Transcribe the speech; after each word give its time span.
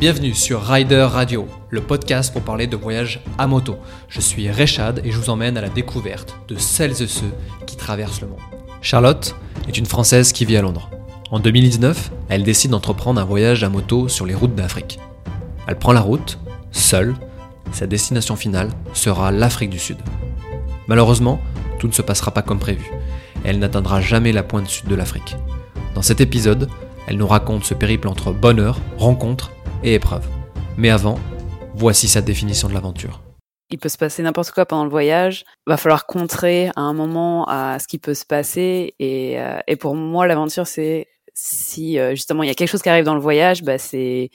Bienvenue 0.00 0.32
sur 0.32 0.62
Rider 0.62 1.02
Radio, 1.02 1.46
le 1.68 1.82
podcast 1.82 2.32
pour 2.32 2.40
parler 2.40 2.66
de 2.66 2.74
voyage 2.74 3.20
à 3.36 3.46
moto. 3.46 3.76
Je 4.08 4.22
suis 4.22 4.50
Rechad 4.50 5.02
et 5.04 5.10
je 5.10 5.18
vous 5.18 5.28
emmène 5.28 5.58
à 5.58 5.60
la 5.60 5.68
découverte 5.68 6.40
de 6.48 6.56
celles 6.56 7.02
et 7.02 7.06
ceux 7.06 7.34
qui 7.66 7.76
traversent 7.76 8.22
le 8.22 8.28
monde. 8.28 8.40
Charlotte 8.80 9.36
est 9.68 9.76
une 9.76 9.84
Française 9.84 10.32
qui 10.32 10.46
vit 10.46 10.56
à 10.56 10.62
Londres. 10.62 10.88
En 11.30 11.38
2019, 11.38 12.12
elle 12.30 12.44
décide 12.44 12.70
d'entreprendre 12.70 13.20
un 13.20 13.26
voyage 13.26 13.62
à 13.62 13.68
moto 13.68 14.08
sur 14.08 14.24
les 14.24 14.34
routes 14.34 14.54
d'Afrique. 14.54 14.98
Elle 15.66 15.78
prend 15.78 15.92
la 15.92 16.00
route, 16.00 16.38
seule, 16.72 17.14
sa 17.70 17.86
destination 17.86 18.36
finale 18.36 18.70
sera 18.94 19.30
l'Afrique 19.30 19.68
du 19.68 19.78
Sud. 19.78 19.98
Malheureusement, 20.86 21.42
tout 21.78 21.88
ne 21.88 21.92
se 21.92 22.00
passera 22.00 22.30
pas 22.30 22.40
comme 22.40 22.58
prévu. 22.58 22.90
Elle 23.44 23.58
n'atteindra 23.58 24.00
jamais 24.00 24.32
la 24.32 24.44
pointe 24.44 24.66
sud 24.66 24.86
de 24.86 24.94
l'Afrique. 24.94 25.36
Dans 25.94 26.00
cet 26.00 26.22
épisode, 26.22 26.70
elle 27.06 27.18
nous 27.18 27.28
raconte 27.28 27.64
ce 27.64 27.74
périple 27.74 28.08
entre 28.08 28.32
bonheur, 28.32 28.80
rencontre 28.96 29.50
et 29.82 29.94
épreuve. 29.94 30.26
Mais 30.76 30.90
avant, 30.90 31.18
voici 31.74 32.08
sa 32.08 32.20
définition 32.20 32.68
de 32.68 32.74
l'aventure. 32.74 33.22
Il 33.70 33.78
peut 33.78 33.88
se 33.88 33.98
passer 33.98 34.22
n'importe 34.22 34.50
quoi 34.50 34.66
pendant 34.66 34.84
le 34.84 34.90
voyage. 34.90 35.44
Va 35.66 35.76
falloir 35.76 36.06
contrer 36.06 36.68
à 36.76 36.80
un 36.80 36.92
moment 36.92 37.46
à 37.48 37.78
ce 37.78 37.86
qui 37.86 37.98
peut 37.98 38.14
se 38.14 38.24
passer. 38.24 38.94
Et, 38.98 39.40
euh, 39.40 39.58
et 39.66 39.76
pour 39.76 39.94
moi, 39.94 40.26
l'aventure, 40.26 40.66
c'est 40.66 41.06
si 41.34 41.98
euh, 41.98 42.10
justement 42.10 42.42
il 42.42 42.48
y 42.48 42.50
a 42.50 42.54
quelque 42.54 42.68
chose 42.68 42.82
qui 42.82 42.88
arrive 42.88 43.04
dans 43.04 43.14
le 43.14 43.20
voyage, 43.20 43.62
bah, 43.62 43.78
c'est 43.78 44.30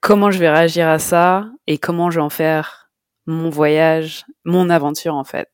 comment 0.00 0.30
je 0.30 0.38
vais 0.38 0.50
réagir 0.50 0.88
à 0.88 0.98
ça 0.98 1.46
et 1.66 1.78
comment 1.78 2.10
je 2.10 2.18
vais 2.18 2.24
en 2.24 2.30
faire 2.30 2.90
mon 3.26 3.50
voyage, 3.50 4.24
mon 4.44 4.70
aventure 4.70 5.14
en 5.14 5.24
fait. 5.24 5.48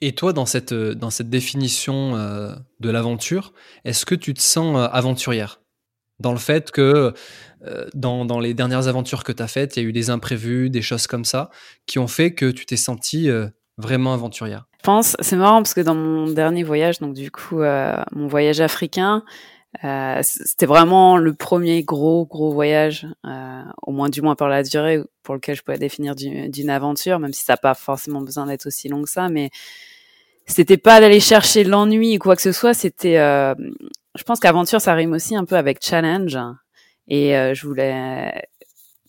Et 0.00 0.16
toi, 0.16 0.32
dans 0.32 0.46
cette, 0.46 0.74
dans 0.74 1.10
cette 1.10 1.30
définition 1.30 2.16
euh, 2.16 2.52
de 2.80 2.90
l'aventure, 2.90 3.52
est-ce 3.84 4.04
que 4.04 4.16
tu 4.16 4.34
te 4.34 4.40
sens 4.40 4.76
euh, 4.76 4.88
aventurière? 4.90 5.60
Dans 6.18 6.32
le 6.32 6.38
fait 6.38 6.72
que 6.72 6.80
euh, 6.80 7.12
dans, 7.94 8.24
dans, 8.24 8.40
les 8.40 8.54
dernières 8.54 8.88
aventures 8.88 9.24
que 9.24 9.32
tu 9.32 9.42
as 9.42 9.48
faites, 9.48 9.76
il 9.76 9.82
y 9.82 9.86
a 9.86 9.88
eu 9.88 9.92
des 9.92 10.10
imprévus, 10.10 10.70
des 10.70 10.82
choses 10.82 11.06
comme 11.06 11.24
ça, 11.24 11.50
qui 11.86 11.98
ont 11.98 12.08
fait 12.08 12.34
que 12.34 12.50
tu 12.50 12.66
t'es 12.66 12.76
sentie 12.76 13.30
vraiment 13.78 14.14
aventurière 14.14 14.66
Je 14.78 14.82
pense, 14.84 15.16
c'est 15.20 15.36
marrant 15.36 15.58
parce 15.58 15.74
que 15.74 15.80
dans 15.80 15.94
mon 15.94 16.26
dernier 16.30 16.64
voyage, 16.64 16.98
donc 16.98 17.14
du 17.14 17.30
coup, 17.30 17.60
mon 17.60 18.26
voyage 18.26 18.60
africain, 18.60 19.22
euh, 19.84 20.20
c'était 20.22 20.66
vraiment 20.66 21.16
le 21.16 21.32
premier 21.32 21.82
gros 21.82 22.26
gros 22.26 22.52
voyage, 22.52 23.06
euh, 23.24 23.62
au 23.82 23.92
moins 23.92 24.10
du 24.10 24.20
moins 24.20 24.34
par 24.34 24.48
la 24.48 24.62
durée, 24.62 25.00
pour 25.22 25.34
lequel 25.34 25.56
je 25.56 25.62
pouvais 25.62 25.78
définir 25.78 26.14
d'une 26.14 26.70
aventure, 26.70 27.18
même 27.18 27.32
si 27.32 27.44
ça 27.44 27.54
n'a 27.54 27.56
pas 27.56 27.74
forcément 27.74 28.20
besoin 28.20 28.46
d'être 28.46 28.66
aussi 28.66 28.88
long 28.88 29.02
que 29.02 29.08
ça. 29.08 29.28
Mais 29.28 29.50
c'était 30.46 30.76
pas 30.76 31.00
d'aller 31.00 31.20
chercher 31.20 31.64
l'ennui 31.64 32.16
ou 32.16 32.18
quoi 32.18 32.36
que 32.36 32.42
ce 32.42 32.52
soit. 32.52 32.74
C'était, 32.74 33.18
euh, 33.18 33.54
je 34.14 34.22
pense 34.24 34.40
qu'aventure 34.40 34.80
ça 34.80 34.92
rime 34.92 35.12
aussi 35.12 35.34
un 35.36 35.44
peu 35.44 35.56
avec 35.56 35.78
challenge. 35.82 36.38
Et 37.08 37.36
euh, 37.36 37.54
je 37.54 37.66
voulais, 37.66 38.46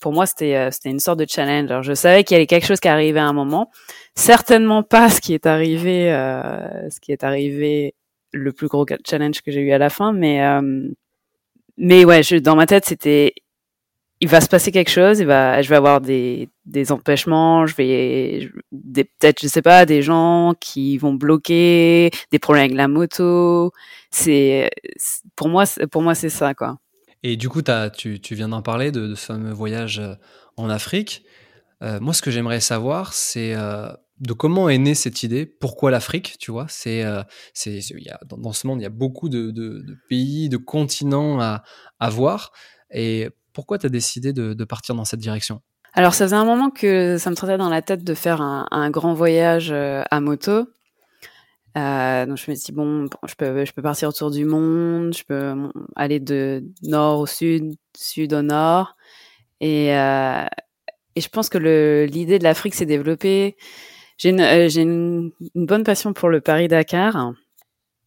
pour 0.01 0.13
moi 0.13 0.25
c'était 0.25 0.55
euh, 0.55 0.71
c'était 0.71 0.89
une 0.89 0.99
sorte 0.99 1.19
de 1.19 1.25
challenge. 1.29 1.69
Alors 1.71 1.83
je 1.83 1.93
savais 1.93 2.23
qu'il 2.23 2.35
y 2.35 2.37
avait 2.37 2.47
quelque 2.47 2.65
chose 2.65 2.79
qui 2.79 2.87
arrivait 2.87 3.19
à 3.19 3.25
un 3.25 3.33
moment, 3.33 3.71
certainement 4.15 4.83
pas 4.83 5.09
ce 5.09 5.21
qui 5.21 5.33
est 5.33 5.45
arrivé, 5.45 6.09
ce 6.89 6.99
qui 6.99 7.11
est 7.11 7.23
arrivé 7.23 7.95
le 8.33 8.51
plus 8.51 8.67
gros 8.67 8.85
challenge 9.07 9.41
que 9.41 9.51
j'ai 9.51 9.61
eu 9.61 9.71
à 9.71 9.77
la 9.77 9.89
fin, 9.89 10.11
mais 10.11 10.43
euh, 10.43 10.89
mais 11.77 12.05
ouais, 12.05 12.23
je, 12.23 12.37
dans 12.37 12.55
ma 12.55 12.65
tête 12.67 12.85
c'était 12.85 13.33
il 14.21 14.29
va 14.29 14.39
se 14.41 14.47
passer 14.47 14.71
quelque 14.71 14.89
chose, 14.91 15.19
il 15.19 15.25
va, 15.27 15.61
je 15.61 15.69
vais 15.69 15.75
avoir 15.75 15.99
des, 15.99 16.49
des 16.65 16.93
empêchements, 16.93 17.65
je 17.67 17.75
vais, 17.75 18.49
des, 18.71 19.03
peut-être, 19.03 19.41
je 19.41 19.47
sais 19.49 19.61
pas, 19.61 19.85
des 19.85 20.01
gens 20.01 20.53
qui 20.61 20.97
vont 20.97 21.13
bloquer, 21.13 22.09
des 22.31 22.39
problèmes 22.39 22.65
avec 22.65 22.77
la 22.77 22.87
moto. 22.87 23.73
C'est, 24.11 24.69
pour 25.35 25.49
moi, 25.49 25.65
pour 25.91 26.01
moi, 26.03 26.15
c'est 26.15 26.29
ça, 26.29 26.53
quoi. 26.53 26.77
Et 27.23 27.37
du 27.37 27.49
coup, 27.49 27.61
tu, 27.61 28.19
viens 28.31 28.49
d'en 28.49 28.61
parler 28.61 28.91
de, 28.91 29.15
ce 29.15 29.25
fameux 29.25 29.53
voyage 29.53 29.99
euh, 29.99 30.15
en 30.57 30.69
Afrique. 30.69 31.23
Euh, 31.81 31.99
moi, 32.01 32.13
ce 32.13 32.21
que 32.21 32.31
j'aimerais 32.31 32.59
savoir, 32.59 33.13
c'est 33.13 33.55
euh, 33.55 33.89
de 34.19 34.33
comment 34.33 34.67
est 34.67 34.77
née 34.77 34.93
cette 34.93 35.23
idée? 35.23 35.45
Pourquoi 35.45 35.89
l'Afrique 35.89 36.35
Tu 36.37 36.51
vois, 36.51 36.65
c'est, 36.67 37.03
dans, 37.03 38.37
dans, 38.37 38.51
ce 38.51 38.67
monde, 38.67 38.81
il 38.81 38.83
y 38.83 38.87
a 38.87 38.89
beaucoup 38.89 39.29
de, 39.29 39.83
pays, 40.09 40.49
de 40.49 40.57
continents 40.57 41.39
à, 41.39 42.09
voir. 42.09 42.51
Et 42.91 43.29
pourquoi 43.53 43.77
tu 43.77 43.85
as 43.85 43.89
décidé 43.89 44.33
de, 44.33 44.63
partir 44.65 44.93
dans 44.93 45.05
cette 45.05 45.19
direction? 45.19 45.61
Alors, 45.93 46.13
ça 46.13 46.25
faisait 46.25 46.35
un 46.35 46.45
moment 46.45 46.71
que 46.71 47.17
ça 47.17 47.29
me 47.29 47.35
trottait 47.35 47.57
dans 47.57 47.69
la 47.69 47.81
tête 47.81 48.03
de 48.03 48.13
faire 48.13 48.41
un, 48.41 48.89
grand 48.89 49.13
voyage 49.13 49.71
à 49.71 50.19
moto. 50.19 50.67
Euh, 51.77 52.25
donc 52.25 52.37
je 52.37 52.51
me 52.51 52.55
dit 52.55 52.71
bon, 52.71 53.07
je 53.27 53.35
peux, 53.35 53.65
je 53.65 53.73
peux 53.73 53.81
partir 53.81 54.09
autour 54.09 54.29
du 54.29 54.45
monde, 54.45 55.15
je 55.15 55.23
peux 55.23 55.71
aller 55.95 56.19
de 56.19 56.63
nord 56.83 57.19
au 57.19 57.25
sud, 57.25 57.75
sud 57.97 58.33
au 58.33 58.43
nord, 58.43 58.95
et, 59.59 59.95
euh, 59.95 60.45
et 61.15 61.21
je 61.21 61.29
pense 61.29 61.49
que 61.49 61.57
l'idée 62.09 62.37
de 62.37 62.43
l'Afrique 62.43 62.75
s'est 62.75 62.85
développée 62.85 63.55
j'ai 64.17 64.29
une, 64.29 64.41
euh, 64.41 64.69
une, 64.69 65.31
une, 65.55 65.65
bonne 65.65 65.83
passion 65.83 66.13
pour 66.13 66.29
le 66.29 66.41
Paris-Dakar. 66.41 67.33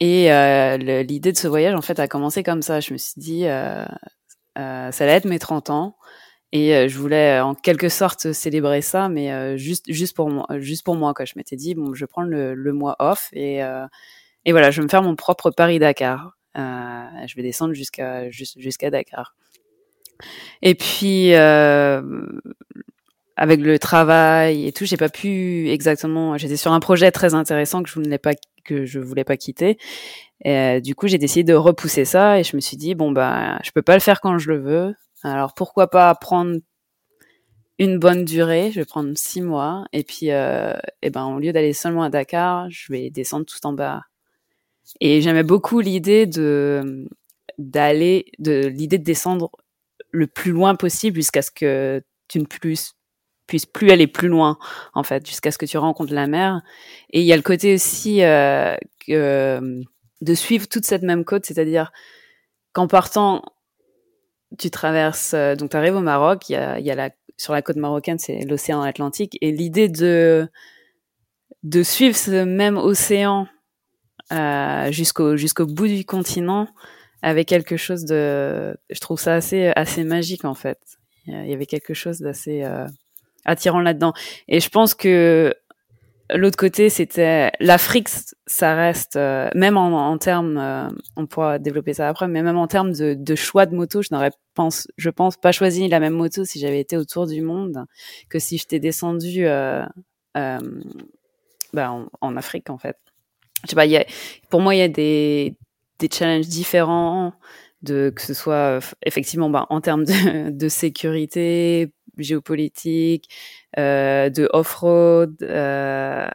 Et 0.00 0.32
euh, 0.32 0.76
l'idée 1.02 1.32
de 1.32 1.36
ce 1.36 1.48
voyage, 1.48 1.74
en 1.74 1.82
fait, 1.82 1.98
a 1.98 2.08
commencé 2.08 2.42
comme 2.42 2.62
ça. 2.62 2.80
Je 2.80 2.92
me 2.92 2.98
suis 2.98 3.14
dit, 3.16 3.46
euh, 3.46 3.84
euh 4.58 4.90
ça 4.92 5.04
allait 5.04 5.14
être 5.14 5.24
mes 5.26 5.38
30 5.38 5.70
ans. 5.70 5.96
Et 6.52 6.74
euh, 6.74 6.88
je 6.88 6.98
voulais 6.98 7.40
en 7.40 7.54
quelque 7.54 7.88
sorte 7.88 8.32
célébrer 8.32 8.80
ça, 8.80 9.08
mais 9.08 9.58
juste, 9.58 9.84
juste, 9.88 10.14
pour 10.16 10.30
moi, 10.30 10.46
juste 10.58 10.84
pour 10.84 10.96
moi. 10.96 11.12
Quoi. 11.14 11.24
Je 11.24 11.34
m'étais 11.36 11.56
dit, 11.56 11.74
bon, 11.74 11.94
je 11.94 12.04
prendre 12.06 12.28
le, 12.28 12.54
le 12.54 12.72
mois 12.72 12.96
off 12.98 13.28
et, 13.32 13.60
et 14.44 14.52
voilà, 14.52 14.70
je 14.70 14.80
vais 14.80 14.84
me 14.84 14.88
faire 14.88 15.02
mon 15.02 15.16
propre 15.16 15.50
Paris-Dakar. 15.50 16.36
je 16.54 17.34
vais 17.36 17.42
descendre 17.42 17.74
jusqu'à 17.74 18.30
jusqu'à 18.30 18.90
Dakar. 18.90 19.34
Et 20.62 20.74
puis, 20.74 21.34
euh, 21.34 22.02
avec 23.36 23.60
le 23.60 23.78
travail 23.78 24.66
et 24.66 24.72
tout, 24.72 24.84
j'ai 24.84 24.96
pas 24.96 25.08
pu 25.08 25.68
exactement. 25.68 26.36
J'étais 26.38 26.56
sur 26.56 26.72
un 26.72 26.80
projet 26.80 27.10
très 27.10 27.34
intéressant 27.34 27.82
que 27.82 27.88
je 27.88 27.94
voulais 27.94 28.18
pas 28.18 28.32
que 28.64 28.84
je 28.84 28.98
voulais 28.98 29.24
pas 29.24 29.36
quitter. 29.36 29.78
Euh, 30.46 30.80
du 30.80 30.94
coup, 30.94 31.06
j'ai 31.08 31.18
décidé 31.18 31.44
de 31.44 31.54
repousser 31.54 32.04
ça 32.04 32.40
et 32.40 32.44
je 32.44 32.56
me 32.56 32.60
suis 32.60 32.76
dit 32.76 32.94
bon 32.94 33.12
bah 33.12 33.58
je 33.62 33.70
peux 33.70 33.82
pas 33.82 33.94
le 33.94 34.00
faire 34.00 34.20
quand 34.20 34.38
je 34.38 34.50
le 34.50 34.58
veux. 34.58 34.94
Alors 35.22 35.54
pourquoi 35.54 35.88
pas 35.88 36.14
prendre 36.14 36.58
une 37.78 37.98
bonne 37.98 38.24
durée 38.24 38.70
Je 38.72 38.80
vais 38.80 38.84
prendre 38.84 39.12
six 39.16 39.42
mois 39.42 39.86
et 39.92 40.02
puis 40.02 40.30
euh, 40.30 40.74
et 41.02 41.10
ben 41.10 41.26
au 41.26 41.38
lieu 41.38 41.52
d'aller 41.52 41.72
seulement 41.72 42.02
à 42.02 42.10
Dakar, 42.10 42.70
je 42.70 42.92
vais 42.92 43.10
descendre 43.10 43.46
tout 43.46 43.64
en 43.66 43.72
bas. 43.72 44.02
Et 45.00 45.20
j'aimais 45.20 45.42
beaucoup 45.42 45.80
l'idée 45.80 46.26
de 46.26 47.08
d'aller 47.58 48.26
de 48.38 48.66
l'idée 48.66 48.98
de 48.98 49.04
descendre 49.04 49.50
le 50.10 50.26
plus 50.26 50.52
loin 50.52 50.74
possible 50.74 51.16
jusqu'à 51.16 51.42
ce 51.42 51.50
que 51.50 52.02
tu 52.28 52.38
ne 52.38 52.44
puisses 52.46 52.94
puisse 53.46 53.66
plus 53.66 53.90
aller 53.90 54.06
plus 54.06 54.28
loin 54.28 54.58
en 54.94 55.02
fait 55.04 55.26
jusqu'à 55.26 55.50
ce 55.52 55.58
que 55.58 55.66
tu 55.66 55.78
rencontres 55.78 56.12
la 56.12 56.26
mer 56.26 56.62
et 57.10 57.20
il 57.20 57.26
y 57.26 57.32
a 57.32 57.36
le 57.36 57.42
côté 57.42 57.74
aussi 57.74 58.22
euh, 58.24 58.76
que, 59.06 59.82
de 60.20 60.34
suivre 60.34 60.66
toute 60.68 60.84
cette 60.84 61.02
même 61.02 61.24
côte 61.24 61.46
c'est-à-dire 61.46 61.92
qu'en 62.72 62.88
partant 62.88 63.42
tu 64.58 64.70
traverses 64.70 65.34
euh, 65.34 65.54
donc 65.54 65.70
tu 65.70 65.76
arrives 65.76 65.96
au 65.96 66.00
Maroc 66.00 66.48
il 66.48 66.52
y 66.52 66.56
a, 66.56 66.78
y 66.78 66.90
a 66.90 66.94
la 66.94 67.10
sur 67.36 67.52
la 67.52 67.62
côte 67.62 67.76
marocaine 67.76 68.18
c'est 68.18 68.40
l'océan 68.44 68.82
Atlantique 68.82 69.36
et 69.40 69.52
l'idée 69.52 69.88
de 69.88 70.48
de 71.62 71.82
suivre 71.82 72.16
ce 72.16 72.44
même 72.44 72.76
océan 72.76 73.46
euh, 74.32 74.90
jusqu'au 74.90 75.36
jusqu'au 75.36 75.66
bout 75.66 75.88
du 75.88 76.04
continent 76.04 76.68
avec 77.22 77.48
quelque 77.48 77.76
chose 77.76 78.04
de 78.04 78.76
je 78.90 79.00
trouve 79.00 79.20
ça 79.20 79.34
assez 79.34 79.72
assez 79.76 80.04
magique 80.04 80.44
en 80.44 80.54
fait 80.54 80.78
il 81.26 81.50
y 81.50 81.52
avait 81.52 81.66
quelque 81.66 81.94
chose 81.94 82.20
d'assez 82.20 82.62
euh, 82.62 82.86
attirant 83.46 83.80
là-dedans. 83.80 84.12
Et 84.48 84.60
je 84.60 84.68
pense 84.68 84.94
que 84.94 85.54
l'autre 86.34 86.56
côté, 86.56 86.88
c'était 86.88 87.52
l'Afrique, 87.60 88.08
ça 88.46 88.74
reste, 88.74 89.16
euh, 89.16 89.48
même 89.54 89.76
en, 89.76 90.10
en 90.10 90.18
termes, 90.18 90.58
euh, 90.58 90.88
on 91.16 91.26
pourra 91.26 91.58
développer 91.58 91.94
ça 91.94 92.08
après, 92.08 92.28
mais 92.28 92.42
même 92.42 92.56
en 92.56 92.66
termes 92.66 92.92
de, 92.92 93.14
de 93.14 93.34
choix 93.34 93.66
de 93.66 93.74
moto, 93.74 94.02
je 94.02 94.08
n'aurais, 94.12 94.30
pense, 94.54 94.88
je 94.96 95.10
pense, 95.10 95.36
pas 95.36 95.52
choisi 95.52 95.86
la 95.88 96.00
même 96.00 96.14
moto 96.14 96.44
si 96.44 96.58
j'avais 96.58 96.80
été 96.80 96.96
autour 96.96 97.26
du 97.26 97.42
monde 97.42 97.84
que 98.28 98.38
si 98.38 98.58
j'étais 98.58 98.80
descendu 98.80 99.46
euh, 99.46 99.84
euh 100.36 100.58
bah, 101.72 101.90
en, 101.90 102.06
en, 102.20 102.36
Afrique, 102.36 102.70
en 102.70 102.78
fait. 102.78 102.96
Je 103.64 103.70
sais 103.70 103.76
pas, 103.76 103.86
y 103.86 103.96
a, 103.96 104.04
pour 104.50 104.60
moi, 104.60 104.74
il 104.74 104.78
y 104.78 104.82
a 104.82 104.88
des, 104.88 105.56
des 105.98 106.08
challenges 106.10 106.46
différents 106.46 107.32
de 107.82 108.12
que 108.14 108.22
ce 108.22 108.34
soit 108.34 108.80
effectivement 109.04 109.50
bah, 109.50 109.66
en 109.70 109.80
termes 109.80 110.04
de, 110.04 110.50
de 110.50 110.68
sécurité 110.68 111.92
géopolitique, 112.18 113.28
euh, 113.28 113.65
de 113.76 114.48
off-road. 114.52 115.36
Euh, 115.42 116.26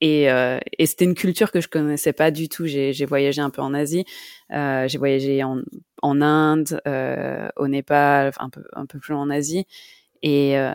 et, 0.00 0.30
euh, 0.30 0.58
et 0.78 0.86
c'était 0.86 1.04
une 1.04 1.14
culture 1.14 1.52
que 1.52 1.60
je 1.60 1.68
connaissais 1.68 2.14
pas 2.14 2.30
du 2.30 2.48
tout. 2.48 2.66
J'ai 2.66 3.04
voyagé 3.04 3.42
un 3.42 3.50
peu 3.50 3.60
en 3.60 3.74
Asie, 3.74 4.06
euh, 4.50 4.88
j'ai 4.88 4.96
voyagé 4.98 5.42
en, 5.44 5.60
en 6.00 6.22
Inde, 6.22 6.80
euh, 6.86 7.48
au 7.56 7.68
Népal, 7.68 8.32
un 8.38 8.48
peu 8.48 8.62
un 8.72 8.86
peu 8.86 8.98
plus 8.98 9.12
loin 9.12 9.22
en 9.22 9.30
Asie, 9.30 9.66
et, 10.22 10.58
euh, 10.58 10.72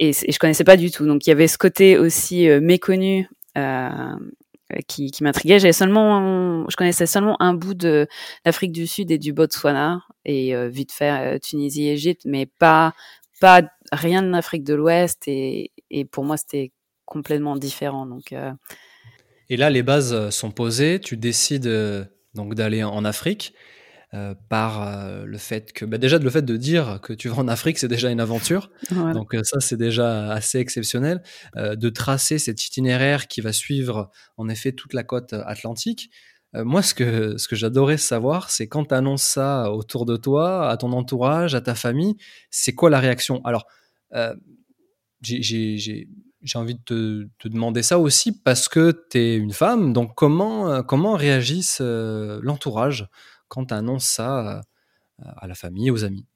et, 0.00 0.10
et 0.10 0.32
je 0.32 0.38
connaissais 0.40 0.64
pas 0.64 0.76
du 0.76 0.90
tout. 0.90 1.06
Donc 1.06 1.24
il 1.26 1.30
y 1.30 1.32
avait 1.32 1.46
ce 1.46 1.56
côté 1.56 1.98
aussi 1.98 2.48
méconnu 2.60 3.28
qui, 4.88 5.12
qui 5.12 5.22
m'intriguait. 5.22 5.60
J'avais 5.60 5.72
seulement, 5.72 6.68
je 6.68 6.74
connaissais 6.74 7.06
seulement 7.06 7.40
un 7.40 7.54
bout 7.54 7.74
de 7.74 8.08
l'Afrique 8.44 8.72
du 8.72 8.88
Sud 8.88 9.12
et 9.12 9.18
du 9.18 9.32
Botswana 9.32 10.02
et 10.24 10.52
vite 10.68 10.90
fait 10.90 11.38
Tunisie, 11.38 11.90
Égypte, 11.90 12.22
mais 12.24 12.46
pas 12.46 12.92
pas 13.40 13.62
rien 13.92 14.22
de 14.22 14.28
l'Afrique 14.28 14.64
de 14.64 14.74
l'Ouest 14.74 15.24
et, 15.26 15.72
et 15.90 16.04
pour 16.04 16.24
moi 16.24 16.36
c'était 16.36 16.72
complètement 17.04 17.56
différent. 17.56 18.06
Donc 18.06 18.34
et 19.50 19.56
là, 19.58 19.68
les 19.68 19.82
bases 19.82 20.30
sont 20.30 20.50
posées. 20.50 21.00
Tu 21.00 21.16
décides 21.18 21.70
donc 22.34 22.54
d'aller 22.54 22.82
en 22.82 23.04
Afrique. 23.04 23.54
Euh, 24.14 24.32
par 24.48 24.86
euh, 24.86 25.24
le 25.24 25.38
fait 25.38 25.72
que 25.72 25.84
bah 25.84 25.98
déjà 25.98 26.18
le 26.18 26.30
fait 26.30 26.44
de 26.44 26.56
dire 26.56 27.00
que 27.02 27.12
tu 27.12 27.28
vas 27.28 27.36
en 27.36 27.48
Afrique 27.48 27.78
c'est 27.78 27.88
déjà 27.88 28.10
une 28.10 28.20
aventure 28.20 28.70
donc 28.92 29.34
euh, 29.34 29.42
ça 29.42 29.58
c'est 29.58 29.76
déjà 29.76 30.30
assez 30.30 30.58
exceptionnel 30.58 31.20
de 31.56 31.88
tracer 31.88 32.38
cet 32.38 32.64
itinéraire 32.64 33.26
qui 33.26 33.40
va 33.40 33.52
suivre 33.52 34.12
en 34.36 34.48
effet 34.48 34.70
toute 34.70 34.94
la 34.94 35.02
côte 35.02 35.32
atlantique 35.32 36.10
moi 36.56 36.82
ce 36.82 36.94
que 36.94 37.36
ce 37.36 37.48
que 37.48 37.56
j'adorais 37.56 37.96
savoir 37.96 38.50
c'est 38.50 38.68
quand 38.68 38.84
tu 38.86 38.94
annonces 38.94 39.22
ça 39.22 39.72
autour 39.72 40.06
de 40.06 40.16
toi 40.16 40.68
à 40.68 40.76
ton 40.76 40.92
entourage 40.92 41.54
à 41.54 41.60
ta 41.60 41.74
famille 41.74 42.16
c'est 42.50 42.74
quoi 42.74 42.90
la 42.90 43.00
réaction? 43.00 43.40
Alors 43.44 43.66
j'ai 45.22 46.06
envie 46.54 46.74
de 46.74 47.28
te, 47.38 47.48
demander 47.48 47.82
ça 47.82 47.98
aussi 47.98 48.32
parce 48.32 48.68
que 48.68 49.06
tu 49.10 49.18
es 49.18 49.36
une 49.36 49.52
femme 49.52 49.92
donc 49.92 50.14
comment 50.14 50.82
comment 50.82 51.14
réagissent 51.14 51.80
l'entourage 51.80 53.08
quand 53.48 53.66
tu 53.66 53.74
annonces 53.74 54.06
ça 54.06 54.62
euh, 55.20 55.24
à 55.36 55.46
la 55.46 55.54
famille, 55.54 55.92
aux 55.92 56.04
amis? 56.04 56.26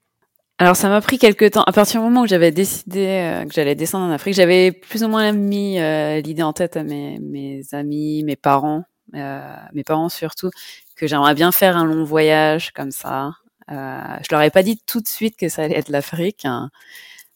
Alors 0.57 0.75
ça 0.75 0.87
m'a 0.87 1.01
pris 1.01 1.17
quelques 1.17 1.51
temps. 1.51 1.63
À 1.63 1.71
partir 1.73 1.99
du 1.99 2.07
moment 2.07 2.21
où 2.21 2.27
j'avais 2.27 2.51
décidé 2.51 3.05
euh, 3.07 3.45
que 3.45 3.53
j'allais 3.53 3.75
descendre 3.75 4.05
en 4.05 4.11
Afrique, 4.11 4.35
j'avais 4.35 4.71
plus 4.71 5.03
ou 5.03 5.09
moins 5.09 5.31
mis 5.33 5.79
euh, 5.79 6.21
l'idée 6.21 6.43
en 6.43 6.53
tête 6.53 6.77
à 6.77 6.83
mes, 6.83 7.19
mes 7.19 7.61
amis, 7.73 8.23
mes 8.23 8.37
parents, 8.37 8.83
mes 9.13 9.83
parents 9.83 10.09
surtout, 10.09 10.51
que 10.95 11.07
j'aimerais 11.07 11.35
bien 11.35 11.51
faire 11.51 11.77
un 11.77 11.85
long 11.85 12.03
voyage 12.03 12.71
comme 12.71 12.91
ça. 12.91 13.33
je 13.69 14.27
leur 14.31 14.41
ai 14.41 14.49
pas 14.49 14.63
dit 14.63 14.79
tout 14.85 15.01
de 15.01 15.07
suite 15.07 15.37
que 15.37 15.49
ça 15.49 15.63
allait 15.63 15.77
être 15.77 15.89
l'Afrique. 15.89 16.45
Hein. 16.45 16.69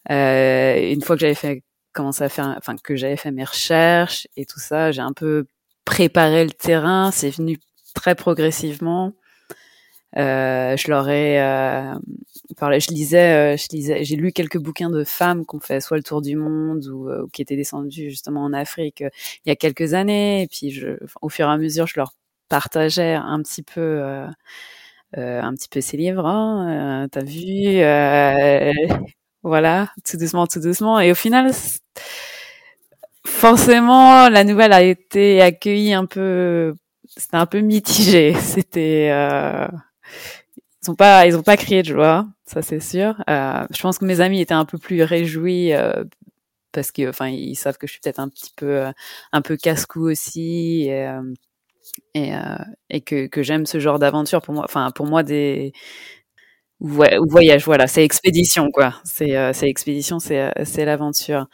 une 0.10 1.02
fois 1.02 1.16
que 1.16 1.22
j'avais 1.22 1.36
fait 1.36 1.64
commencé 1.94 2.24
à 2.24 2.30
faire, 2.30 2.56
enfin 2.58 2.76
que 2.84 2.96
j'avais 2.96 3.18
fait 3.18 3.32
mes 3.32 3.44
recherches 3.44 4.28
et 4.36 4.46
tout 4.46 4.60
ça, 4.60 4.92
j'ai 4.92 5.02
un 5.02 5.14
peu 5.14 5.46
préparé 5.86 6.44
le 6.44 6.52
terrain. 6.52 7.12
C'est 7.12 7.30
venu 7.30 7.60
très 7.94 8.16
progressivement. 8.16 9.14
Euh, 10.18 10.78
je 10.78 10.88
leur 10.90 11.10
ai 11.10 11.42
euh, 11.42 11.94
parlé, 12.58 12.80
je 12.80 12.90
lisais, 12.92 13.54
euh, 13.56 13.58
je 13.58 13.68
lisais, 13.72 14.04
j'ai 14.04 14.16
lu 14.16 14.32
quelques 14.32 14.60
bouquins 14.60 14.90
de 14.90 15.04
femmes 15.04 15.46
qui 15.46 15.56
ont 15.56 15.60
fait 15.60 15.80
soit 15.82 15.98
le 15.98 16.04
tour 16.04 16.22
du 16.22 16.36
monde 16.36 16.86
ou, 16.88 17.10
euh, 17.10 17.26
qui 17.34 17.42
étaient 17.42 17.56
descendues 17.56 18.10
justement 18.12 18.44
en 18.44 18.54
Afrique 18.54 19.02
euh, 19.02 19.10
il 19.46 19.50
y 19.50 19.52
a 19.52 19.56
quelques 19.56 19.94
années. 19.94 20.44
Et 20.44 20.48
puis, 20.48 20.72
je, 20.72 20.98
au 21.22 21.30
fur 21.30 21.48
et 21.48 21.52
à 21.52 21.58
mesure, 21.58 21.88
je 21.88 21.94
leur 21.98 22.14
partageais 22.50 23.14
un 23.16 23.42
petit 23.42 23.64
peu, 23.64 24.02
un 25.16 25.54
petit 25.56 25.70
peu 25.70 25.82
ces 25.82 25.98
livres. 25.98 26.26
Hein, 26.26 27.08
T'as 27.12 27.24
vu, 27.24 27.80
voilà, 29.44 29.92
tout 30.06 30.18
doucement, 30.18 30.48
tout 30.48 30.60
doucement. 30.60 31.00
Et 31.00 31.12
au 31.12 31.16
final, 31.16 31.52
forcément, 33.26 34.30
la 34.30 34.44
nouvelle 34.44 34.74
a 34.74 34.82
été 34.84 35.42
accueillie 35.42 35.94
un 35.94 36.06
peu 36.06 36.74
c'était 37.18 37.38
un 37.38 37.46
peu 37.46 37.60
mitigé. 37.60 38.34
C'était 38.40 39.10
euh, 39.12 39.68
ils 40.84 40.92
ont 40.92 40.96
pas 40.96 41.26
ils 41.28 41.38
ont 41.38 41.44
pas 41.44 41.58
crié 41.58 41.82
de 41.84 41.88
joie, 41.88 42.28
ça 42.46 42.62
c'est 42.62 42.80
sûr. 42.80 43.16
Euh, 43.30 43.66
je 43.72 43.82
pense 43.82 43.98
que 44.00 44.06
mes 44.06 44.22
amis 44.22 44.42
étaient 44.42 44.54
un 44.54 44.66
peu 44.66 44.78
plus 44.78 45.04
réjouis 45.04 45.74
euh, 45.74 46.04
parce 46.72 46.92
que 46.92 47.12
ils 47.30 47.56
savent 47.56 47.78
que 47.78 47.88
je 47.88 47.94
suis 47.94 48.02
peut-être 48.02 48.20
un 48.20 48.30
petit 48.30 48.52
peu 48.56 48.86
un 49.34 49.42
peu 49.42 49.58
casse-cou 49.58 50.10
aussi 50.10 50.90
et 52.16 53.02
que 53.02 53.44
j'aime 53.44 53.66
ce 53.66 53.80
genre 53.80 54.00
d'aventure 54.00 54.42
pour 54.42 54.54
moi 54.54 54.64
enfin 54.66 54.92
pour 54.92 55.06
moi 55.06 55.24
des 55.24 55.74
voyage 56.80 57.64
voilà 57.66 57.88
c'est 57.88 58.04
expédition 58.04 58.70
quoi 58.72 58.96
c'est 59.06 59.54
expédition 59.64 60.20
c'est 60.20 60.86
l'aventure 60.86 61.48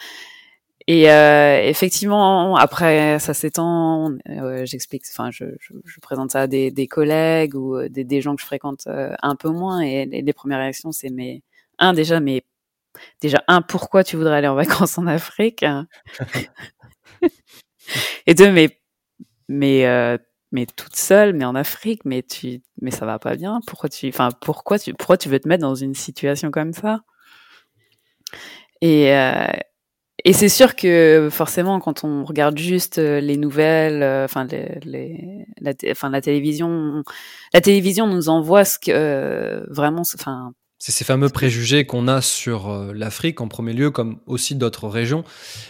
et 0.91 1.11
euh, 1.11 1.61
effectivement, 1.61 2.55
après, 2.55 3.19
ça 3.19 3.35
s'étend. 3.35 4.11
Euh, 4.27 4.65
J'explique, 4.65 5.03
enfin, 5.11 5.29
je, 5.29 5.45
je, 5.59 5.73
je, 5.85 5.99
présente 5.99 6.31
ça 6.31 6.41
à 6.41 6.47
des, 6.47 6.71
des 6.71 6.87
collègues 6.87 7.53
ou 7.53 7.75
euh, 7.75 7.89
des, 7.89 8.03
des, 8.03 8.21
gens 8.21 8.35
que 8.35 8.41
je 8.41 8.47
fréquente 8.47 8.87
euh, 8.87 9.13
un 9.21 9.35
peu 9.35 9.49
moins. 9.49 9.81
Et 9.81 10.07
les, 10.07 10.33
premières 10.33 10.57
réactions, 10.57 10.91
c'est 10.91 11.11
mais 11.11 11.43
un 11.77 11.93
déjà, 11.93 12.19
mais 12.19 12.43
déjà 13.21 13.43
un, 13.47 13.61
pourquoi 13.61 14.03
tu 14.03 14.17
voudrais 14.17 14.37
aller 14.37 14.47
en 14.47 14.55
vacances 14.55 14.97
en 14.97 15.05
Afrique 15.05 15.63
Et 18.25 18.33
deux, 18.33 18.51
mais 18.51 18.81
mais 19.47 19.85
euh, 19.85 20.17
mais 20.51 20.65
toute 20.65 20.95
seule, 20.95 21.33
mais 21.33 21.45
en 21.45 21.53
Afrique, 21.53 22.03
mais 22.03 22.23
tu, 22.23 22.63
mais 22.81 22.89
ça 22.89 23.05
va 23.05 23.19
pas 23.19 23.35
bien. 23.35 23.59
Pourquoi 23.67 23.89
tu, 23.89 24.07
enfin, 24.07 24.29
pourquoi 24.41 24.79
tu, 24.79 24.95
pourquoi 24.95 25.17
tu 25.17 25.29
veux 25.29 25.39
te 25.39 25.47
mettre 25.47 25.61
dans 25.61 25.75
une 25.75 25.93
situation 25.93 26.49
comme 26.49 26.73
ça? 26.73 27.01
Et 28.81 29.15
euh, 29.15 29.45
et 30.25 30.33
c'est 30.33 30.49
sûr 30.49 30.75
que 30.75 31.29
forcément, 31.31 31.79
quand 31.79 32.03
on 32.03 32.23
regarde 32.23 32.57
juste 32.57 32.97
euh, 32.97 33.19
les 33.19 33.37
nouvelles, 33.37 34.03
euh, 34.03 34.25
enfin 34.25 34.45
les, 34.45 34.79
les, 34.83 35.45
la, 35.61 35.73
enfin 35.91 36.09
la 36.09 36.21
télévision, 36.21 37.03
la 37.53 37.61
télévision 37.61 38.07
nous 38.07 38.29
envoie 38.29 38.65
ce 38.65 38.79
que 38.79 38.91
euh, 38.91 39.65
vraiment, 39.69 40.01
enfin. 40.01 40.53
C'est 40.81 40.93
ces 40.93 41.03
fameux 41.03 41.27
préjugés 41.27 41.85
qu'on 41.85 42.07
a 42.07 42.21
sur 42.21 42.69
l'Afrique 42.93 43.41
en 43.41 43.49
premier 43.49 43.73
lieu, 43.73 43.91
comme 43.91 44.21
aussi 44.27 44.55
d'autres 44.55 44.87
régions. 44.87 45.25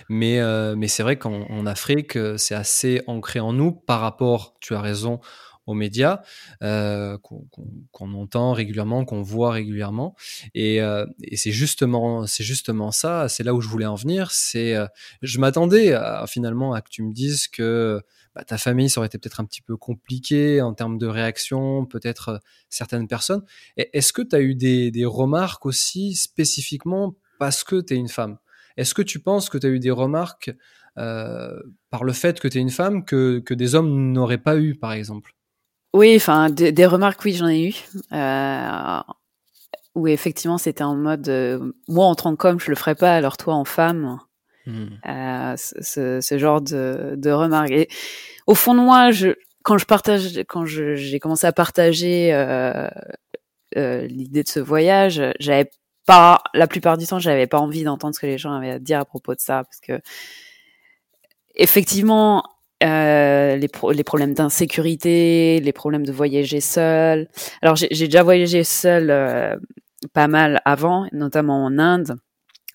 Mais, 0.07 0.39
mais 0.77 0.87
c'est 0.87 1.01
vrai 1.01 1.15
qu'en 1.15 1.65
Afrique, 1.65 2.15
c'est 2.37 2.53
assez 2.53 3.01
ancré 3.07 3.39
en 3.39 3.51
nous 3.51 3.71
par 3.71 4.01
rapport, 4.01 4.53
tu 4.61 4.75
as 4.75 4.81
raison, 4.81 5.19
aux 5.69 5.75
médias, 5.75 6.21
euh, 6.63 7.17
qu'on 7.19 8.13
entend 8.13 8.53
régulièrement, 8.53 9.05
qu'on 9.05 9.21
voit 9.21 9.51
régulièrement. 9.51 10.15
Et, 10.53 10.81
euh, 10.81 11.05
et 11.23 11.37
c'est 11.37 11.51
justement, 11.51 12.25
c'est 12.27 12.43
justement 12.43 12.91
ça. 12.91 13.29
C'est 13.29 13.43
là 13.43 13.53
où 13.53 13.61
je 13.61 13.69
voulais 13.69 13.85
en 13.85 13.95
venir. 13.95 14.31
C'est, 14.31 14.75
euh, 14.75 14.87
je 15.21 15.39
m'attendais 15.39 15.97
finalement 16.27 16.73
à 16.73 16.81
que 16.81 16.89
tu 16.89 17.03
me 17.03 17.13
dises 17.13 17.47
que 17.47 18.01
bah, 18.35 18.43
ta 18.43 18.57
famille, 18.57 18.89
ça 18.89 18.99
aurait 18.99 19.07
été 19.07 19.17
peut-être 19.17 19.39
un 19.39 19.45
petit 19.45 19.61
peu 19.61 19.77
compliqué 19.77 20.61
en 20.61 20.73
termes 20.73 20.97
de 20.97 21.07
réaction, 21.07 21.85
peut-être 21.85 22.29
euh, 22.29 22.37
certaines 22.69 23.07
personnes. 23.07 23.43
Est-ce 23.77 24.13
que 24.13 24.21
tu 24.21 24.35
as 24.35 24.41
eu 24.41 24.55
des, 24.55 25.05
remarques 25.05 25.65
aussi 25.65 26.15
spécifiquement 26.15 27.15
parce 27.39 27.63
que 27.63 27.81
tu 27.81 27.93
es 27.93 27.97
une 27.97 28.09
femme? 28.09 28.37
Est-ce 28.77 28.93
que 28.93 29.01
tu 29.01 29.19
penses 29.19 29.49
que 29.49 29.57
tu 29.57 29.67
as 29.67 29.69
eu 29.69 29.79
des 29.79 29.91
remarques 29.91 30.51
par 30.95 32.03
le 32.03 32.11
fait 32.11 32.41
que 32.41 32.47
tu 32.49 32.57
es 32.57 32.61
une 32.61 32.69
femme 32.69 33.05
que, 33.05 33.39
que 33.39 33.53
des 33.53 33.73
hommes 33.73 34.11
n'auraient 34.11 34.37
pas 34.37 34.57
eu, 34.57 34.75
par 34.75 34.91
exemple? 34.91 35.33
Oui, 35.93 36.15
enfin, 36.15 36.49
des, 36.49 36.85
remarques, 36.85 37.23
oui, 37.25 37.33
j'en 37.33 37.47
ai 37.47 37.69
eu. 37.69 37.75
Euh, 38.13 38.99
où 39.95 40.07
effectivement, 40.07 40.57
c'était 40.57 40.83
en 40.83 40.95
mode, 40.95 41.27
euh, 41.29 41.73
moi 41.87 42.05
en 42.05 42.15
tant 42.15 42.35
qu'homme, 42.35 42.59
je 42.59 42.69
le 42.69 42.75
ferais 42.75 42.95
pas, 42.95 43.15
alors 43.15 43.37
toi 43.37 43.55
en 43.55 43.65
femme. 43.65 44.19
Hmm. 44.65 44.87
Euh, 45.07 45.55
ce, 45.57 46.21
ce, 46.21 46.37
genre 46.37 46.61
de, 46.61 47.15
de 47.17 47.31
remarques. 47.31 47.71
Et 47.71 47.87
au 48.45 48.53
fond 48.53 48.75
de 48.75 48.81
moi, 48.81 49.09
je, 49.09 49.29
quand 49.63 49.77
je 49.77 49.85
partage, 49.85 50.37
quand 50.47 50.65
j'ai 50.65 51.19
commencé 51.19 51.47
à 51.47 51.51
partager 51.51 52.33
euh, 52.33 52.87
euh, 53.77 54.05
l'idée 54.07 54.43
de 54.43 54.47
ce 54.47 54.59
voyage, 54.59 55.21
j'avais 55.39 55.69
pas, 56.05 56.41
la 56.53 56.67
plupart 56.67 56.97
du 56.97 57.07
temps, 57.07 57.19
j'avais 57.19 57.47
pas 57.47 57.59
envie 57.59 57.83
d'entendre 57.83 58.15
ce 58.15 58.19
que 58.19 58.27
les 58.27 58.37
gens 58.37 58.53
avaient 58.53 58.71
à 58.71 58.79
dire 58.79 58.99
à 58.99 59.05
propos 59.05 59.33
de 59.33 59.39
ça, 59.39 59.63
parce 59.63 59.79
que 59.79 60.01
effectivement, 61.55 62.43
euh, 62.81 63.57
les, 63.57 64.03
problèmes 64.03 64.33
d'insécurité, 64.33 65.59
les 65.59 65.73
problèmes 65.73 66.05
de 66.05 66.11
voyager 66.11 66.61
seul. 66.61 67.27
Alors 67.61 67.75
j'ai 67.75 67.89
déjà 67.89 68.23
voyagé 68.23 68.63
seul 68.63 69.09
euh, 69.09 69.57
pas 70.13 70.27
mal 70.27 70.61
avant, 70.63 71.07
notamment 71.11 71.65
en 71.65 71.77
Inde, 71.77 72.15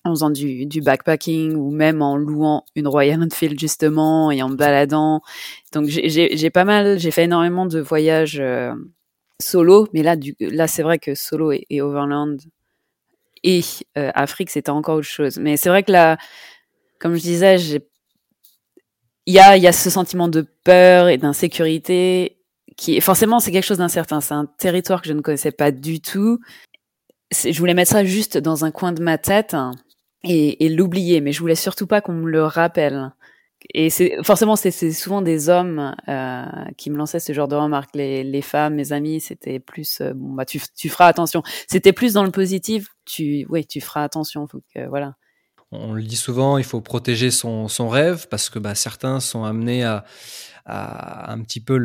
en 0.03 0.11
faisant 0.11 0.29
du, 0.29 0.67
backpacking 0.81 1.55
ou 1.55 1.71
même 1.71 2.03
en 2.03 2.17
louant 2.17 2.65
une 2.75 2.87
Royal 2.87 3.23
Enfield 3.23 3.59
justement 3.59 4.29
et 4.29 4.43
en 4.43 4.49
baladant. 4.49 5.21
Donc 5.73 5.87
j'ai 5.87 6.49
pas 6.51 6.65
mal, 6.65 6.99
j'ai 6.99 7.11
fait 7.11 7.23
énormément 7.23 7.65
de 7.65 7.79
voyages 7.79 8.39
euh, 8.39 8.73
solo, 9.41 9.87
mais 9.93 10.03
là, 10.03 10.15
là 10.39 10.67
c'est 10.67 10.83
vrai 10.83 10.99
que 10.99 11.15
solo 11.15 11.51
et, 11.51 11.65
et 11.71 11.81
overland 11.81 12.37
et 13.43 13.61
Afrique 13.95 14.51
c'était 14.51 14.69
encore 14.69 14.97
autre 14.97 15.07
chose. 15.07 15.39
Mais 15.39 15.57
c'est 15.57 15.69
vrai 15.69 15.83
que 15.83 15.91
là, 15.91 16.17
comme 16.99 17.15
je 17.15 17.21
disais, 17.21 17.57
j'ai 17.57 17.81
il 19.25 19.33
y 19.33 19.39
a, 19.39 19.57
y 19.57 19.67
a 19.67 19.71
ce 19.71 19.89
sentiment 19.89 20.27
de 20.27 20.45
peur 20.63 21.09
et 21.09 21.17
d'insécurité 21.17 22.37
qui 22.77 22.99
forcément 23.01 23.39
c'est 23.39 23.51
quelque 23.51 23.65
chose 23.65 23.77
d'incertain. 23.77 24.21
C'est 24.21 24.33
un 24.33 24.45
territoire 24.45 25.01
que 25.01 25.07
je 25.07 25.13
ne 25.13 25.21
connaissais 25.21 25.51
pas 25.51 25.71
du 25.71 26.01
tout. 26.01 26.39
Je 27.31 27.57
voulais 27.57 27.73
mettre 27.73 27.91
ça 27.91 28.03
juste 28.03 28.37
dans 28.37 28.65
un 28.65 28.71
coin 28.71 28.91
de 28.91 29.01
ma 29.01 29.17
tête 29.17 29.55
et, 30.23 30.65
et 30.65 30.69
l'oublier, 30.69 31.21
mais 31.21 31.31
je 31.31 31.39
voulais 31.39 31.55
surtout 31.55 31.87
pas 31.87 32.01
qu'on 32.01 32.13
me 32.13 32.29
le 32.29 32.43
rappelle. 32.43 33.11
Et 33.73 33.89
c'est 33.89 34.17
forcément 34.23 34.55
c'est 34.55 34.91
souvent 34.91 35.23
des 35.23 35.49
hommes 35.49 35.95
euh, 36.07 36.45
qui 36.77 36.91
me 36.91 36.97
lançaient 36.97 37.19
ce 37.19 37.33
genre 37.33 37.47
de 37.47 37.55
remarques. 37.55 37.95
Les, 37.95 38.23
les 38.23 38.41
femmes, 38.43 38.75
mes 38.75 38.91
amis, 38.91 39.19
c'était 39.21 39.59
plus 39.59 40.01
euh, 40.01 40.13
bon 40.13 40.33
bah 40.33 40.45
tu, 40.45 40.61
tu 40.75 40.89
feras 40.89 41.07
attention. 41.07 41.41
C'était 41.67 41.93
plus 41.93 42.13
dans 42.13 42.23
le 42.23 42.31
positif. 42.31 42.89
Tu 43.05 43.47
oui 43.49 43.65
tu 43.65 43.81
feras 43.81 44.03
attention. 44.03 44.47
Faut 44.47 44.61
que 44.73 44.87
voilà 44.87 45.15
on 45.81 45.93
le 45.93 46.03
dit 46.03 46.15
souvent, 46.15 46.57
il 46.57 46.63
faut 46.63 46.81
protéger 46.81 47.31
son, 47.31 47.67
rêve 47.89 48.27
parce 48.29 48.49
que 48.49 48.59
bah, 48.59 48.75
certains 48.75 49.19
sont 49.19 49.43
amenés 49.43 49.83
à, 49.83 50.05
à 50.65 51.31
un 51.31 51.41
petit 51.41 51.59
peu 51.59 51.77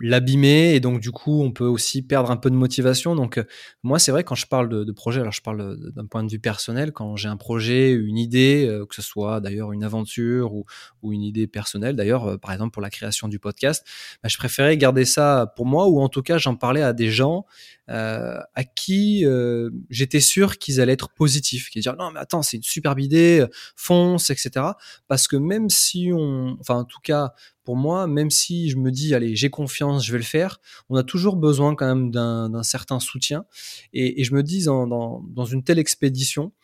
l'abîmer 0.00 0.74
et 0.74 0.80
donc 0.80 1.00
du 1.00 1.10
coup 1.10 1.42
on 1.42 1.50
peut 1.50 1.66
aussi 1.66 2.02
perdre 2.02 2.30
un 2.30 2.36
peu 2.36 2.50
de 2.50 2.54
motivation. 2.54 3.14
Donc 3.14 3.42
moi 3.82 3.98
c'est 3.98 4.12
vrai 4.12 4.24
quand 4.24 4.34
je 4.34 4.46
parle 4.46 4.68
de, 4.68 4.84
de 4.84 4.92
projet, 4.92 5.20
alors 5.20 5.32
je 5.32 5.42
parle 5.42 5.76
d'un 5.92 6.06
point 6.06 6.22
de 6.22 6.30
vue 6.30 6.38
personnel, 6.38 6.92
quand 6.92 7.16
j'ai 7.16 7.28
un 7.28 7.36
projet, 7.36 7.90
une 7.90 8.16
idée, 8.16 8.68
que 8.88 8.94
ce 8.94 9.02
soit 9.02 9.40
d'ailleurs 9.40 9.72
une 9.72 9.82
aventure 9.84 10.54
ou, 10.54 10.64
ou, 11.02 11.12
une 11.12 11.22
idée 11.22 11.46
personnelle, 11.46 11.96
d'ailleurs 11.96 12.38
par 12.40 12.52
exemple 12.52 12.72
pour 12.72 12.82
la 12.82 12.90
création 12.90 13.28
du 13.28 13.38
podcast, 13.38 13.84
bah, 14.22 14.28
je 14.28 14.36
préférais 14.36 14.76
garder 14.76 15.04
ça 15.04 15.52
pour 15.56 15.66
moi 15.66 15.88
ou 15.88 16.00
en 16.00 16.08
tout 16.08 16.22
cas 16.22 16.38
j'en 16.38 16.54
parlais 16.54 16.82
à 16.82 16.92
des 16.92 17.10
gens 17.10 17.44
euh, 17.90 18.38
à 18.54 18.64
qui 18.64 19.24
euh, 19.24 19.70
j'étais 19.88 20.20
sûr 20.20 20.58
qu'ils 20.58 20.78
allaient 20.78 20.92
être 20.92 21.08
positifs, 21.08 21.70
qui 21.70 21.80
dire 21.80 21.96
non 21.96 22.10
mais 22.10 22.20
attends 22.20 22.42
c'est 22.42 22.58
une 22.58 22.62
superbe 22.62 23.00
idée, 23.00 23.46
fonce 23.76 24.28
etc. 24.28 24.66
Parce 25.06 25.26
que 25.26 25.36
même 25.36 25.70
si 25.70 26.10
on, 26.12 26.58
enfin 26.60 26.74
en 26.74 26.84
tout 26.84 27.00
cas 27.02 27.32
pour 27.68 27.76
moi, 27.76 28.06
même 28.06 28.30
si 28.30 28.70
je 28.70 28.78
me 28.78 28.90
dis 28.90 29.14
allez 29.14 29.36
j'ai 29.36 29.50
confiance, 29.50 30.02
je 30.02 30.12
vais 30.12 30.16
le 30.16 30.24
faire, 30.24 30.58
on 30.88 30.96
a 30.96 31.02
toujours 31.02 31.36
besoin 31.36 31.74
quand 31.74 31.86
même 31.86 32.10
d'un 32.10 32.62
certain 32.62 32.98
soutien. 32.98 33.44
Et, 33.92 34.24
je 34.24 34.34
me 34.34 34.42
dis 34.42 34.64
dans, 34.64 34.86
dans, 34.86 35.20
dans 35.28 35.44
une 35.44 35.62
telle 35.62 35.78
expédition, 35.78 36.54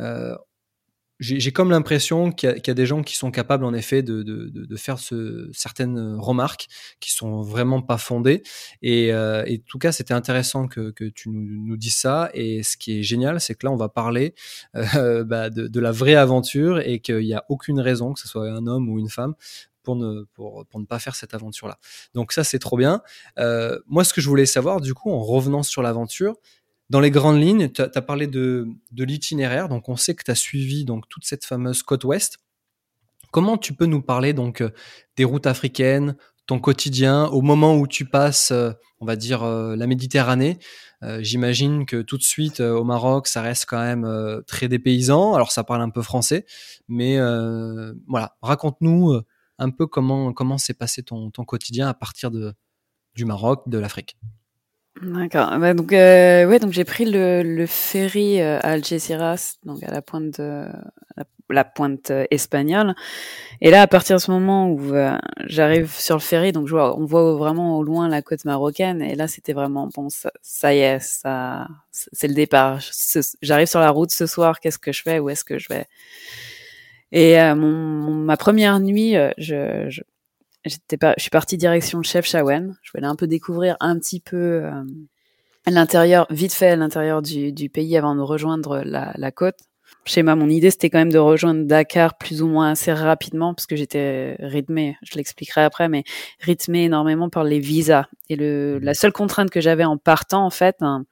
euh, 0.00 0.34
j'ai 1.20 1.52
comme 1.52 1.70
l'impression 1.70 2.32
qu'il 2.32 2.62
y, 2.66 2.70
a 2.70 2.74
des 2.74 2.86
gens 2.86 3.02
qui 3.02 3.14
sont 3.14 3.30
capables 3.30 3.64
en 3.66 3.74
effet 3.74 4.02
de, 4.02 4.76
faire 4.76 4.98
ce, 4.98 5.50
certaines 5.52 6.16
remarques 6.18 6.66
qui 6.98 7.12
sont 7.12 7.42
vraiment 7.42 7.82
pas 7.82 7.98
fondées. 7.98 8.42
Et, 8.80 9.12
euh, 9.12 9.44
en 9.44 9.56
tout 9.66 9.78
cas, 9.78 9.92
c'était 9.92 10.14
intéressant 10.14 10.66
que, 10.66 10.92
que 10.92 11.04
tu 11.04 11.28
nous, 11.28 11.42
nous, 11.42 11.76
dises 11.76 11.96
ça. 11.96 12.30
Et 12.32 12.62
ce 12.62 12.78
qui 12.78 12.98
est 12.98 13.02
génial, 13.02 13.38
c'est 13.38 13.54
que 13.54 13.66
là, 13.66 13.72
on 13.72 13.76
va 13.76 13.90
parler 13.90 14.34
euh, 14.74 15.24
bah, 15.24 15.50
de, 15.50 15.68
de, 15.68 15.80
la 15.80 15.92
vraie 15.92 16.16
aventure 16.16 16.80
et 16.80 17.00
qu'il 17.00 17.18
n'y 17.18 17.34
a 17.34 17.44
aucune 17.50 17.80
raison, 17.80 18.14
que 18.14 18.20
ce 18.20 18.28
soit 18.28 18.50
un 18.50 18.66
homme 18.66 18.88
ou 18.88 18.98
une 18.98 19.10
femme, 19.10 19.34
pour 19.84 19.94
ne, 19.94 20.24
pour, 20.32 20.66
pour 20.66 20.80
ne 20.80 20.86
pas 20.86 20.98
faire 20.98 21.14
cette 21.14 21.34
aventure-là. 21.34 21.78
Donc 22.14 22.32
ça, 22.32 22.42
c'est 22.42 22.58
trop 22.58 22.76
bien. 22.76 23.02
Euh, 23.38 23.78
moi, 23.86 24.02
ce 24.02 24.12
que 24.12 24.20
je 24.20 24.28
voulais 24.28 24.46
savoir, 24.46 24.80
du 24.80 24.94
coup, 24.94 25.12
en 25.12 25.22
revenant 25.22 25.62
sur 25.62 25.82
l'aventure, 25.82 26.34
dans 26.90 27.00
les 27.00 27.10
grandes 27.10 27.40
lignes, 27.40 27.70
tu 27.70 27.82
as, 27.82 27.88
parlé 27.88 28.26
de, 28.26 28.66
de 28.90 29.04
l'itinéraire, 29.04 29.68
donc 29.68 29.88
on 29.88 29.96
sait 29.96 30.14
que 30.14 30.24
tu 30.24 30.30
as 30.30 30.34
suivi 30.34 30.84
donc 30.84 31.08
toute 31.08 31.24
cette 31.24 31.44
fameuse 31.44 31.82
côte 31.82 32.04
ouest. 32.04 32.38
Comment 33.30 33.56
tu 33.56 33.72
peux 33.74 33.86
nous 33.86 34.02
parler 34.02 34.32
donc 34.32 34.60
euh, 34.60 34.70
des 35.16 35.24
routes 35.24 35.46
africaines, 35.46 36.16
ton 36.46 36.58
quotidien, 36.58 37.26
au 37.26 37.40
moment 37.40 37.76
où 37.76 37.86
tu 37.86 38.04
passes, 38.04 38.50
euh, 38.50 38.72
on 39.00 39.06
va 39.06 39.16
dire, 39.16 39.44
la 39.44 39.86
Méditerranée? 39.86 40.58
J'imagine 41.18 41.84
que 41.84 42.00
tout 42.00 42.16
de 42.16 42.22
suite 42.22 42.60
au 42.60 42.82
Maroc, 42.82 43.26
ça 43.26 43.42
reste 43.42 43.66
quand 43.66 43.78
même 43.78 44.08
très 44.46 44.68
dépaysant. 44.68 45.34
Alors 45.34 45.52
ça 45.52 45.62
parle 45.62 45.82
un 45.82 45.90
peu 45.90 46.00
français, 46.00 46.46
mais 46.88 47.18
voilà, 48.08 48.36
raconte-nous 48.40 49.20
un 49.58 49.70
peu 49.70 49.86
comment 49.86 50.32
comment 50.32 50.58
s'est 50.58 50.74
passé 50.74 51.02
ton, 51.02 51.30
ton 51.30 51.44
quotidien 51.44 51.88
à 51.88 51.94
partir 51.94 52.30
de, 52.30 52.54
du 53.14 53.24
Maroc, 53.24 53.68
de 53.68 53.78
l'Afrique. 53.78 54.16
D'accord. 55.02 55.58
Bah, 55.58 55.74
donc, 55.74 55.92
euh, 55.92 56.46
ouais, 56.46 56.60
donc 56.60 56.72
j'ai 56.72 56.84
pris 56.84 57.04
le, 57.04 57.66
ferry 57.66 58.40
euh, 58.40 58.58
à 58.60 58.70
Algeciras, 58.72 59.56
donc 59.64 59.82
à 59.82 59.90
la 59.90 60.02
pointe 60.02 60.40
de, 60.40 60.68
la, 61.50 61.64
pointe 61.64 62.12
euh, 62.12 62.24
espagnole. 62.30 62.94
Et 63.60 63.70
là, 63.72 63.82
à 63.82 63.86
partir 63.88 64.16
de 64.16 64.20
ce 64.20 64.30
moment 64.30 64.68
où 64.68 64.94
euh, 64.94 65.18
j'arrive 65.46 65.92
sur 65.92 66.14
le 66.14 66.20
ferry, 66.20 66.52
donc 66.52 66.68
on 66.72 67.04
voit 67.06 67.34
vraiment 67.34 67.76
au 67.78 67.82
loin 67.82 68.08
la 68.08 68.22
côte 68.22 68.44
marocaine. 68.44 69.02
Et 69.02 69.16
là, 69.16 69.26
c'était 69.26 69.52
vraiment 69.52 69.88
bon. 69.92 70.10
Ça, 70.10 70.30
ça, 70.42 70.72
y 70.72 70.78
est, 70.78 71.00
ça, 71.00 71.66
c'est 71.90 72.28
le 72.28 72.34
départ. 72.34 72.78
J'arrive 73.42 73.66
sur 73.66 73.80
la 73.80 73.90
route 73.90 74.12
ce 74.12 74.26
soir. 74.26 74.60
Qu'est-ce 74.60 74.78
que 74.78 74.92
je 74.92 75.02
fais? 75.02 75.18
Où 75.18 75.28
est-ce 75.28 75.44
que 75.44 75.58
je 75.58 75.68
vais? 75.68 75.86
Et 77.16 77.36
mon, 77.54 78.12
ma 78.12 78.36
première 78.36 78.80
nuit, 78.80 79.14
je, 79.38 79.86
je 79.88 80.02
j'étais 80.64 80.96
pas, 80.96 81.14
je 81.16 81.22
suis 81.22 81.30
partie 81.30 81.56
direction 81.56 82.02
Chef 82.02 82.26
Chawen. 82.26 82.76
Je 82.82 82.90
voulais 82.92 83.06
un 83.06 83.16
peu 83.16 83.26
découvrir 83.26 83.76
un 83.80 83.98
petit 83.98 84.20
peu 84.20 84.64
euh, 84.64 84.82
l'intérieur, 85.66 86.26
vite 86.30 86.52
fait 86.52 86.76
l'intérieur 86.76 87.22
du, 87.22 87.52
du, 87.52 87.68
pays 87.68 87.96
avant 87.96 88.14
de 88.14 88.20
rejoindre 88.20 88.82
la, 88.84 89.12
la 89.16 89.30
côte. 89.30 89.58
Schéma, 90.06 90.34
mon 90.36 90.50
idée 90.50 90.70
c'était 90.70 90.90
quand 90.90 90.98
même 90.98 91.12
de 91.12 91.18
rejoindre 91.18 91.64
Dakar 91.64 92.18
plus 92.18 92.42
ou 92.42 92.48
moins 92.48 92.70
assez 92.70 92.92
rapidement 92.92 93.54
parce 93.54 93.66
que 93.66 93.74
j'étais 93.74 94.36
rythmée, 94.38 94.98
je 95.02 95.16
l'expliquerai 95.16 95.62
après, 95.62 95.88
mais 95.88 96.04
rythmée 96.40 96.84
énormément 96.84 97.30
par 97.30 97.44
les 97.44 97.58
visas. 97.58 98.04
Et 98.28 98.36
le, 98.36 98.78
la 98.80 98.92
seule 98.92 99.12
contrainte 99.12 99.50
que 99.50 99.62
j'avais 99.62 99.84
en 99.84 99.96
partant 99.96 100.44
en 100.44 100.50
fait, 100.50 100.76
hein, 100.80 101.06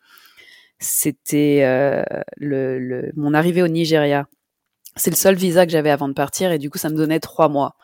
c'était 0.78 1.60
euh, 1.62 2.02
le, 2.36 2.78
le, 2.78 3.12
mon 3.16 3.32
arrivée 3.32 3.62
au 3.62 3.68
Nigeria. 3.68 4.26
C'est 4.96 5.10
le 5.10 5.16
seul 5.16 5.34
visa 5.36 5.64
que 5.64 5.72
j'avais 5.72 5.90
avant 5.90 6.08
de 6.08 6.14
partir 6.14 6.52
et 6.52 6.58
du 6.58 6.70
coup 6.70 6.78
ça 6.78 6.90
me 6.90 6.96
donnait 6.96 7.20
trois 7.20 7.48
mois. 7.48 7.76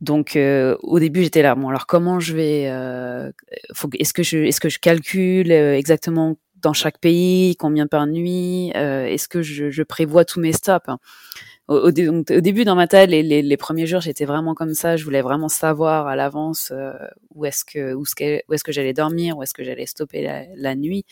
Donc 0.00 0.36
euh, 0.36 0.76
au 0.82 0.98
début 0.98 1.22
j'étais 1.22 1.42
là 1.42 1.54
bon 1.54 1.68
alors 1.68 1.86
comment 1.86 2.20
je 2.20 2.34
vais 2.34 2.66
euh, 2.68 3.30
est-ce 3.98 4.12
que 4.12 4.22
je 4.22 4.38
est-ce 4.38 4.60
que 4.60 4.68
je 4.68 4.78
calcule 4.78 5.50
euh, 5.50 5.76
exactement 5.76 6.36
dans 6.56 6.72
chaque 6.72 6.98
pays 6.98 7.56
combien 7.56 7.86
par 7.86 8.06
nuit 8.06 8.70
est-ce 8.74 9.28
que 9.28 9.42
je, 9.42 9.70
je, 9.70 9.82
prévois 9.82 10.24
tous 10.24 10.40
mes 10.40 10.52
stops 10.52 10.90
au, 11.68 11.88
au, 11.88 11.90
début 11.90 12.64
dans 12.64 12.74
ma 12.74 12.86
tête 12.86 13.08
les, 13.08 13.22
les, 13.22 13.40
les 13.40 13.56
premiers 13.56 13.86
jours 13.86 14.00
j'étais 14.00 14.24
vraiment 14.24 14.54
comme 14.54 14.74
ça. 14.74 14.96
Je 14.96 15.04
voulais 15.04 15.22
vraiment 15.22 15.48
savoir 15.48 16.06
à 16.06 16.16
l'avance 16.16 16.72
où 17.34 17.44
est-ce 17.44 17.64
que 17.64 17.94
où, 17.94 18.04
est-ce 18.04 18.14
que, 18.14 18.62
que 18.62 18.72
j'allais 18.72 18.92
dormir 18.94 19.36
où 19.38 19.42
est-ce 19.42 19.54
que 19.54 19.64
j'allais 19.64 19.86
stopper 19.86 20.22
la, 20.22 20.44
la, 20.56 20.74
nuit. 20.74 21.04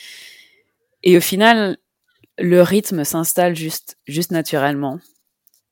Et 1.03 1.17
au 1.17 1.21
final 1.21 1.77
le 2.39 2.63
rythme 2.63 3.05
s'installe 3.05 3.55
juste 3.55 3.99
juste 4.07 4.31
naturellement 4.31 4.99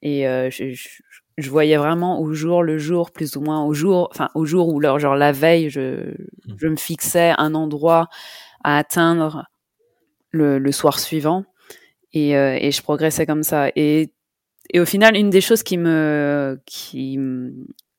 et 0.03 0.25
je, 0.25 0.73
je 0.73 0.89
je 1.41 1.51
voyais 1.51 1.77
vraiment 1.77 2.21
au 2.21 2.33
jour 2.33 2.63
le 2.63 2.79
jour, 2.79 3.11
plus 3.11 3.37
ou 3.37 3.41
moins 3.41 3.65
au 3.65 3.73
jour, 3.73 4.09
enfin 4.13 4.29
au 4.35 4.45
jour 4.45 4.69
où 4.69 4.81
leur 4.81 4.99
genre 4.99 5.17
la 5.17 5.33
veille, 5.33 5.71
je, 5.71 6.11
mmh. 6.11 6.55
je 6.59 6.69
me 6.69 6.77
fixais 6.77 7.33
un 7.39 7.55
endroit 7.55 8.09
à 8.63 8.79
atteindre 8.79 9.47
le, 10.31 10.59
le 10.59 10.73
soir 10.73 10.99
suivant 10.99 11.45
et, 12.13 12.37
euh, 12.37 12.57
et, 12.61 12.71
je 12.71 12.83
progressais 12.83 13.27
comme 13.27 13.43
ça. 13.43 13.69
Et, 13.77 14.13
et 14.73 14.81
au 14.81 14.85
final, 14.85 15.17
une 15.17 15.31
des 15.31 15.41
choses 15.41 15.63
qui 15.63 15.79
me, 15.79 16.61
qui 16.67 17.19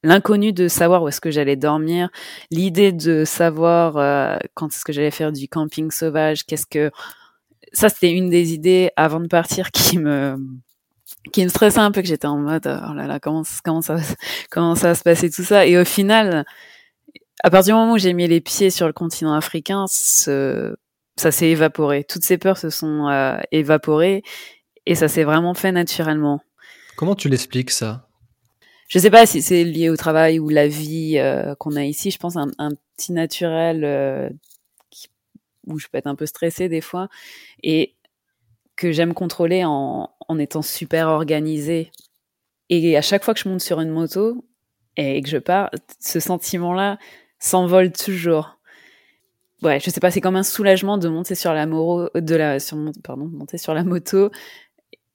l'inconnu 0.03 0.51
de 0.51 0.67
savoir 0.67 1.03
où 1.03 1.07
est-ce 1.07 1.21
que 1.21 1.31
j'allais 1.31 1.55
dormir, 1.55 2.09
l'idée 2.49 2.91
de 2.91 3.23
savoir 3.25 3.97
euh, 3.97 4.37
quand 4.53 4.67
est-ce 4.67 4.83
que 4.83 4.93
j'allais 4.93 5.11
faire 5.11 5.31
du 5.31 5.47
camping 5.47 5.91
sauvage, 5.91 6.45
qu'est-ce 6.45 6.65
que 6.65 6.91
ça 7.71 7.89
c'était 7.89 8.11
une 8.11 8.29
des 8.29 8.53
idées 8.53 8.91
avant 8.95 9.19
de 9.19 9.27
partir 9.27 9.71
qui 9.71 9.97
me 9.97 10.37
qui 11.31 11.43
me 11.43 11.49
stressait 11.49 11.79
un 11.79 11.91
peu 11.91 12.01
que 12.01 12.07
j'étais 12.07 12.27
en 12.27 12.37
mode 12.37 12.65
oh 12.65 12.93
là 12.93 13.07
là 13.07 13.19
comment 13.19 13.43
comment 13.63 13.81
ça 13.81 13.97
comment 14.49 14.75
ça 14.75 14.89
va 14.89 14.95
se 14.95 15.03
passer 15.03 15.29
tout 15.29 15.43
ça? 15.43 15.65
Et 15.65 15.77
au 15.77 15.85
final 15.85 16.45
à 17.43 17.49
partir 17.49 17.75
du 17.75 17.79
moment 17.79 17.93
où 17.93 17.97
j'ai 17.97 18.13
mis 18.13 18.27
les 18.27 18.41
pieds 18.41 18.69
sur 18.69 18.87
le 18.87 18.93
continent 18.93 19.33
africain 19.33 19.85
ce, 19.87 20.75
ça 21.17 21.31
s'est 21.31 21.49
évaporé. 21.49 22.03
Toutes 22.03 22.23
ces 22.23 22.37
peurs 22.37 22.57
se 22.57 22.69
sont 22.69 23.07
euh, 23.07 23.37
évaporées 23.51 24.23
et 24.85 24.95
ça 24.95 25.07
s'est 25.07 25.23
vraiment 25.23 25.53
fait 25.53 25.71
naturellement. 25.71 26.41
Comment 26.97 27.15
tu 27.15 27.29
l'expliques 27.29 27.71
ça? 27.71 28.07
Je 28.87 28.99
sais 28.99 29.09
pas 29.09 29.25
si 29.25 29.41
c'est 29.41 29.63
lié 29.63 29.89
au 29.89 29.95
travail 29.95 30.39
ou 30.39 30.49
la 30.49 30.67
vie 30.67 31.17
euh, 31.17 31.55
qu'on 31.55 31.75
a 31.77 31.85
ici. 31.85 32.11
Je 32.11 32.17
pense 32.17 32.35
un, 32.35 32.51
un 32.57 32.71
petit 32.97 33.13
naturel 33.13 33.83
euh, 33.85 34.29
où 35.67 35.79
je 35.79 35.87
peux 35.87 35.97
être 35.97 36.07
un 36.07 36.15
peu 36.15 36.25
stressée 36.25 36.69
des 36.69 36.81
fois 36.81 37.09
et 37.63 37.95
que 38.75 38.91
j'aime 38.91 39.13
contrôler 39.13 39.63
en, 39.63 40.09
en 40.27 40.39
étant 40.39 40.61
super 40.61 41.07
organisée. 41.07 41.91
Et 42.69 42.95
à 42.97 43.01
chaque 43.01 43.23
fois 43.23 43.33
que 43.33 43.39
je 43.39 43.49
monte 43.49 43.61
sur 43.61 43.81
une 43.81 43.89
moto 43.89 44.45
et 44.97 45.21
que 45.21 45.29
je 45.29 45.37
pars, 45.37 45.69
ce 45.99 46.19
sentiment-là 46.19 46.97
s'envole 47.39 47.91
toujours. 47.91 48.57
Ouais, 49.61 49.79
je 49.79 49.89
sais 49.89 49.99
pas, 49.99 50.09
c'est 50.09 50.21
comme 50.21 50.35
un 50.35 50.43
soulagement 50.43 50.97
de 50.97 51.07
monter 51.07 51.35
sur 51.35 51.53
la 51.53 51.67
moro, 51.67 52.09
de 52.15 52.35
la, 52.35 52.59
sur, 52.59 52.77
pardon, 53.03 53.25
monter 53.25 53.57
sur 53.57 53.73
la 53.73 53.83
moto 53.83 54.31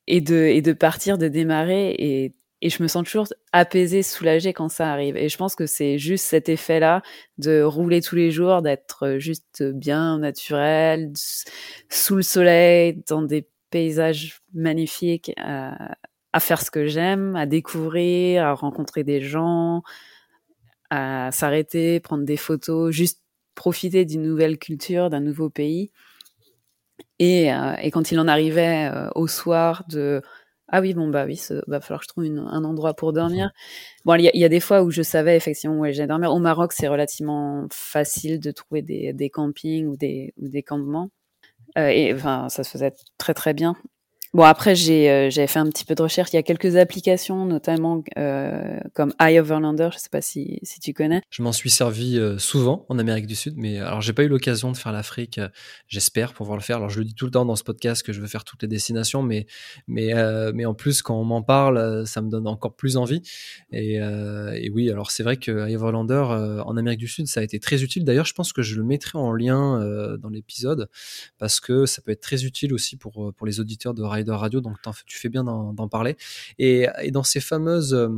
et 0.07 0.21
de, 0.21 0.37
et 0.37 0.62
de 0.62 0.73
partir, 0.73 1.19
de 1.19 1.29
démarrer 1.29 2.35
et 2.62 2.70
je 2.70 2.82
me 2.82 2.88
sens 2.88 3.04
toujours 3.04 3.26
apaisée, 3.52 4.02
soulagée 4.02 4.52
quand 4.52 4.68
ça 4.68 4.90
arrive. 4.90 5.16
Et 5.16 5.28
je 5.28 5.36
pense 5.36 5.54
que 5.54 5.66
c'est 5.66 5.98
juste 5.98 6.25
cet 6.25 6.48
effet-là 6.48 7.02
de 7.38 7.62
rouler 7.62 8.00
tous 8.00 8.16
les 8.16 8.30
jours, 8.30 8.62
d'être 8.62 9.16
juste 9.18 9.62
bien 9.62 10.18
naturel, 10.18 11.12
sous 11.90 12.16
le 12.16 12.22
soleil, 12.22 13.02
dans 13.08 13.22
des 13.22 13.46
paysages 13.70 14.40
magnifiques, 14.54 15.32
à, 15.36 15.96
à 16.32 16.40
faire 16.40 16.62
ce 16.62 16.70
que 16.70 16.86
j'aime, 16.86 17.36
à 17.36 17.46
découvrir, 17.46 18.44
à 18.44 18.54
rencontrer 18.54 19.04
des 19.04 19.20
gens, 19.20 19.82
à 20.90 21.30
s'arrêter, 21.32 22.00
prendre 22.00 22.25
des 22.25 22.36
photos, 22.36 22.94
juste 22.94 23.22
profiter 23.54 24.04
d'une 24.04 24.22
nouvelle 24.22 24.58
culture, 24.58 25.10
d'un 25.10 25.20
nouveau 25.20 25.50
pays. 25.50 25.90
Et, 27.18 27.52
euh, 27.52 27.75
quand 27.92 28.12
il 28.12 28.20
en 28.20 28.28
arrivait 28.28 28.90
euh, 28.92 29.08
au 29.14 29.26
soir 29.26 29.84
de 29.88 30.22
ah 30.68 30.80
oui, 30.80 30.94
bon, 30.94 31.08
bah 31.08 31.25
oui, 31.26 31.40
il 31.50 31.62
va 31.68 31.80
falloir 31.80 32.00
que 32.00 32.04
je 32.04 32.08
trouve 32.08 32.25
une, 32.25 32.38
un 32.38 32.64
endroit 32.64 32.94
pour 32.94 33.12
dormir. 33.12 33.50
Bon, 34.04 34.14
il 34.16 34.30
y, 34.35 34.38
y, 34.38 34.44
a 34.44 34.49
des 34.49 34.61
fois 34.61 34.82
où 34.82 34.90
je 34.90 35.02
savais 35.02 35.37
effectivement 35.37 35.78
où 35.78 35.85
j'allais 35.87 36.08
dormir. 36.08 36.32
Au 36.32 36.40
Maroc, 36.40 36.73
c'est 36.73 36.88
relativement 36.88 37.66
facile 37.70 38.40
de 38.40 38.50
trouver 38.50 38.82
des, 38.82 39.12
des 39.12 39.30
campings 39.30 39.87
ou 39.87 39.96
des, 39.96 40.35
ou 40.38 40.49
des 40.49 40.62
campements. 40.62 41.11
Euh, 41.78 41.88
et 41.88 42.14
enfin, 42.14 42.49
ça 42.49 42.64
se 42.64 42.70
faisait 42.70 42.94
très 43.18 43.35
très 43.35 43.54
bien. 43.54 43.76
Bon, 44.37 44.43
après, 44.43 44.75
j'ai, 44.75 45.11
euh, 45.11 45.31
fait 45.31 45.59
un 45.59 45.64
petit 45.71 45.87
peu 45.87 45.95
de 45.95 46.02
recherche. 46.02 46.28
Il 46.35 46.37
y 46.37 46.38
a 46.38 46.43
quelques 46.43 46.76
applications, 46.76 47.47
notamment 47.47 48.05
euh, 48.19 48.78
comme 48.93 49.14
iOverlander. 49.19 49.88
Je 49.95 49.99
sais 49.99 50.11
pas 50.11 50.21
si, 50.21 50.59
si 50.62 50.78
tu 50.78 50.93
connais. 50.93 51.23
Je 51.31 51.43
m'en 51.43 51.52
suis 51.52 51.71
servi 51.71 52.19
euh, 52.19 52.37
souvent 52.37 52.85
en 52.90 52.99
Amérique 52.99 53.26
du 53.26 53.35
Sud, 53.35 53.55
mais 53.57 53.78
alors 53.78 54.02
j'ai 54.02 54.12
pas 54.12 54.25
eu 54.25 54.28
l'occasion 54.28 54.71
de 54.71 54.76
faire 54.76 54.93
l'Afrique. 54.93 55.38
Euh, 55.38 55.49
j'espère 55.88 56.35
pouvoir 56.35 56.59
le 56.59 56.62
faire. 56.62 56.76
Alors 56.76 56.90
je 56.90 56.99
le 56.99 57.07
dis 57.07 57.14
tout 57.14 57.25
le 57.25 57.31
temps 57.31 57.47
dans 57.47 57.57
ce 57.57 57.64
podcast 57.64 58.02
que 58.02 58.12
je 58.12 58.21
veux 58.21 58.26
faire 58.26 58.45
toutes 58.45 58.61
les 58.61 58.69
destinations, 58.69 59.23
mais 59.23 59.47
mais 59.88 60.12
mais 60.52 60.66
en 60.66 60.75
plus 60.75 61.00
quand 61.00 61.19
on 61.19 61.25
m'en 61.25 61.40
parle, 61.40 62.07
ça 62.07 62.21
me 62.21 62.28
donne 62.28 62.47
encore 62.47 62.76
plus 62.76 62.99
envie. 62.99 63.23
Et, 63.73 63.99
oui, 64.71 64.90
alors 64.90 65.12
c'est 65.12 65.23
vrai 65.23 65.38
que 65.38 65.66
iOverlander 65.66 66.61
en 66.66 66.76
Amérique 66.76 67.00
du 67.00 67.09
Sud, 67.09 67.26
ça 67.26 67.40
a 67.40 67.43
été 67.43 67.59
très 67.59 67.83
utile. 67.83 68.05
D'ailleurs, 68.05 68.26
je 68.26 68.35
pense 68.35 68.52
que 68.52 68.61
je 68.61 68.76
le 68.76 68.85
mettrai 68.85 69.16
en 69.16 69.33
lien 69.33 69.81
dans 70.19 70.28
l'épisode 70.28 70.90
parce 71.38 71.59
que 71.59 71.87
ça 71.87 72.02
peut 72.02 72.12
être 72.12 72.21
très 72.21 72.45
utile 72.45 72.75
aussi 72.75 72.97
pour 72.97 73.33
pour 73.35 73.47
les 73.47 73.61
auditeurs 73.61 73.95
de 73.95 74.02
Radio, 74.33 74.61
donc 74.61 74.76
tu 75.06 75.18
fais 75.18 75.28
bien 75.28 75.45
d'en 75.45 75.88
parler. 75.88 76.16
Et, 76.59 76.88
dans 77.11 77.23
ces 77.23 77.40
fameuses 77.40 77.95
euh, 77.95 78.09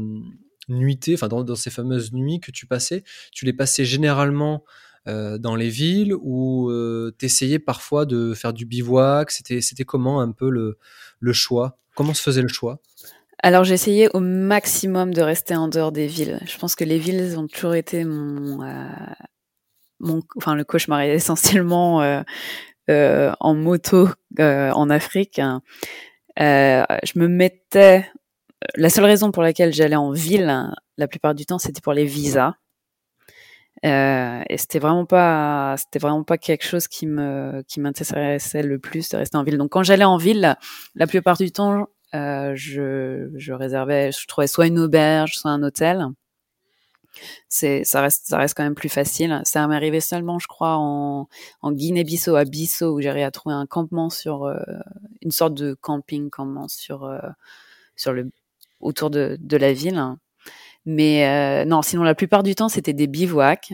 nuitées, 0.69 1.15
enfin 1.15 1.29
dans, 1.29 1.55
ces 1.55 1.71
fameuses 1.71 2.13
nuits 2.13 2.41
que 2.41 2.51
tu 2.51 2.67
passais, 2.67 3.05
tu 3.33 3.45
les 3.45 3.53
passais 3.53 3.85
généralement 3.85 4.65
euh, 5.07 5.39
dans 5.39 5.57
les 5.57 5.69
villes 5.69 6.15
ou 6.21 6.71
euh, 6.71 7.15
tu 7.19 7.27
essayais 7.27 7.59
parfois 7.59 8.07
de 8.07 8.35
faire 8.35 8.53
du 8.53 8.67
bivouac? 8.67 9.31
C'était 9.31 9.85
comment 9.85 10.21
un 10.21 10.33
peu 10.33 10.51
le, 10.51 10.77
choix? 11.33 11.79
Comment 11.95 12.15
se 12.15 12.23
faisait 12.23 12.43
le 12.43 12.49
choix? 12.49 12.81
Alors 13.41 13.63
j'essayais 13.63 14.09
au 14.15 14.21
maximum 14.21 15.15
de 15.15 15.23
rester 15.23 15.55
en 15.55 15.69
dehors 15.69 15.93
des 15.93 16.09
villes. 16.09 16.41
Je 16.45 16.59
pense 16.59 16.75
que 16.75 16.85
les 16.85 16.99
villes 16.99 17.37
ont 17.39 17.47
toujours 17.47 17.77
été 17.77 18.05
mon, 18.05 18.59
mon 20.01 20.23
enfin 20.37 20.57
le 20.57 20.65
cauchemar 20.65 21.03
essentiellement 21.03 22.25
en 22.89 23.55
moto 23.55 24.09
en 24.39 24.91
Afrique. 24.91 25.41
Euh, 26.41 26.85
je 27.05 27.19
me 27.19 27.29
mettais. 27.29 28.07
La 28.77 28.91
seule 28.91 29.05
raison 29.05 29.31
pour 29.31 29.43
laquelle 29.43 29.73
j'allais 29.73 29.97
en 29.97 30.11
ville, 30.11 30.73
la 30.97 31.09
plupart 31.09 31.35
du 31.35 31.47
temps, 31.47 31.59
c'était 31.59 31.81
pour 31.81 31.93
les 31.93 32.05
visas. 32.05 32.55
Euh, 33.87 34.43
et 34.49 34.59
c'était 34.59 34.81
vraiment 34.81 35.07
pas, 35.07 35.77
c'était 35.79 36.01
vraiment 36.01 36.25
pas 36.25 36.39
quelque 36.39 36.65
chose 36.65 36.89
qui 36.89 37.07
me, 37.07 37.63
qui 37.69 37.79
m'intéressait 37.79 38.65
le 38.65 38.81
plus 38.81 39.09
de 39.09 39.17
rester 39.17 39.37
en 39.37 39.45
ville. 39.45 39.59
Donc 39.59 39.71
quand 39.71 39.85
j'allais 39.85 40.05
en 40.05 40.17
ville, 40.17 40.57
la 40.97 41.07
plupart 41.07 41.37
du 41.37 41.53
temps, 41.53 41.87
euh, 42.15 42.53
je, 42.57 43.31
je 43.37 43.53
réservais, 43.53 44.11
je 44.11 44.27
trouvais 44.27 44.49
soit 44.49 44.67
une 44.67 44.81
auberge, 44.81 45.35
soit 45.35 45.53
un 45.53 45.63
hôtel 45.63 46.07
c'est 47.49 47.85
ça 47.85 48.01
reste 48.03 48.27
ça 48.27 48.39
reste 48.39 48.55
quand 48.57 48.63
même 48.63 48.75
plus 48.75 48.89
facile. 48.89 49.41
Ça 49.45 49.67
m'est 49.67 49.75
arrivé 49.75 50.01
seulement, 50.01 50.39
je 50.39 50.47
crois, 50.47 50.77
en, 50.77 51.29
en 51.63 51.73
Guinée-Bissau 51.73 52.37
à 52.37 52.45
Bissau 52.45 52.95
où 52.97 53.01
j'arrive 53.01 53.25
à 53.25 53.31
trouver 53.31 53.55
un 53.55 53.67
campement 53.67 54.11
sur 54.11 54.45
euh, 54.45 54.57
une 55.23 55.31
sorte 55.31 55.55
de 55.55 55.75
camping 55.75 56.31
campement 56.31 56.69
sur 56.69 57.05
euh, 57.05 57.19
sur 57.97 58.13
le 58.13 58.31
autour 58.81 59.11
de, 59.11 59.37
de 59.41 59.57
la 59.57 59.73
ville. 59.73 60.03
Mais 60.87 61.27
euh, 61.27 61.65
non, 61.65 61.83
sinon 61.83 62.03
la 62.03 62.15
plupart 62.15 62.43
du 62.43 62.55
temps 62.55 62.69
c'était 62.69 62.93
des 62.93 63.07
bivouacs. 63.07 63.73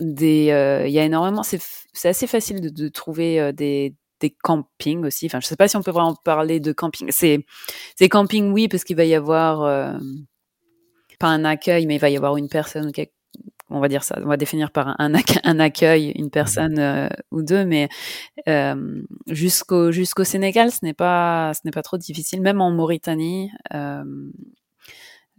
Des, 0.00 0.46
il 0.86 0.92
y 0.92 0.98
a 0.98 1.04
énormément, 1.04 1.42
c'est 1.42 1.60
c'est 1.92 2.08
assez 2.08 2.26
facile 2.26 2.60
de, 2.62 2.70
de 2.70 2.88
trouver 2.88 3.52
des 3.52 3.94
des 4.20 4.30
campings 4.30 5.04
aussi. 5.04 5.26
Enfin, 5.26 5.40
je 5.40 5.46
sais 5.46 5.56
pas 5.56 5.68
si 5.68 5.76
on 5.76 5.82
peut 5.82 5.90
vraiment 5.90 6.14
parler 6.14 6.60
de 6.60 6.72
camping. 6.72 7.08
C'est 7.10 7.44
c'est 7.96 8.08
camping 8.08 8.52
oui 8.52 8.68
parce 8.68 8.84
qu'il 8.84 8.96
va 8.96 9.04
y 9.04 9.14
avoir 9.14 9.98
pas 11.20 11.28
un 11.28 11.44
accueil, 11.44 11.86
mais 11.86 11.96
il 11.96 12.00
va 12.00 12.10
y 12.10 12.16
avoir 12.16 12.36
une 12.36 12.48
personne, 12.48 12.90
on 13.68 13.78
va 13.78 13.88
dire 13.88 14.02
ça, 14.02 14.18
on 14.22 14.26
va 14.26 14.36
définir 14.36 14.72
par 14.72 15.00
un, 15.00 15.12
un 15.44 15.60
accueil, 15.60 16.12
une 16.16 16.30
personne 16.30 16.78
euh, 16.78 17.08
ou 17.30 17.42
deux, 17.42 17.64
mais 17.64 17.88
euh, 18.48 19.02
jusqu'au 19.28 19.92
jusqu'au 19.92 20.24
Sénégal, 20.24 20.72
ce 20.72 20.78
n'est 20.82 20.94
pas 20.94 21.52
ce 21.54 21.60
n'est 21.64 21.70
pas 21.70 21.82
trop 21.82 21.98
difficile, 21.98 22.40
même 22.40 22.60
en 22.60 22.72
Mauritanie. 22.72 23.52
Euh, 23.72 24.04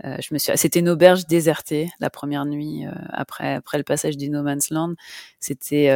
je 0.03 0.33
me 0.33 0.39
suis, 0.39 0.51
c'était 0.55 0.79
une 0.79 0.89
auberge 0.89 1.27
désertée 1.27 1.89
la 1.99 2.09
première 2.09 2.45
nuit 2.45 2.85
après 3.09 3.53
après 3.53 3.77
le 3.77 3.83
passage 3.83 4.17
du 4.17 4.29
No 4.29 4.41
Man's 4.41 4.69
Land. 4.69 4.93
C'était 5.39 5.89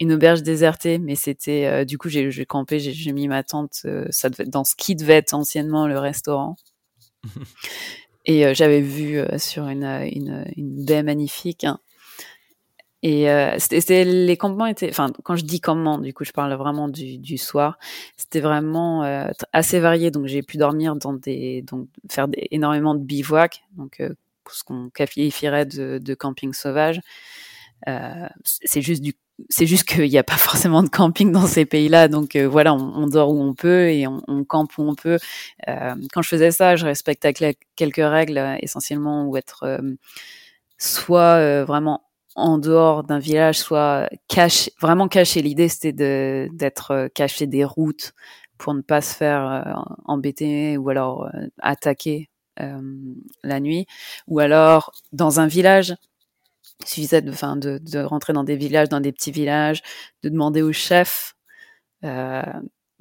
une 0.00 0.12
auberge 0.12 0.42
désertée, 0.42 0.98
mais 0.98 1.14
c'était 1.14 1.84
du 1.84 1.98
coup 1.98 2.08
j'ai 2.08 2.46
campé, 2.46 2.80
j'ai 2.80 3.12
mis 3.12 3.28
ma 3.28 3.44
tente, 3.44 3.86
ça 4.10 4.30
devait, 4.30 4.46
dans 4.46 4.64
ce 4.64 4.74
qui 4.74 4.96
devait 4.96 5.14
être 5.14 5.34
anciennement 5.34 5.86
le 5.86 5.98
restaurant. 5.98 6.56
Et 8.26 8.44
euh, 8.44 8.54
j'avais 8.54 8.80
vu 8.80 9.18
euh, 9.18 9.38
sur 9.38 9.68
une, 9.68 9.84
euh, 9.84 10.08
une, 10.12 10.44
une, 10.56 10.84
baie 10.84 11.02
magnifique. 11.02 11.66
Et 13.02 13.28
c'était 13.58 14.04
les 14.04 14.36
campements 14.36 14.66
étaient, 14.66 14.88
enfin 14.88 15.12
quand 15.22 15.36
je 15.36 15.44
dis 15.44 15.60
campement, 15.60 15.98
du 15.98 16.12
coup 16.12 16.24
je 16.24 16.32
parle 16.32 16.52
vraiment 16.54 16.88
du, 16.88 17.38
soir. 17.38 17.78
C'était 18.16 18.40
vraiment 18.40 19.02
assez 19.52 19.78
varié, 19.78 20.10
donc 20.10 20.26
j'ai 20.26 20.42
pu 20.42 20.56
dormir 20.56 20.96
dans 20.96 21.12
des, 21.12 21.62
donc 21.62 21.88
faire 22.10 22.26
énormément 22.50 22.96
de 22.96 23.04
bivouac, 23.04 23.62
donc 23.76 24.02
ce 24.50 24.64
qu'on 24.64 24.90
qualifierait 24.90 25.66
de, 25.66 25.98
de 25.98 26.14
camping 26.14 26.52
sauvage. 26.52 27.00
c'est 28.42 28.82
juste 28.82 29.02
du 29.02 29.14
c'est 29.48 29.66
juste 29.66 29.84
qu'il 29.88 30.08
n'y 30.08 30.18
a 30.18 30.24
pas 30.24 30.36
forcément 30.36 30.82
de 30.82 30.88
camping 30.88 31.32
dans 31.32 31.46
ces 31.46 31.66
pays-là, 31.66 32.08
donc 32.08 32.36
euh, 32.36 32.48
voilà, 32.48 32.74
on, 32.74 33.06
dort 33.06 33.30
où 33.30 33.40
on 33.42 33.54
peut 33.54 33.90
et 33.90 34.06
on, 34.06 34.44
campe 34.44 34.76
où 34.78 34.82
on 34.82 34.94
peut. 34.94 35.18
Euh, 35.68 35.94
quand 36.12 36.22
je 36.22 36.28
faisais 36.28 36.50
ça, 36.50 36.76
je 36.76 36.86
respectais 36.86 37.32
quelques 37.76 37.96
règles, 37.96 38.38
euh, 38.38 38.56
essentiellement, 38.60 39.26
ou 39.26 39.36
être 39.36 39.80
soit 40.78 41.64
vraiment 41.64 42.02
en 42.34 42.58
dehors 42.58 43.02
d'un 43.04 43.18
village, 43.18 43.58
soit 43.58 44.08
caché, 44.28 44.72
vraiment 44.80 45.08
caché. 45.08 45.40
L'idée, 45.40 45.68
c'était 45.68 46.48
d'être 46.52 47.08
caché 47.14 47.46
des 47.46 47.64
routes 47.64 48.12
pour 48.58 48.74
ne 48.74 48.82
pas 48.82 49.00
se 49.00 49.14
faire 49.14 49.84
embêter 50.04 50.76
ou 50.76 50.90
alors 50.90 51.30
attaquer 51.60 52.28
la 52.58 53.60
nuit, 53.60 53.86
ou 54.26 54.38
alors 54.38 54.92
dans 55.12 55.40
un 55.40 55.46
village 55.46 55.94
il 56.80 56.86
suffisait 56.88 57.22
de, 57.22 57.30
enfin, 57.30 57.56
de, 57.56 57.78
de, 57.78 58.00
rentrer 58.00 58.32
dans 58.32 58.44
des 58.44 58.56
villages, 58.56 58.88
dans 58.88 59.00
des 59.00 59.12
petits 59.12 59.32
villages, 59.32 59.82
de 60.22 60.28
demander 60.28 60.62
au 60.62 60.72
chef 60.72 61.34
euh, 62.04 62.42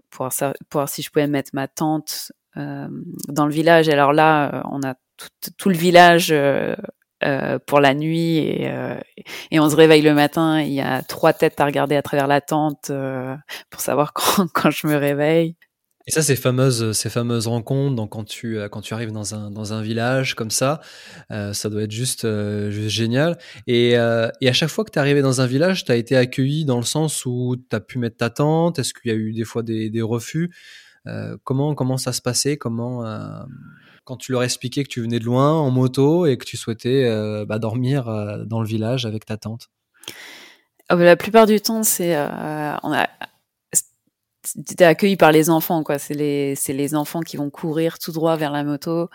pour, 0.09 0.29
voir, 0.71 0.89
si 0.89 1.01
je 1.01 1.09
pouvais 1.09 1.27
mettre 1.27 1.51
ma 1.53 1.67
tente 1.67 2.31
euh, 2.57 2.87
dans 3.27 3.45
le 3.45 3.53
village. 3.53 3.89
Et 3.89 3.93
alors 3.93 4.13
là, 4.13 4.55
euh, 4.55 4.61
on 4.71 4.81
a 4.83 4.95
tout, 5.17 5.51
tout 5.57 5.69
le 5.69 5.75
village 5.75 6.31
euh, 6.31 6.75
euh, 7.23 7.59
pour 7.65 7.79
la 7.79 7.93
nuit 7.93 8.37
et, 8.37 8.69
euh, 8.69 8.99
et, 9.51 9.59
on 9.59 9.69
se 9.69 9.75
réveille 9.75 10.01
le 10.01 10.13
matin. 10.13 10.61
Il 10.61 10.73
y 10.73 10.81
a 10.81 11.01
trois 11.01 11.33
têtes 11.33 11.59
à 11.59 11.65
regarder 11.65 11.95
à 11.95 12.01
travers 12.01 12.27
la 12.27 12.41
tente 12.41 12.91
pour 13.69 13.81
savoir 13.81 14.13
quand, 14.13 14.47
quand 14.53 14.71
je 14.71 14.87
me 14.87 14.95
réveille. 14.95 15.55
Et 16.07 16.11
ça, 16.11 16.21
ces 16.21 16.35
fameuses, 16.35 16.91
ces 16.91 17.09
fameuses 17.09 17.47
rencontres, 17.47 17.95
donc 17.95 18.11
quand 18.11 18.23
tu, 18.23 18.59
quand 18.71 18.81
tu 18.81 18.93
arrives 18.93 19.11
dans 19.11 19.33
un, 19.33 19.49
dans 19.49 19.73
un 19.73 19.81
village 19.81 20.35
comme 20.35 20.51
ça, 20.51 20.79
euh, 21.31 21.51
ça 21.53 21.69
doit 21.69 21.81
être 21.81 21.91
juste, 21.91 22.25
euh, 22.25 22.69
juste 22.69 22.89
génial. 22.89 23.39
Et, 23.65 23.97
euh, 23.97 24.29
et 24.39 24.47
à 24.47 24.53
chaque 24.53 24.69
fois 24.69 24.85
que 24.85 24.91
tu 24.91 24.99
es 24.99 25.01
arrivé 25.01 25.23
dans 25.23 25.41
un 25.41 25.47
village, 25.47 25.83
tu 25.83 25.91
as 25.91 25.95
été 25.95 26.15
accueilli 26.15 26.63
dans 26.63 26.77
le 26.77 26.83
sens 26.83 27.25
où 27.25 27.55
tu 27.57 27.75
as 27.75 27.79
pu 27.79 27.97
mettre 27.97 28.17
ta 28.17 28.29
tente? 28.29 28.77
Est-ce 28.77 28.93
qu'il 28.93 29.09
y 29.09 29.13
a 29.15 29.17
eu 29.17 29.33
des 29.33 29.45
fois 29.45 29.63
des, 29.63 29.89
des 29.89 30.03
refus? 30.03 30.51
Euh, 31.07 31.37
comment, 31.43 31.73
comment 31.75 31.97
ça 31.97 32.13
se 32.13 32.21
passait? 32.21 32.57
Comment, 32.57 33.05
euh, 33.05 33.19
quand 34.03 34.17
tu 34.17 34.31
leur 34.31 34.43
expliquais 34.43 34.83
que 34.83 34.89
tu 34.89 35.01
venais 35.01 35.19
de 35.19 35.25
loin 35.25 35.53
en 35.53 35.71
moto 35.71 36.25
et 36.25 36.37
que 36.37 36.45
tu 36.45 36.57
souhaitais 36.57 37.05
euh, 37.05 37.45
bah, 37.45 37.59
dormir 37.59 38.05
dans 38.45 38.61
le 38.61 38.67
village 38.67 39.05
avec 39.05 39.25
ta 39.25 39.37
tante 39.37 39.69
ah, 40.89 40.95
bah, 40.95 41.03
La 41.03 41.15
plupart 41.15 41.45
du 41.45 41.59
temps, 41.61 41.83
c'est 41.83 42.15
on 42.15 42.93
a 42.93 43.07
t'es 44.77 44.83
accueilli 44.85 45.17
par 45.17 45.31
les 45.31 45.49
enfants, 45.49 45.83
quoi. 45.83 45.99
C'est 45.99 46.13
les, 46.13 46.55
c'est 46.55 46.73
les 46.73 46.95
enfants 46.95 47.21
qui 47.21 47.37
vont 47.37 47.49
courir 47.49 47.99
tout 47.99 48.11
droit 48.11 48.35
vers 48.35 48.51
la 48.51 48.63
moto. 48.63 49.09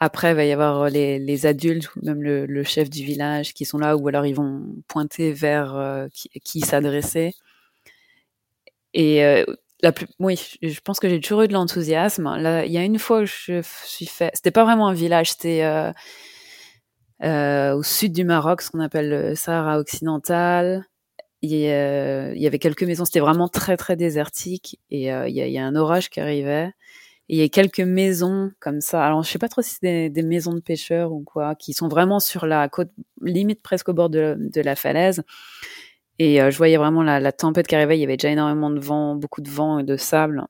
Après, 0.00 0.30
il 0.30 0.36
va 0.36 0.44
y 0.44 0.52
avoir 0.52 0.88
les, 0.88 1.18
les 1.18 1.46
adultes, 1.46 1.88
même 2.02 2.22
le, 2.22 2.62
chef 2.64 2.88
du 2.90 3.04
village 3.04 3.54
qui 3.54 3.64
sont 3.64 3.78
là, 3.78 3.96
ou 3.96 4.08
alors 4.08 4.26
ils 4.26 4.34
vont 4.34 4.62
pointer 4.88 5.32
vers 5.32 5.76
euh, 5.76 6.08
qui, 6.44 6.60
s'adresser. 6.60 7.32
Et 8.94 9.24
euh, 9.24 9.44
la 9.82 9.92
plus, 9.92 10.06
oui, 10.18 10.38
je 10.62 10.80
pense 10.80 11.00
que 11.00 11.08
j'ai 11.08 11.20
toujours 11.20 11.42
eu 11.42 11.48
de 11.48 11.52
l'enthousiasme. 11.52 12.24
Là, 12.38 12.64
il 12.64 12.72
y 12.72 12.78
a 12.78 12.84
une 12.84 12.98
fois 12.98 13.20
où 13.20 13.26
je 13.26 13.62
suis 13.84 14.06
fait, 14.06 14.30
c'était 14.34 14.50
pas 14.50 14.64
vraiment 14.64 14.88
un 14.88 14.94
village, 14.94 15.32
c'était 15.32 15.62
euh, 15.64 15.92
euh 17.22 17.74
au 17.74 17.82
sud 17.82 18.12
du 18.12 18.24
Maroc, 18.24 18.62
ce 18.62 18.70
qu'on 18.70 18.80
appelle 18.80 19.08
le 19.10 19.34
Sahara 19.34 19.78
occidental 19.78 20.86
il 21.42 21.50
y, 21.50 21.64
il 21.64 22.42
y, 22.42 22.46
avait 22.46 22.58
quelques 22.60 22.84
maisons, 22.84 23.04
c'était 23.04 23.20
vraiment 23.20 23.48
très 23.48 23.76
très 23.76 23.96
désertique 23.96 24.78
et 24.90 25.12
euh, 25.12 25.28
il, 25.28 25.34
y 25.34 25.58
a, 25.58 25.66
un 25.66 25.74
orage 25.74 26.08
qui 26.08 26.20
arrivait. 26.20 26.72
Il 27.28 27.38
y 27.38 27.42
a 27.42 27.48
quelques 27.48 27.80
maisons 27.80 28.52
comme 28.60 28.80
ça. 28.80 29.04
Alors 29.04 29.22
je 29.24 29.30
sais 29.30 29.38
pas 29.38 29.48
trop 29.48 29.62
si 29.62 29.76
c'est 29.80 30.08
des, 30.10 30.22
maisons 30.22 30.52
de 30.52 30.60
pêcheurs 30.60 31.12
ou 31.12 31.22
quoi, 31.24 31.54
qui 31.56 31.72
sont 31.72 31.88
vraiment 31.88 32.20
sur 32.20 32.46
la 32.46 32.68
côte, 32.68 32.90
limite 33.22 33.60
presque 33.62 33.88
au 33.88 33.92
bord 33.92 34.10
de, 34.10 34.36
la 34.54 34.76
falaise. 34.76 35.24
Et 36.18 36.40
euh, 36.40 36.50
je 36.50 36.58
voyais 36.58 36.76
vraiment 36.76 37.02
la, 37.02 37.18
la, 37.20 37.32
tempête 37.32 37.66
qui 37.66 37.74
arrivait. 37.74 37.98
Il 37.98 38.00
y 38.00 38.04
avait 38.04 38.16
déjà 38.16 38.30
énormément 38.30 38.70
de 38.70 38.78
vent, 38.78 39.16
beaucoup 39.16 39.40
de 39.40 39.50
vent 39.50 39.80
et 39.80 39.84
de 39.84 39.96
sable. 39.96 40.46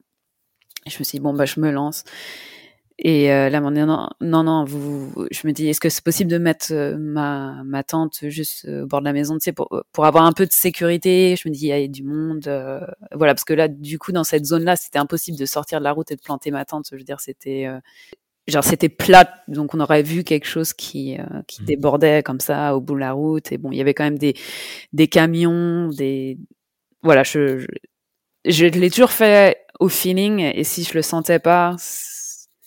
Et 0.84 0.90
je 0.90 0.98
me 0.98 1.04
suis 1.04 1.18
dit 1.18 1.22
bon 1.22 1.32
bah 1.32 1.46
je 1.46 1.60
me 1.60 1.70
lance. 1.70 2.04
Et 2.98 3.28
là, 3.28 3.60
non, 3.60 3.70
non, 4.20 4.42
non, 4.44 4.64
vous, 4.64 5.26
je 5.30 5.46
me 5.46 5.52
dis, 5.52 5.68
est-ce 5.68 5.80
que 5.80 5.88
c'est 5.88 6.04
possible 6.04 6.30
de 6.30 6.38
mettre 6.38 6.72
ma, 6.98 7.62
ma 7.64 7.82
tente 7.82 8.28
juste 8.28 8.68
au 8.68 8.86
bord 8.86 9.00
de 9.00 9.06
la 9.06 9.12
maison, 9.12 9.34
tu 9.34 9.44
sais, 9.44 9.52
pour, 9.52 9.68
pour 9.92 10.04
avoir 10.04 10.24
un 10.24 10.32
peu 10.32 10.46
de 10.46 10.52
sécurité? 10.52 11.34
Je 11.36 11.48
me 11.48 11.52
dis, 11.54 11.66
il 11.66 11.68
y 11.68 11.72
a 11.72 11.88
du 11.88 12.04
monde, 12.04 12.44
voilà, 13.12 13.34
parce 13.34 13.44
que 13.44 13.54
là, 13.54 13.68
du 13.68 13.98
coup, 13.98 14.12
dans 14.12 14.24
cette 14.24 14.44
zone-là, 14.44 14.76
c'était 14.76 14.98
impossible 14.98 15.38
de 15.38 15.46
sortir 15.46 15.78
de 15.78 15.84
la 15.84 15.92
route 15.92 16.12
et 16.12 16.16
de 16.16 16.20
planter 16.20 16.50
ma 16.50 16.64
tente. 16.64 16.86
Je 16.92 16.96
veux 16.96 17.02
dire, 17.02 17.20
c'était 17.20 17.66
genre 18.48 18.64
c'était 18.64 18.88
plat, 18.88 19.32
donc 19.48 19.72
on 19.74 19.80
aurait 19.80 20.02
vu 20.02 20.24
quelque 20.24 20.46
chose 20.46 20.72
qui 20.72 21.16
qui 21.46 21.62
mmh. 21.62 21.64
débordait 21.64 22.22
comme 22.22 22.40
ça 22.40 22.76
au 22.76 22.80
bout 22.80 22.94
de 22.94 23.00
la 23.00 23.12
route. 23.12 23.52
Et 23.52 23.58
bon, 23.58 23.70
il 23.72 23.78
y 23.78 23.80
avait 23.80 23.94
quand 23.94 24.04
même 24.04 24.18
des 24.18 24.34
des 24.92 25.08
camions, 25.08 25.88
des 25.88 26.38
voilà, 27.02 27.22
je, 27.22 27.58
je, 27.58 27.66
je 28.44 28.66
l'ai 28.66 28.90
toujours 28.90 29.12
fait 29.12 29.58
au 29.80 29.88
feeling, 29.88 30.40
et 30.40 30.64
si 30.64 30.84
je 30.84 30.94
le 30.94 31.02
sentais 31.02 31.38
pas 31.38 31.76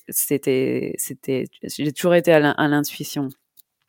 c'était, 0.10 0.94
c'était, 0.98 1.46
j'ai 1.64 1.92
toujours 1.92 2.16
été 2.16 2.32
à 2.32 2.68
l'intuition. 2.68 3.30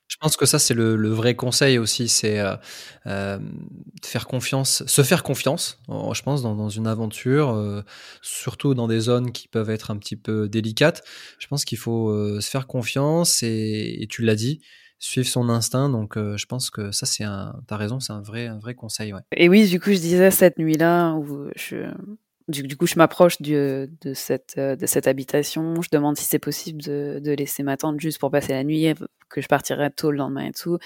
Je 0.08 0.16
pense 0.20 0.36
que 0.36 0.46
ça, 0.46 0.58
c'est 0.60 0.72
le, 0.72 0.94
le, 0.96 1.08
vrai 1.08 1.34
conseil 1.34 1.78
aussi, 1.78 2.08
c'est 2.08 2.38
euh, 2.38 2.54
euh, 3.06 3.38
faire 4.04 4.28
confiance, 4.28 4.86
se 4.86 5.02
faire 5.02 5.24
confiance, 5.24 5.82
je 5.88 6.22
pense, 6.22 6.42
dans, 6.42 6.54
dans 6.54 6.68
une 6.68 6.86
aventure, 6.86 7.50
euh, 7.50 7.82
surtout 8.22 8.74
dans 8.74 8.86
des 8.86 9.00
zones 9.00 9.32
qui 9.32 9.48
peuvent 9.48 9.68
être 9.68 9.90
un 9.90 9.98
petit 9.98 10.16
peu 10.16 10.48
délicates. 10.48 11.02
Je 11.40 11.48
pense 11.48 11.64
qu'il 11.64 11.78
faut 11.78 12.10
euh, 12.10 12.40
se 12.40 12.48
faire 12.48 12.68
confiance 12.68 13.42
et, 13.42 13.96
et 14.00 14.06
tu 14.06 14.22
l'as 14.22 14.36
dit, 14.36 14.60
suivre 15.00 15.28
son 15.28 15.48
instinct. 15.48 15.88
Donc, 15.88 16.16
euh, 16.16 16.36
je 16.36 16.46
pense 16.46 16.70
que 16.70 16.92
ça, 16.92 17.04
c'est 17.04 17.24
un, 17.24 17.54
t'as 17.66 17.76
raison, 17.76 17.98
c'est 17.98 18.12
un 18.12 18.22
vrai, 18.22 18.46
un 18.46 18.58
vrai 18.58 18.74
conseil. 18.74 19.12
Ouais. 19.12 19.20
Et 19.32 19.48
oui, 19.48 19.68
du 19.68 19.80
coup, 19.80 19.90
je 19.90 19.98
disais 19.98 20.30
cette 20.30 20.58
nuit-là 20.58 21.14
où 21.14 21.48
je, 21.56 21.90
du, 22.48 22.76
coup, 22.76 22.86
je 22.86 22.96
m'approche 22.96 23.40
de 23.42 23.88
cette, 24.14 24.54
euh, 24.58 24.76
de 24.76 24.86
cette 24.86 25.06
habitation. 25.06 25.82
Je 25.82 25.88
demande 25.90 26.16
si 26.16 26.24
c'est 26.24 26.38
possible 26.38 26.82
de, 26.82 27.20
de, 27.22 27.32
laisser 27.32 27.62
ma 27.62 27.76
tante 27.76 28.00
juste 28.00 28.18
pour 28.18 28.30
passer 28.30 28.52
la 28.52 28.64
nuit, 28.64 28.94
que 29.28 29.40
je 29.40 29.48
partirai 29.48 29.90
tôt 29.90 30.10
le 30.10 30.18
lendemain 30.18 30.46
et 30.46 30.52
tout. 30.52 30.78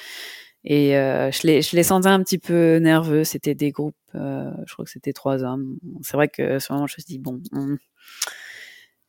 Et 0.65 0.97
euh, 0.97 1.31
je, 1.31 1.47
les, 1.47 1.83
sentais 1.83 2.09
un 2.09 2.23
petit 2.23 2.39
peu 2.39 2.77
nerveux. 2.79 3.25
C'était 3.25 3.55
des 3.55 3.71
groupes, 3.71 3.97
euh, 4.15 4.51
je 4.67 4.73
crois 4.73 4.85
que 4.85 4.91
c'était 4.91 5.13
trois 5.13 5.43
hommes. 5.43 5.79
C'est 6.03 6.17
vrai 6.17 6.29
que 6.29 6.59
sur 6.59 6.75
moment, 6.75 6.87
je 6.87 6.95
me 6.99 7.03
suis 7.03 7.15
dit, 7.15 7.19
bon. 7.19 7.41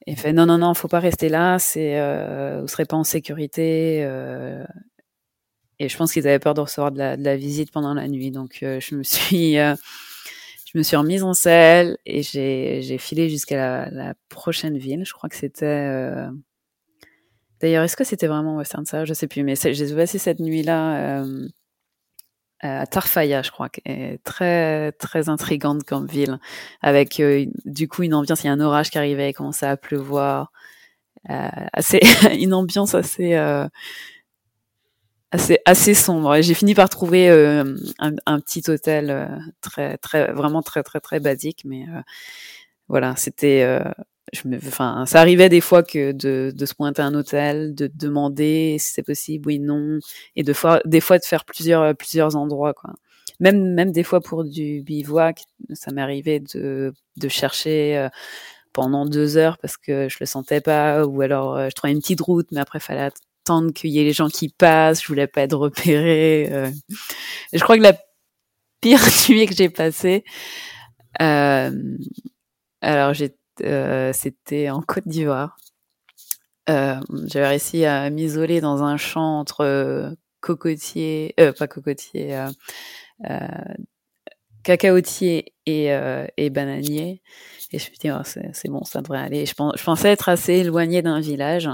Et 0.07 0.15
fait, 0.15 0.33
non, 0.33 0.45
non, 0.45 0.57
non, 0.57 0.73
faut 0.73 0.87
pas 0.87 0.99
rester 0.99 1.29
là. 1.29 1.59
C'est, 1.59 1.99
euh, 1.99 2.61
vous 2.61 2.67
serez 2.67 2.85
pas 2.85 2.97
en 2.97 3.03
sécurité. 3.03 4.03
Euh. 4.03 4.65
et 5.79 5.89
je 5.89 5.97
pense 5.97 6.13
qu'ils 6.13 6.27
avaient 6.27 6.39
peur 6.39 6.53
de 6.53 6.61
recevoir 6.61 6.91
de 6.91 6.97
la, 6.97 7.17
de 7.17 7.23
la 7.23 7.35
visite 7.35 7.71
pendant 7.71 7.93
la 7.93 8.07
nuit. 8.07 8.31
Donc, 8.31 8.59
je 8.61 8.95
me 8.95 9.03
suis 9.03 9.57
je 10.73 10.77
me 10.77 10.83
suis 10.83 10.95
remise 10.95 11.23
en 11.23 11.33
selle 11.33 11.97
et 12.05 12.23
j'ai 12.23 12.97
filé 12.97 13.29
jusqu'à 13.29 13.57
la, 13.57 13.89
la, 13.89 14.13
prochaine 14.29 14.77
ville. 14.77 15.03
Je 15.05 15.13
crois 15.13 15.29
que 15.29 15.35
c'était. 15.35 15.65
Euh... 15.65 16.29
D'ailleurs, 17.59 17.83
est-ce 17.83 17.97
que 17.97 18.05
c'était 18.05 18.27
vraiment 18.27 18.55
Western 18.55 18.85
ça 18.85 19.03
Je 19.03 19.13
sais 19.13 19.27
plus, 19.27 19.43
mais 19.43 19.55
j'ai 19.55 19.95
passé 19.95 20.17
cette 20.17 20.39
nuit-là 20.39 21.23
euh, 21.23 21.47
à 22.61 22.87
Tarfaya, 22.87 23.41
je 23.41 23.51
crois, 23.51 23.69
qui 23.69 23.81
est 23.85 24.23
très 24.23 24.93
très 24.93 25.27
intrigante 25.27 25.83
comme 25.83 26.07
ville, 26.07 26.39
avec 26.81 27.19
euh, 27.19 27.45
du 27.65 27.89
coup 27.89 28.03
une 28.03 28.13
ambiance. 28.13 28.43
Il 28.43 28.47
y 28.47 28.49
a 28.49 28.53
un 28.53 28.61
orage 28.61 28.91
qui 28.91 28.97
arrivait, 28.97 29.31
il 29.31 29.33
commençait 29.33 29.67
à 29.67 29.77
pleuvoir. 29.77 30.51
Euh, 31.29 31.49
assez 31.73 31.99
une 32.39 32.53
ambiance 32.53 32.95
assez 32.95 33.35
euh, 33.35 33.67
assez 35.31 35.59
assez 35.65 35.93
sombre. 35.93 36.41
J'ai 36.41 36.53
fini 36.53 36.75
par 36.75 36.89
trouver 36.89 37.29
euh, 37.29 37.75
un, 37.99 38.13
un, 38.25 38.39
petit 38.39 38.63
hôtel 38.69 39.09
euh, 39.09 39.27
très 39.61 39.97
très 39.97 40.31
vraiment 40.33 40.61
très 40.61 40.83
très 40.83 40.99
très 40.99 41.19
basique, 41.19 41.63
mais 41.65 41.85
euh, 41.89 42.01
voilà, 42.89 43.15
c'était. 43.15 43.65
me, 44.45 44.57
enfin, 44.57 45.05
ça 45.07 45.21
arrivait 45.21 45.49
des 45.49 45.61
fois 45.61 45.83
que 45.83 46.11
de, 46.11 46.53
de 46.55 46.65
se 46.65 46.75
pointer 46.75 47.01
un 47.01 47.13
hôtel, 47.15 47.75
de 47.75 47.89
demander 47.93 48.77
si 48.79 48.93
c'est 48.93 49.03
possible, 49.03 49.47
oui, 49.47 49.59
non, 49.59 49.99
et 50.35 50.43
de 50.43 50.53
fois, 50.53 50.81
des 50.85 51.01
fois 51.01 51.19
de 51.19 51.25
faire 51.25 51.45
plusieurs 51.45 51.95
plusieurs 51.95 52.35
endroits, 52.35 52.73
quoi. 52.73 52.93
Même 53.39 53.73
même 53.73 53.91
des 53.91 54.03
fois 54.03 54.21
pour 54.21 54.43
du 54.43 54.81
bivouac, 54.83 55.43
ça 55.73 55.91
m'arrivait 55.91 56.41
de 56.41 56.93
de 57.17 57.29
chercher 57.29 58.07
pendant 58.73 59.05
deux 59.05 59.37
heures 59.37 59.57
parce 59.59 59.77
que 59.77 60.09
je 60.09 60.17
le 60.19 60.25
sentais 60.27 60.61
pas, 60.61 61.05
ou 61.05 61.21
alors 61.21 61.69
je 61.69 61.73
trouvais 61.75 61.93
une 61.93 61.99
petite 62.01 62.21
route, 62.21 62.47
mais 62.51 62.61
après 62.61 62.79
fallait 62.79 63.09
attendre 63.43 63.73
qu'il 63.73 63.89
y 63.91 63.99
ait 63.99 64.03
les 64.03 64.13
gens 64.13 64.29
qui 64.29 64.49
passent, 64.49 65.01
je 65.01 65.07
voulais 65.07 65.27
pas 65.27 65.41
être 65.41 65.57
repérée. 65.57 66.49
Euh. 66.51 66.71
Je 67.53 67.59
crois 67.59 67.77
que 67.77 67.83
la 67.83 67.93
pire 68.81 68.99
nuit 69.29 69.45
que 69.45 69.55
j'ai 69.55 69.69
passée, 69.69 70.23
euh, 71.21 71.71
alors 72.81 73.13
j'ai, 73.13 73.35
euh, 73.63 74.11
c'était 74.13 74.69
en 74.69 74.81
Côte 74.81 75.07
d'Ivoire. 75.07 75.57
Euh, 76.69 76.99
j'avais 77.25 77.47
réussi 77.47 77.85
à 77.85 78.09
m'isoler 78.09 78.61
dans 78.61 78.83
un 78.83 78.97
champ 78.97 79.39
entre 79.39 80.15
cocotiers, 80.39 81.33
pas 81.57 81.67
cocotiers, 81.67 82.45
cacaotiers 84.63 85.53
et, 85.65 85.89
et 86.37 86.49
bananiers. 86.49 87.21
Et 87.73 87.79
je 87.79 87.89
me 87.89 87.95
dit, 87.95 88.11
oh, 88.11 88.21
c'est 88.53 88.69
bon, 88.69 88.83
ça 88.83 89.01
devrait 89.01 89.19
aller. 89.19 89.45
Je, 89.45 89.53
je 89.53 89.83
pensais 89.83 90.09
être 90.09 90.29
assez 90.29 90.53
éloignée 90.55 91.01
d'un 91.01 91.19
village. 91.19 91.69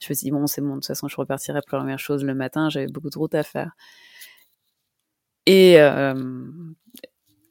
Je 0.00 0.08
me 0.08 0.14
suis 0.14 0.24
dit, 0.24 0.30
bon, 0.30 0.46
c'est 0.46 0.60
bon, 0.60 0.70
de 0.70 0.74
toute 0.74 0.86
façon, 0.86 1.08
je 1.08 1.16
repartirai 1.16 1.60
pour 1.66 1.76
la 1.76 1.82
première 1.82 1.98
chose 1.98 2.24
le 2.24 2.34
matin, 2.34 2.70
j'avais 2.70 2.86
beaucoup 2.86 3.10
de 3.10 3.18
route 3.18 3.34
à 3.34 3.42
faire. 3.42 3.72
Et 5.46 5.78
euh, 5.78 6.14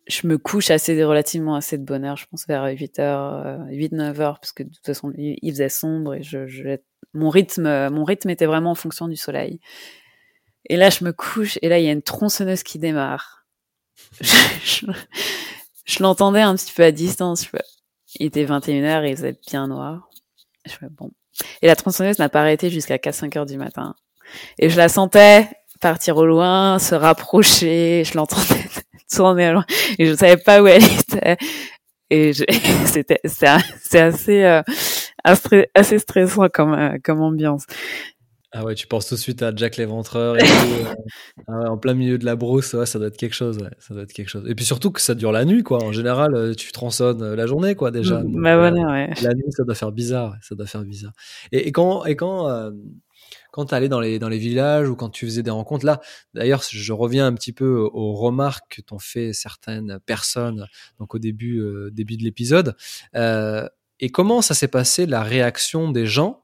je 0.07 0.27
me 0.27 0.37
couche 0.37 0.71
assez 0.71 1.03
relativement 1.03 1.55
assez 1.55 1.77
de 1.77 1.83
bonne 1.83 2.03
heure, 2.03 2.17
je 2.17 2.25
pense 2.25 2.47
vers 2.47 2.65
8h, 2.65 3.69
8-9h, 3.69 4.15
parce 4.15 4.51
que 4.51 4.63
de 4.63 4.69
toute 4.69 4.85
façon, 4.85 5.13
il 5.15 5.51
faisait 5.51 5.69
sombre 5.69 6.15
et 6.15 6.23
je, 6.23 6.47
je, 6.47 6.77
mon, 7.13 7.29
rythme, 7.29 7.89
mon 7.89 8.03
rythme 8.03 8.29
était 8.29 8.47
vraiment 8.47 8.71
en 8.71 8.75
fonction 8.75 9.07
du 9.07 9.15
soleil. 9.15 9.59
Et 10.65 10.77
là, 10.77 10.89
je 10.89 11.03
me 11.03 11.13
couche 11.13 11.57
et 11.61 11.69
là, 11.69 11.79
il 11.79 11.85
y 11.85 11.89
a 11.89 11.91
une 11.91 12.01
tronçonneuse 12.01 12.63
qui 12.63 12.79
démarre. 12.79 13.45
je, 14.21 14.85
je, 15.85 16.03
l'entendais 16.03 16.41
un 16.41 16.55
petit 16.55 16.73
peu 16.73 16.83
à 16.83 16.91
distance. 16.91 17.47
il 18.15 18.27
était 18.27 18.45
21h 18.45 19.05
et 19.05 19.11
il 19.11 19.15
faisait 19.15 19.39
bien 19.47 19.67
noir. 19.67 20.09
Je 20.65 20.71
fais, 20.71 20.89
bon, 20.89 21.11
et 21.61 21.67
la 21.67 21.75
tronçonneuse 21.75 22.19
n'a 22.19 22.29
pas 22.29 22.41
arrêté 22.41 22.69
jusqu'à 22.69 22.97
4-5 22.97 23.37
heures 23.37 23.45
du 23.45 23.57
matin. 23.57 23.95
Et 24.57 24.69
je 24.69 24.77
la 24.77 24.89
sentais 24.89 25.47
partir 25.79 26.17
au 26.17 26.25
loin, 26.25 26.79
se 26.79 26.95
rapprocher, 26.95 28.03
je 28.05 28.15
l'entendais 28.15 28.65
tourner 29.13 29.51
loin, 29.51 29.65
et 29.97 30.05
je 30.05 30.11
ne 30.11 30.17
savais 30.17 30.37
pas 30.37 30.61
où 30.61 30.67
elle 30.67 30.83
était. 30.83 31.37
Et 32.09 32.33
c'était 32.85 33.19
c'est 33.23 33.99
assez 33.99 34.43
euh, 34.43 34.61
assez 35.23 35.99
stressant 35.99 36.49
comme 36.49 36.73
euh, 36.73 36.97
comme 37.03 37.21
ambiance. 37.21 37.65
Ah 38.51 38.65
ouais, 38.65 38.73
tu 38.73 38.87
penses 38.87 39.07
tout 39.07 39.13
de 39.13 39.19
suite 39.19 39.43
à 39.43 39.55
Jack 39.55 39.77
l'éventreur 39.77 40.35
et 40.35 40.39
tout, 40.39 40.47
euh, 40.47 40.95
ah 41.47 41.71
en 41.71 41.77
plein 41.77 41.93
milieu 41.93 42.17
de 42.17 42.25
la 42.25 42.35
brousse, 42.35 42.73
ouais, 42.73 42.87
ça 42.87 42.97
doit 42.97 43.09
être 43.09 43.17
quelque 43.17 43.35
chose, 43.35 43.59
ouais, 43.59 43.69
ça 43.77 43.93
doit 43.93 44.01
être 44.01 44.11
quelque 44.11 44.29
chose. 44.29 44.43
Et 44.49 44.55
puis 44.55 44.65
surtout 44.65 44.89
que 44.89 45.01
ça 45.01 45.13
dure 45.13 45.31
la 45.31 45.45
nuit, 45.45 45.61
quoi. 45.61 45.83
En 45.83 45.91
général, 45.91 46.33
euh, 46.33 46.55
tu 46.55 46.71
tronçonnes 46.71 47.21
euh, 47.21 47.35
la 47.35 47.45
journée, 47.45 47.75
quoi, 47.75 47.91
déjà. 47.91 48.23
Mmh, 48.23 48.41
bah 48.41 48.57
voilà, 48.57 48.87
ouais. 48.87 49.13
La 49.21 49.35
nuit, 49.35 49.51
ça 49.51 49.63
doit 49.63 49.75
faire 49.75 49.91
bizarre, 49.91 50.35
ça 50.41 50.55
doit 50.55 50.65
faire 50.65 50.83
bizarre. 50.83 51.11
Et, 51.51 51.67
et 51.67 51.71
quand, 51.71 52.05
et 52.05 52.15
quand, 52.15 52.49
euh, 52.49 52.71
quand 53.51 53.65
tu 53.65 53.75
allais 53.75 53.87
dans 53.87 53.99
les, 53.99 54.17
dans 54.17 54.29
les 54.29 54.39
villages 54.39 54.89
ou 54.89 54.95
quand 54.95 55.09
tu 55.09 55.27
faisais 55.27 55.43
des 55.43 55.51
rencontres, 55.51 55.85
là, 55.85 56.01
d'ailleurs, 56.33 56.63
je 56.67 56.93
reviens 56.93 57.27
un 57.27 57.33
petit 57.33 57.53
peu 57.53 57.87
aux 57.93 58.13
remarques 58.13 58.77
que 58.77 58.81
t'ont 58.81 58.99
fait 58.99 59.31
certaines 59.31 59.99
personnes, 60.07 60.65
donc 60.99 61.13
au 61.13 61.19
début, 61.19 61.59
euh, 61.59 61.91
début 61.91 62.17
de 62.17 62.23
l'épisode. 62.23 62.75
et 63.13 64.09
comment 64.09 64.41
ça 64.41 64.55
s'est 64.55 64.69
passé 64.69 65.05
la 65.05 65.21
réaction 65.21 65.91
des 65.91 66.07
gens 66.07 66.41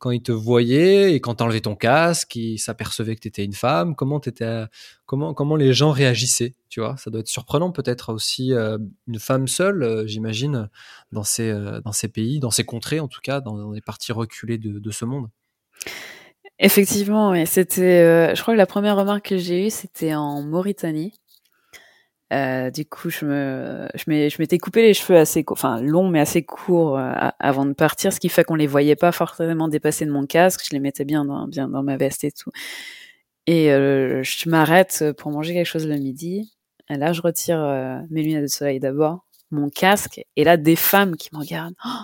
quand 0.00 0.10
ils 0.10 0.22
te 0.22 0.32
voyaient 0.32 1.14
et 1.14 1.20
quand 1.20 1.36
tu 1.36 1.44
enlevais 1.44 1.60
ton 1.60 1.76
casque, 1.76 2.34
ils 2.34 2.58
s'apercevaient 2.58 3.14
que 3.14 3.20
tu 3.20 3.28
étais 3.28 3.44
une 3.44 3.52
femme 3.52 3.94
Comment, 3.94 4.18
étais, 4.18 4.64
comment, 5.04 5.34
comment 5.34 5.56
les 5.56 5.74
gens 5.74 5.90
réagissaient 5.90 6.56
Tu 6.70 6.80
vois, 6.80 6.96
ça 6.96 7.10
doit 7.10 7.20
être 7.20 7.28
surprenant 7.28 7.70
peut-être 7.70 8.12
aussi 8.12 8.54
euh, 8.54 8.78
une 9.06 9.18
femme 9.20 9.46
seule, 9.46 9.82
euh, 9.82 10.06
j'imagine, 10.06 10.70
dans 11.12 11.22
ces, 11.22 11.50
euh, 11.50 11.82
dans 11.82 11.92
ces 11.92 12.08
pays, 12.08 12.40
dans 12.40 12.50
ces 12.50 12.64
contrées 12.64 12.98
en 12.98 13.08
tout 13.08 13.20
cas, 13.22 13.42
dans, 13.42 13.56
dans 13.56 13.72
les 13.72 13.82
parties 13.82 14.12
reculées 14.12 14.56
de, 14.56 14.78
de 14.78 14.90
ce 14.90 15.04
monde. 15.04 15.28
Effectivement, 16.58 17.34
et 17.34 17.44
c'était, 17.44 18.34
je 18.34 18.40
crois 18.40 18.54
que 18.54 18.58
la 18.58 18.66
première 18.66 18.96
remarque 18.96 19.28
que 19.28 19.38
j'ai 19.38 19.66
eue, 19.66 19.70
c'était 19.70 20.14
en 20.14 20.42
Mauritanie. 20.42 21.12
Euh, 22.32 22.70
du 22.70 22.84
coup, 22.84 23.10
je 23.10 23.24
me, 23.24 23.88
je 23.96 24.36
m'étais 24.38 24.58
coupé 24.58 24.82
les 24.82 24.94
cheveux 24.94 25.18
assez, 25.18 25.44
enfin 25.48 25.80
longs 25.80 26.08
mais 26.08 26.20
assez 26.20 26.44
courts 26.44 26.96
euh, 26.96 27.12
avant 27.40 27.66
de 27.66 27.72
partir, 27.72 28.12
ce 28.12 28.20
qui 28.20 28.28
fait 28.28 28.44
qu'on 28.44 28.54
les 28.54 28.68
voyait 28.68 28.94
pas 28.94 29.10
forcément 29.10 29.66
dépasser 29.66 30.06
de 30.06 30.12
mon 30.12 30.26
casque. 30.26 30.64
Je 30.64 30.70
les 30.70 30.80
mettais 30.80 31.04
bien 31.04 31.24
dans, 31.24 31.48
bien 31.48 31.68
dans 31.68 31.82
ma 31.82 31.96
veste 31.96 32.22
et 32.24 32.30
tout. 32.30 32.52
Et 33.46 33.72
euh, 33.72 34.22
je 34.22 34.48
m'arrête 34.48 35.04
pour 35.18 35.32
manger 35.32 35.54
quelque 35.54 35.66
chose 35.66 35.88
le 35.88 35.96
midi. 35.96 36.52
Là, 36.88 37.12
je 37.12 37.22
retire 37.22 37.60
euh, 37.60 37.98
mes 38.10 38.22
lunettes 38.22 38.42
de 38.42 38.48
soleil 38.48 38.80
d'abord, 38.80 39.24
mon 39.50 39.70
casque, 39.70 40.24
et 40.36 40.44
là, 40.44 40.56
des 40.56 40.76
femmes 40.76 41.16
qui 41.16 41.30
me 41.32 41.38
regardent. 41.38 41.76
Oh, 41.84 42.02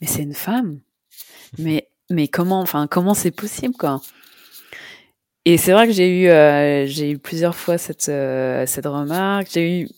mais 0.00 0.06
c'est 0.06 0.22
une 0.22 0.34
femme. 0.34 0.80
Mais, 1.58 1.88
mais 2.10 2.28
comment, 2.28 2.60
enfin, 2.60 2.86
comment 2.86 3.14
c'est 3.14 3.30
possible, 3.30 3.74
quoi? 3.74 4.00
Et 5.44 5.56
c'est 5.56 5.72
vrai 5.72 5.86
que 5.86 5.92
j'ai 5.92 6.08
eu, 6.08 6.28
euh, 6.28 6.86
j'ai 6.86 7.10
eu 7.12 7.18
plusieurs 7.18 7.56
fois 7.56 7.78
cette, 7.78 8.08
euh, 8.08 8.64
cette 8.66 8.86
remarque. 8.86 9.48
J'ai 9.52 9.82
eu 9.82 9.88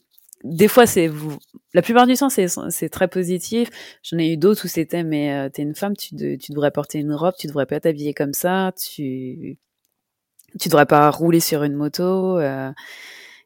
des 0.45 0.69
fois, 0.69 0.87
c'est. 0.87 1.11
La 1.75 1.83
plupart 1.83 2.07
du 2.07 2.15
temps, 2.15 2.29
c'est 2.31 2.47
c'est 2.71 2.89
très 2.91 3.09
positif. 3.09 3.71
J'en 4.03 4.19
ai 4.19 4.33
eu 4.33 4.37
d'autres 4.37 4.67
où 4.67 4.69
c'était, 4.69 5.03
mais 5.03 5.33
euh, 5.33 5.49
t'es 5.49 5.63
une 5.63 5.75
femme, 5.75 5.97
tu, 5.97 6.15
tu 6.39 6.53
devrais 6.53 6.71
porter 6.71 6.99
une 6.99 7.15
robe, 7.15 7.35
tu 7.39 7.47
devrais 7.47 7.67
pas 7.67 7.81
t'habiller 7.81 8.15
comme 8.15 8.33
ça, 8.35 8.73
tu 8.77 9.59
tu 10.61 10.69
devrais 10.69 10.87
pas 10.87 11.11
rouler 11.11 11.41
sur 11.41 11.63
une 11.63 11.75
moto. 11.75 12.39
Euh. 12.39 12.73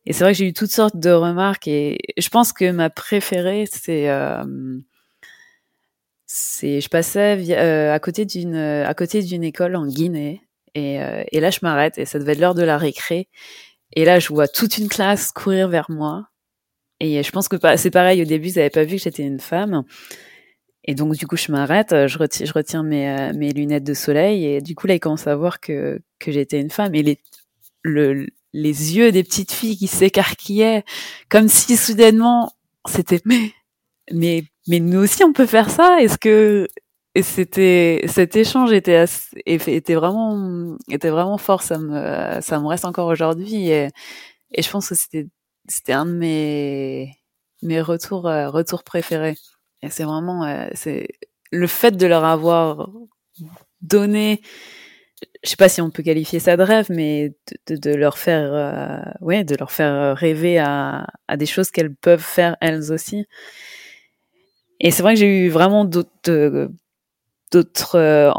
Et 0.07 0.13
c'est 0.13 0.25
vrai 0.25 0.33
que 0.33 0.39
j'ai 0.39 0.49
eu 0.49 0.53
toutes 0.53 0.71
sortes 0.71 0.97
de 0.97 1.11
remarques 1.11 1.69
et 1.69 1.99
je 2.19 2.29
pense 2.31 2.53
que 2.53 2.71
ma 2.71 2.91
préférée, 2.91 3.67
c'est 3.71 4.11
euh, 4.11 4.45
c'est 6.27 6.81
je 6.81 6.89
passais 6.89 7.39
euh, 7.53 7.93
à 7.93 7.99
côté 8.01 8.25
d'une 8.25 8.57
à 8.57 8.95
côté 8.95 9.23
d'une 9.23 9.45
école 9.45 9.77
en 9.77 9.87
Guinée 9.87 10.43
et, 10.79 11.03
euh, 11.03 11.25
et 11.33 11.41
là 11.41 11.51
je 11.51 11.59
m'arrête 11.63 11.99
et 11.99 12.05
ça 12.05 12.19
devait 12.19 12.33
être 12.33 12.41
l'heure 12.41 12.55
de 12.55 12.63
la 12.63 12.79
récré. 12.79 13.29
Et 13.95 14.05
là 14.05 14.19
je 14.19 14.29
vois 14.29 14.49
toute 14.49 14.79
une 14.79 14.89
classe 14.89 15.33
courir 15.33 15.69
vers 15.69 15.91
moi. 15.91 16.29
Et 17.01 17.23
je 17.23 17.31
pense 17.31 17.49
que 17.49 17.57
c'est 17.77 17.91
pareil 17.91 18.23
au 18.23 18.25
début 18.25 18.49
ils 18.49 18.57
n'avaient 18.57 18.71
pas 18.71 18.85
vu 18.85 18.97
que 18.97 19.03
j'étais 19.03 19.23
une 19.23 19.41
femme. 19.41 19.85
Et 20.85 20.95
donc 20.95 21.15
du 21.17 21.27
coup 21.27 21.37
je 21.37 21.53
m'arrête 21.53 21.91
je 22.07 22.19
retiens 22.19 22.47
je 22.47 22.89
mes 22.89 23.09
euh, 23.11 23.33
mes 23.35 23.53
lunettes 23.53 23.85
de 23.85 23.95
soleil. 23.95 24.45
Et 24.45 24.61
du 24.61 24.75
coup 24.75 24.87
là 24.87 24.95
ils 24.95 25.01
commencent 25.01 25.27
à 25.27 25.37
voir 25.37 25.61
que 25.61 26.01
que 26.19 26.33
j'étais 26.33 26.61
une 26.61 26.71
femme. 26.71 26.95
Et 26.95 27.03
les 27.03 27.21
le 27.83 28.27
les 28.53 28.97
yeux 28.97 29.13
des 29.13 29.25
petites 29.25 29.53
filles 29.53 29.77
qui 29.77 29.87
s'écarquillaient 29.87 30.85
comme 31.29 31.49
si 31.49 31.77
soudainement 31.77 32.53
c'était 32.89 33.21
mais 33.25 33.53
mais 34.13 34.45
mais 34.69 34.81
nous 34.81 35.01
aussi 35.01 35.25
on 35.25 35.33
peut 35.33 35.47
faire 35.47 35.71
ça. 35.71 35.99
Est-ce 36.01 36.19
que 36.19 36.69
et 37.19 37.23
c'était 37.23 38.05
cet 38.07 38.37
échange 38.37 38.73
était 38.73 39.05
était 39.45 39.95
vraiment 39.95 40.77
était 40.89 41.11
vraiment 41.11 41.37
fort 41.37 41.63
ça 41.63 41.77
me 41.77 42.41
ça 42.41 42.61
me 42.61 42.67
reste 42.69 42.85
encore 42.85 43.09
aujourd'hui 43.09 43.71
et, 43.71 43.89
je 44.57 44.71
pense 44.71 44.89
que 44.89 44.95
c'était 44.95 45.27
c'était 45.67 45.95
un 45.95 46.07
de 46.07 46.13
mes 46.13 47.17
mes 47.63 47.81
retours 47.81 48.29
euh, 48.29 48.49
retours 48.49 48.85
préférés 48.85 49.35
et 49.83 49.91
c'est 49.91 50.05
vraiment 50.05 50.45
euh, 50.45 50.69
c'est 50.75 51.09
le 51.51 51.67
fait 51.67 51.97
de 51.97 52.07
leur 52.07 52.25
avoir 52.25 52.89
donné 53.83 54.41
je 55.43 55.51
sais 55.51 55.57
pas 55.57 55.69
si 55.69 55.81
on 55.81 55.91
peut 55.91 56.05
qualifier 56.05 56.39
ça 56.39 56.57
de 56.57 56.63
rêve, 56.63 56.87
mais 56.91 57.33
de, 57.67 57.77
de, 57.77 57.95
leur 57.95 58.19
faire, 58.19 58.53
euh, 58.53 59.01
ouais, 59.21 59.43
de 59.43 59.57
leur 59.57 59.73
faire 59.73 60.17
rêver 60.17 60.59
à, 60.59 61.07
à 61.27 61.37
des 61.37 61.47
choses 61.47 61.71
qu'elles 61.73 61.95
peuvent 61.95 62.23
faire 62.23 62.57
elles 62.61 62.93
aussi. 62.93 63.27
Et 64.81 64.91
c'est 64.93 65.03
vrai 65.03 65.15
que 65.15 65.21
j'ai 65.21 65.47
eu 65.47 65.49
vraiment 65.49 65.85
d'autres 65.85 66.71
d'autres 67.51 67.97
euh, 67.97 68.33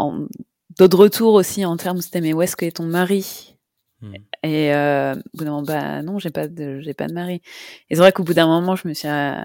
d'autres 0.77 0.97
retours 0.97 1.33
aussi 1.33 1.65
en 1.65 1.77
termes 1.77 2.01
c'était 2.01 2.21
mais 2.21 2.33
où 2.33 2.41
est-ce 2.41 2.55
que 2.55 2.65
est 2.65 2.77
ton 2.77 2.85
mari? 2.85 3.55
Hmm. 4.01 4.13
et 4.43 4.73
euh, 4.73 5.13
au 5.13 5.37
bout 5.37 5.43
d'un 5.43 5.51
moment 5.51 5.63
bah 5.63 6.01
non 6.03 6.19
j'ai 6.19 6.29
pas 6.29 6.47
de 6.47 6.79
j'ai 6.79 6.93
pas 6.93 7.07
de 7.07 7.13
mari. 7.13 7.41
Et 7.89 7.95
c'est 7.95 8.01
vrai 8.01 8.13
qu'au 8.13 8.23
bout 8.23 8.33
d'un 8.33 8.47
moment 8.47 8.75
je 8.75 8.87
me 8.87 8.93
suis 8.93 9.09
euh, 9.09 9.41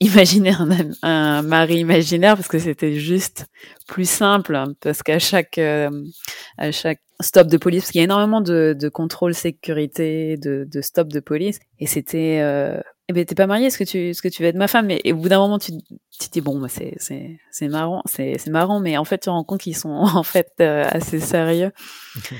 imaginé 0.00 0.50
un, 0.50 0.68
un, 1.02 1.42
mari 1.42 1.78
imaginaire 1.78 2.34
parce 2.34 2.48
que 2.48 2.58
c'était 2.58 2.94
juste 2.94 3.46
plus 3.86 4.08
simple 4.08 4.60
parce 4.80 5.02
qu'à 5.04 5.20
chaque 5.20 5.58
à 5.58 6.72
chaque 6.72 7.00
stop 7.20 7.46
de 7.46 7.56
police 7.56 7.82
parce 7.82 7.92
qu'il 7.92 8.00
y 8.00 8.02
a 8.02 8.04
énormément 8.04 8.40
de, 8.40 8.76
de 8.78 8.88
contrôle 8.88 9.32
sécurité 9.32 10.36
de, 10.36 10.66
de 10.70 10.80
stop 10.80 11.08
de 11.08 11.20
police. 11.20 11.60
Et 11.78 11.86
c'était 11.86 12.42
eh 13.08 13.12
ben 13.12 13.24
t'es 13.24 13.36
pas 13.36 13.46
marié, 13.46 13.66
est-ce 13.66 13.78
que 13.78 13.84
tu 13.84 14.10
est-ce 14.10 14.20
que 14.20 14.28
tu 14.28 14.42
vas 14.42 14.48
être 14.48 14.56
ma 14.56 14.66
femme? 14.66 14.90
Et, 14.90 15.12
au 15.12 15.16
bout 15.16 15.28
d'un 15.28 15.38
moment 15.38 15.58
tu 15.60 15.72
tu 16.18 16.28
dis 16.32 16.40
bon 16.40 16.58
bah, 16.58 16.68
c'est 16.68 16.94
c'est 16.98 17.38
c'est 17.52 17.68
marrant 17.68 18.02
c'est 18.04 18.36
c'est 18.38 18.50
marrant 18.50 18.80
mais 18.80 18.96
en 18.96 19.04
fait 19.04 19.18
tu 19.18 19.26
te 19.26 19.30
rends 19.30 19.44
compte 19.44 19.60
qu'ils 19.60 19.76
sont 19.76 19.90
en 19.90 20.22
fait 20.24 20.52
euh, 20.60 20.84
assez 20.90 21.20
sérieux. 21.20 21.72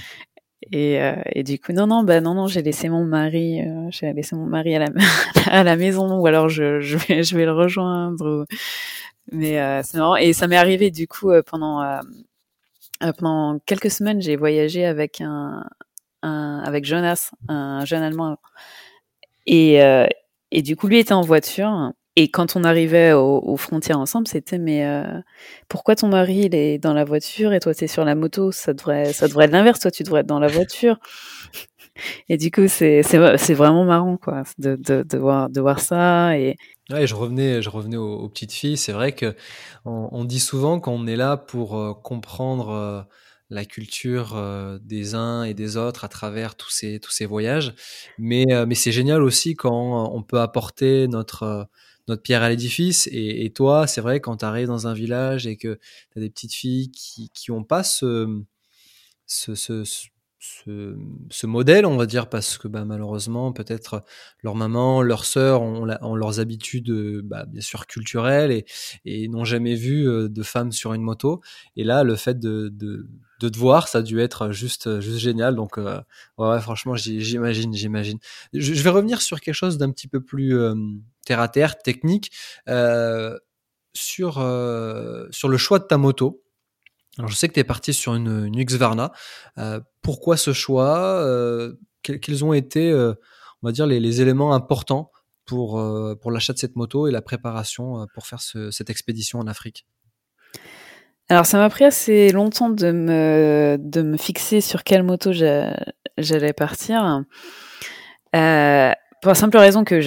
Et 0.72 1.00
euh, 1.00 1.14
et 1.26 1.44
du 1.44 1.60
coup 1.60 1.72
non 1.72 1.86
non 1.86 2.02
bah 2.02 2.20
non 2.20 2.34
non 2.34 2.48
j'ai 2.48 2.62
laissé 2.62 2.88
mon 2.88 3.04
mari 3.04 3.60
euh, 3.60 3.86
j'ai 3.90 4.12
laissé 4.14 4.34
mon 4.34 4.46
mari 4.46 4.74
à 4.74 4.80
la 4.80 4.86
à 5.46 5.62
la 5.62 5.76
maison 5.76 6.18
ou 6.18 6.26
alors 6.26 6.48
je 6.48 6.80
je 6.80 6.96
vais 6.96 7.22
je 7.22 7.36
vais 7.36 7.44
le 7.44 7.52
rejoindre 7.52 8.46
mais 9.30 9.82
c'est 9.84 9.98
marrant. 9.98 10.16
Et 10.16 10.32
ça 10.32 10.48
m'est 10.48 10.56
arrivé 10.56 10.90
du 10.90 11.06
coup 11.06 11.30
pendant 11.46 12.00
pendant 13.18 13.60
quelques 13.66 13.90
semaines 13.90 14.20
j'ai 14.20 14.34
voyagé 14.34 14.86
avec 14.86 15.20
un, 15.20 15.64
un 16.22 16.62
avec 16.64 16.84
Jonas 16.84 17.30
un 17.48 17.84
jeune 17.84 18.02
allemand. 18.02 18.38
Et 19.46 19.78
et 20.50 20.62
du 20.62 20.76
coup, 20.76 20.86
lui 20.88 20.98
était 20.98 21.14
en 21.14 21.22
voiture. 21.22 21.92
Et 22.18 22.30
quand 22.30 22.56
on 22.56 22.64
arrivait 22.64 23.12
aux, 23.12 23.56
frontières 23.58 23.98
ensemble, 23.98 24.26
c'était 24.26 24.56
mais 24.58 24.86
euh, 24.86 25.04
pourquoi 25.68 25.96
ton 25.96 26.08
mari 26.08 26.44
il 26.46 26.54
est 26.54 26.78
dans 26.78 26.94
la 26.94 27.04
voiture 27.04 27.52
et 27.52 27.60
toi 27.60 27.74
t'es 27.74 27.88
sur 27.88 28.06
la 28.06 28.14
moto? 28.14 28.52
Ça 28.52 28.72
devrait 28.72 29.12
ça 29.12 29.28
devrait 29.28 29.44
être 29.44 29.52
l'inverse. 29.52 29.80
Toi 29.80 29.90
tu 29.90 30.02
devrais 30.02 30.20
être 30.20 30.26
dans 30.26 30.40
la 30.40 30.48
voiture. 30.48 30.98
Et 32.28 32.36
du 32.38 32.50
coup 32.50 32.68
c'est 32.68 33.02
vraiment 33.02 33.84
marrant 33.84 34.16
quoi 34.18 34.44
de, 34.58 34.76
de, 34.76 35.02
de 35.02 35.18
voir 35.18 35.48
de 35.48 35.60
voir 35.62 35.80
ça 35.80 36.36
et 36.36 36.56
ouais 36.90 37.06
je 37.06 37.14
revenais 37.14 37.62
je 37.62 37.70
revenais 37.70 37.96
aux, 37.96 38.28
petites 38.28 38.52
filles. 38.52 38.76
C'est 38.76 38.92
vrai 38.92 39.12
que 39.12 39.34
on, 39.86 40.08
on 40.12 40.24
dit 40.24 40.40
souvent 40.40 40.78
qu'on 40.78 41.06
est 41.06 41.16
là 41.16 41.36
pour 41.38 41.78
euh, 41.78 41.94
comprendre. 41.94 42.70
Euh, 42.70 43.02
la 43.50 43.64
culture 43.64 44.36
euh, 44.36 44.78
des 44.82 45.14
uns 45.14 45.44
et 45.44 45.54
des 45.54 45.76
autres 45.76 46.04
à 46.04 46.08
travers 46.08 46.56
tous 46.56 46.70
ces, 46.70 47.00
tous 47.00 47.10
ces 47.10 47.26
voyages. 47.26 47.74
Mais, 48.18 48.44
euh, 48.52 48.66
mais 48.66 48.74
c'est 48.74 48.92
génial 48.92 49.22
aussi 49.22 49.54
quand 49.54 50.12
on 50.12 50.22
peut 50.22 50.40
apporter 50.40 51.08
notre, 51.08 51.42
euh, 51.44 51.64
notre 52.08 52.22
pierre 52.22 52.42
à 52.42 52.48
l'édifice. 52.48 53.08
Et, 53.12 53.44
et, 53.44 53.52
toi, 53.52 53.86
c'est 53.86 54.00
vrai, 54.00 54.20
quand 54.20 54.38
tu 54.38 54.44
arrives 54.44 54.68
dans 54.68 54.86
un 54.86 54.94
village 54.94 55.46
et 55.46 55.56
que 55.56 55.78
tu 56.12 56.18
as 56.18 56.20
des 56.20 56.30
petites 56.30 56.54
filles 56.54 56.90
qui 56.90 57.30
n'ont 57.48 57.64
pas 57.64 57.82
ce, 57.82 58.42
ce, 59.26 59.54
ce, 59.54 59.84
ce, 60.64 61.46
modèle, 61.46 61.86
on 61.86 61.96
va 61.96 62.06
dire, 62.06 62.28
parce 62.28 62.58
que 62.58 62.68
bah, 62.68 62.84
malheureusement, 62.84 63.52
peut-être 63.52 64.04
leur 64.42 64.54
maman, 64.54 65.02
leur 65.02 65.24
sœur 65.24 65.62
ont, 65.62 65.84
leurs 65.84 66.40
habitudes, 66.40 66.92
bah, 67.24 67.46
bien 67.46 67.60
sûr, 67.60 67.86
culturelles 67.86 68.64
et, 69.04 69.28
n'ont 69.28 69.44
jamais 69.44 69.74
vu 69.74 70.04
de 70.04 70.42
femmes 70.42 70.72
sur 70.72 70.94
une 70.94 71.02
moto. 71.02 71.40
Et 71.76 71.84
là, 71.84 72.04
le 72.04 72.16
fait 72.16 72.38
de, 72.38 72.72
te 73.40 73.58
voir, 73.58 73.88
ça 73.88 73.98
a 73.98 74.02
dû 74.02 74.20
être 74.20 74.50
juste, 74.50 75.00
génial. 75.00 75.54
Donc, 75.54 75.78
euh, 75.78 76.00
ouais, 76.38 76.60
franchement, 76.60 76.96
j'imagine, 76.96 77.74
j'imagine. 77.74 78.18
Je, 78.52 78.82
vais 78.82 78.90
revenir 78.90 79.22
sur 79.22 79.40
quelque 79.40 79.54
chose 79.54 79.78
d'un 79.78 79.90
petit 79.90 80.08
peu 80.08 80.20
plus 80.20 80.58
euh, 80.58 80.74
terre 81.24 81.40
à 81.40 81.48
terre, 81.48 81.78
technique, 81.78 82.32
euh, 82.68 83.38
sur 83.94 84.40
le 84.40 85.56
choix 85.56 85.78
de 85.78 85.84
ta 85.84 85.98
moto. 85.98 86.42
Alors, 87.18 87.30
je 87.30 87.36
sais 87.36 87.48
que 87.48 87.54
tu 87.54 87.60
es 87.60 87.64
parti 87.64 87.94
sur 87.94 88.14
une, 88.14 88.46
une 88.46 88.62
Xvarna. 88.62 89.12
pourquoi 90.02 90.36
ce 90.36 90.52
choix 90.52 91.24
quels, 92.02 92.44
ont 92.44 92.52
été, 92.52 92.92
on 92.94 93.66
va 93.66 93.72
dire, 93.72 93.86
les, 93.86 94.20
éléments 94.20 94.54
importants 94.54 95.10
pour, 95.44 95.82
pour 96.20 96.30
l'achat 96.30 96.52
de 96.52 96.58
cette 96.58 96.76
moto 96.76 97.08
et 97.08 97.10
la 97.10 97.22
préparation 97.22 98.06
pour 98.14 98.26
faire 98.26 98.40
ce, 98.40 98.70
cette 98.70 98.90
expédition 98.90 99.38
en 99.38 99.46
Afrique? 99.46 99.86
Alors 101.28 101.44
ça 101.44 101.58
m'a 101.58 101.68
pris 101.68 101.84
assez 101.84 102.30
longtemps 102.30 102.68
de 102.68 102.92
me 102.92 103.76
de 103.80 104.02
me 104.02 104.16
fixer 104.16 104.60
sur 104.60 104.84
quelle 104.84 105.02
moto 105.02 105.32
j'allais 105.32 106.52
partir. 106.52 107.24
Euh, 108.34 108.92
pour 109.22 109.28
la 109.30 109.34
simple 109.34 109.56
raison 109.56 109.82
que 109.82 110.00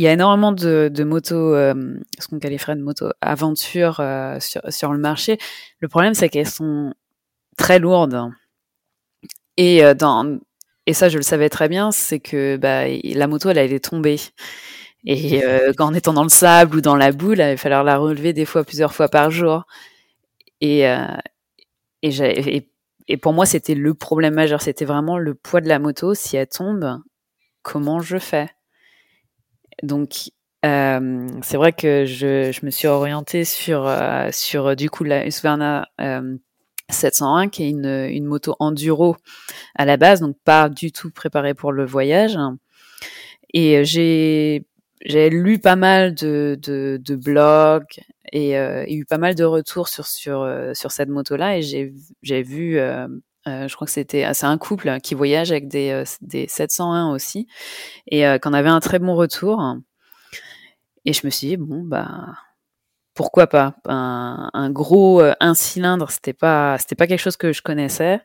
il 0.00 0.04
y 0.04 0.08
a 0.08 0.12
énormément 0.12 0.52
de, 0.52 1.04
motos, 1.04 1.54
euh, 1.54 1.74
ce 2.18 2.26
qu'on 2.26 2.38
qualifierait 2.38 2.74
de 2.74 2.80
motos 2.80 3.10
aventure 3.20 4.00
euh, 4.00 4.40
sur, 4.40 4.62
sur 4.72 4.92
le 4.94 4.98
marché. 4.98 5.36
Le 5.80 5.88
problème 5.88 6.14
c'est 6.14 6.30
qu'elles 6.30 6.48
sont 6.48 6.94
très 7.58 7.78
lourdes 7.78 8.30
et 9.58 9.84
euh, 9.84 9.94
ça 10.90 11.10
je 11.10 11.18
le 11.18 11.22
savais 11.22 11.50
très 11.50 11.68
bien, 11.68 11.92
c'est 11.92 12.18
que 12.18 12.56
bah, 12.56 12.88
la 12.88 13.26
moto 13.26 13.50
elle 13.50 13.58
allait 13.58 13.78
tomber. 13.78 14.16
Et 15.04 15.44
euh, 15.44 15.72
en 15.78 15.92
étant 15.92 16.14
dans 16.14 16.22
le 16.22 16.30
sable 16.30 16.76
ou 16.76 16.80
dans 16.80 16.96
la 16.96 17.12
boule, 17.12 17.40
il 17.40 17.58
fallait 17.58 17.84
la 17.84 17.98
relever 17.98 18.32
des 18.32 18.46
fois 18.46 18.64
plusieurs 18.64 18.94
fois 18.94 19.08
par 19.08 19.30
jour. 19.30 19.64
Et, 20.62 20.86
pour 23.20 23.32
moi, 23.32 23.44
c'était 23.44 23.74
le 23.74 23.94
problème 23.94 24.34
majeur. 24.34 24.62
C'était 24.62 24.84
vraiment 24.84 25.18
le 25.18 25.34
poids 25.34 25.60
de 25.60 25.68
la 25.68 25.78
moto. 25.78 26.14
Si 26.14 26.36
elle 26.36 26.48
tombe, 26.48 27.00
comment 27.62 28.00
je 28.00 28.18
fais? 28.18 28.48
Donc, 29.82 30.30
euh, 30.64 31.26
c'est 31.42 31.56
vrai 31.56 31.72
que 31.72 32.04
je, 32.04 32.52
je, 32.52 32.66
me 32.66 32.70
suis 32.70 32.88
orientée 32.88 33.44
sur, 33.44 33.86
euh, 33.86 34.28
sur 34.32 34.76
du 34.76 34.90
coup 34.90 35.04
la 35.04 35.26
Husqvarna 35.26 35.88
euh, 36.00 36.36
701, 36.90 37.48
qui 37.48 37.64
est 37.64 37.70
une, 37.70 37.86
une 38.10 38.26
moto 38.26 38.56
enduro 38.58 39.16
à 39.76 39.84
la 39.84 39.96
base, 39.96 40.20
donc 40.20 40.36
pas 40.44 40.68
du 40.68 40.92
tout 40.92 41.10
préparée 41.10 41.54
pour 41.54 41.72
le 41.72 41.86
voyage. 41.86 42.36
Et 43.54 43.84
j'ai 43.84 44.66
j'ai 45.02 45.30
lu 45.30 45.58
pas 45.58 45.76
mal 45.76 46.14
de, 46.14 46.58
de, 46.60 47.00
de 47.02 47.16
blogs 47.16 48.00
et 48.32 48.58
euh, 48.58 48.84
eu 48.86 49.06
pas 49.06 49.16
mal 49.18 49.34
de 49.34 49.44
retours 49.44 49.88
sur 49.88 50.06
sur 50.06 50.42
euh, 50.42 50.74
sur 50.74 50.92
cette 50.92 51.08
moto 51.08 51.36
là 51.36 51.56
et 51.56 51.62
j'ai 51.62 52.42
vu 52.42 52.78
euh, 53.46 53.50
euh, 53.64 53.68
je 53.68 53.74
crois 53.74 53.86
que 53.86 53.92
c'était 53.92 54.32
c'est 54.34 54.46
un 54.46 54.58
couple 54.58 54.98
qui 55.00 55.14
voyage 55.14 55.50
avec 55.50 55.68
des 55.68 55.90
euh, 55.90 56.04
des 56.20 56.46
701 56.48 57.12
aussi 57.12 57.46
et 58.06 58.24
qu'on 58.42 58.52
avait 58.52 58.68
un 58.68 58.80
très 58.80 58.98
bon 58.98 59.14
retour 59.14 59.76
et 61.04 61.12
je 61.12 61.22
me 61.24 61.30
suis 61.30 61.48
dit 61.48 61.56
bon 61.56 61.82
bah 61.82 62.08
pourquoi 63.14 63.46
pas? 63.46 63.74
Un, 63.86 64.50
un 64.52 64.70
gros 64.70 65.22
un 65.40 65.54
cylindre 65.54 66.10
c'était 66.10 66.32
pas 66.32 66.76
pas 66.98 67.06
quelque 67.06 67.20
chose 67.20 67.36
que 67.36 67.52
je 67.52 67.62
connaissais 67.62 68.20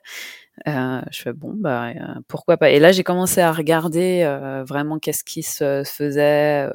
Euh, 0.67 1.01
je 1.11 1.21
fais 1.21 1.33
bon, 1.33 1.53
bah 1.55 1.93
pourquoi 2.29 2.57
pas? 2.57 2.69
Et 2.71 2.79
là, 2.79 2.91
j'ai 2.93 3.03
commencé 3.03 3.41
à 3.41 3.51
regarder 3.53 4.23
vraiment 4.67 4.99
qu'est-ce 4.99 5.23
qui 5.23 5.43
se 5.43 5.83
faisait 5.85 6.69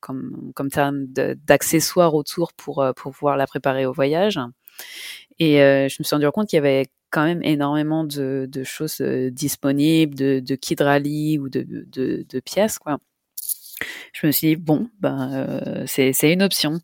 comme 0.00 0.52
comme 0.54 0.70
terme 0.70 1.06
d'accessoires 1.08 2.14
autour 2.14 2.52
pour 2.54 2.84
pour 2.96 3.12
pouvoir 3.12 3.36
la 3.38 3.46
préparer 3.46 3.86
au 3.86 3.92
voyage. 3.92 4.38
Et 5.38 5.56
je 5.58 5.96
me 6.00 6.04
suis 6.04 6.14
rendu 6.14 6.30
compte 6.32 6.48
qu'il 6.48 6.58
y 6.58 6.60
avait 6.60 6.86
quand 7.12 7.24
même 7.24 7.42
énormément 7.42 8.04
de, 8.04 8.48
choses 8.64 9.00
disponibles, 9.00 10.14
de, 10.14 10.40
de 10.40 10.54
kits 10.56 10.76
rallye 10.80 11.38
ou 11.38 11.48
de, 11.48 11.64
de, 11.64 12.40
pièces 12.40 12.78
quoi. 12.78 12.98
Je 14.12 14.26
me 14.26 14.32
suis 14.32 14.48
dit 14.48 14.56
bon 14.56 14.88
ben 15.00 15.30
euh, 15.32 15.84
c'est 15.86 16.32
une 16.32 16.42
option. 16.42 16.80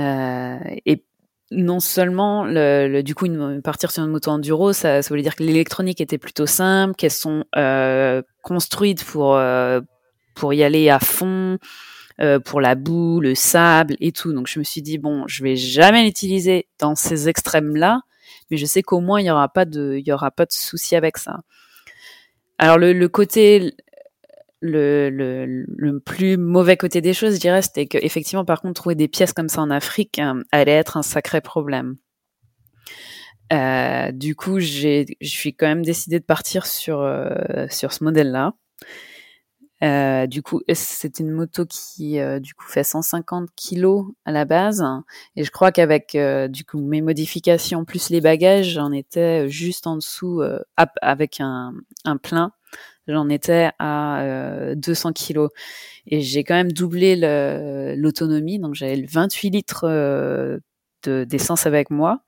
Euh, 0.00 0.58
et 0.86 1.04
non 1.50 1.80
seulement 1.80 2.44
le, 2.44 3.02
du 3.02 3.14
coup 3.14 3.26
une, 3.26 3.62
partir 3.62 3.90
sur 3.90 4.02
une 4.04 4.10
moto 4.10 4.30
enduro 4.30 4.72
ça, 4.72 5.02
ça 5.02 5.08
voulait 5.08 5.22
dire 5.22 5.36
que 5.36 5.42
l'électronique 5.42 6.00
était 6.00 6.18
plutôt 6.18 6.46
simple 6.46 6.94
qu'elles 6.94 7.10
sont 7.10 7.44
euh, 7.56 8.22
construites 8.42 9.04
pour 9.04 9.36
euh, 9.36 9.80
pour 10.34 10.52
y 10.54 10.62
aller 10.64 10.88
à 10.90 10.98
fond 10.98 11.58
euh, 12.20 12.40
pour 12.40 12.60
la 12.60 12.74
boue 12.74 13.20
le 13.20 13.34
sable 13.34 13.96
et 14.00 14.12
tout. 14.12 14.32
Donc 14.32 14.48
je 14.48 14.58
me 14.58 14.64
suis 14.64 14.82
dit 14.82 14.98
bon 14.98 15.24
je 15.26 15.42
vais 15.42 15.56
jamais 15.56 16.04
l'utiliser 16.04 16.66
dans 16.78 16.94
ces 16.94 17.28
extrêmes 17.28 17.76
là 17.76 18.00
mais 18.50 18.56
je 18.56 18.66
sais 18.66 18.82
qu'au 18.82 19.00
moins 19.00 19.20
il 19.20 19.26
y 19.26 19.30
aura 19.30 19.48
pas 19.48 19.64
de 19.64 19.96
il 19.98 20.06
y 20.06 20.12
aura 20.12 20.30
pas 20.30 20.46
de 20.46 20.52
souci 20.52 20.96
avec 20.96 21.18
ça 21.18 21.40
alors 22.58 22.78
le, 22.78 23.08
côté 23.08 23.74
le, 24.60 25.10
le, 25.10 26.00
plus 26.00 26.36
mauvais 26.36 26.76
côté 26.76 27.00
des 27.00 27.12
choses, 27.12 27.34
je 27.34 27.40
dirais, 27.40 27.62
c'était 27.62 27.86
qu'effectivement, 27.86 28.44
par 28.44 28.60
contre, 28.62 28.74
trouver 28.74 28.94
des 28.94 29.08
pièces 29.08 29.32
comme 29.32 29.48
ça 29.48 29.60
en 29.60 29.70
Afrique 29.70 30.18
euh, 30.18 30.42
allait 30.52 30.72
être 30.72 30.96
un 30.96 31.02
sacré 31.02 31.40
problème. 31.40 31.96
Euh, 33.52 34.10
du 34.12 34.34
coup, 34.34 34.60
je 34.60 35.04
suis 35.20 35.54
quand 35.54 35.66
même 35.66 35.84
décidé 35.84 36.18
de 36.18 36.24
partir 36.24 36.66
sur 36.66 37.00
euh, 37.02 37.66
sur 37.68 37.92
ce 37.92 38.02
modèle-là. 38.04 38.54
Euh, 39.84 40.26
du 40.26 40.42
coup, 40.42 40.62
c'est 40.72 41.20
une 41.20 41.30
moto 41.30 41.66
qui 41.66 42.18
euh, 42.18 42.40
du 42.40 42.54
coup 42.54 42.66
fait 42.66 42.84
150 42.84 43.50
kilos 43.54 44.06
à 44.24 44.32
la 44.32 44.44
base, 44.44 44.84
et 45.36 45.44
je 45.44 45.50
crois 45.50 45.72
qu'avec 45.72 46.16
du 46.48 46.64
coup 46.64 46.80
mes 46.80 47.02
modifications 47.02 47.84
plus 47.84 48.10
les 48.10 48.20
bagages, 48.20 48.70
j'en 48.70 48.92
étais 48.92 49.48
juste 49.48 49.86
en 49.86 49.96
dessous 49.96 50.42
avec 51.02 51.40
un, 51.40 51.74
un 52.04 52.16
plein 52.16 52.52
j'en 53.08 53.28
étais 53.28 53.70
à 53.78 54.74
200 54.76 55.08
euh, 55.08 55.12
kilos. 55.12 55.50
Et 56.06 56.20
j'ai 56.20 56.44
quand 56.44 56.54
même 56.54 56.72
doublé 56.72 57.16
l'autonomie, 57.96 58.58
donc 58.58 58.74
j'avais 58.74 59.02
28 59.02 59.50
litres 59.50 59.84
euh, 59.88 60.58
d'essence 61.04 61.66
avec 61.66 61.90
moi. 61.90 62.23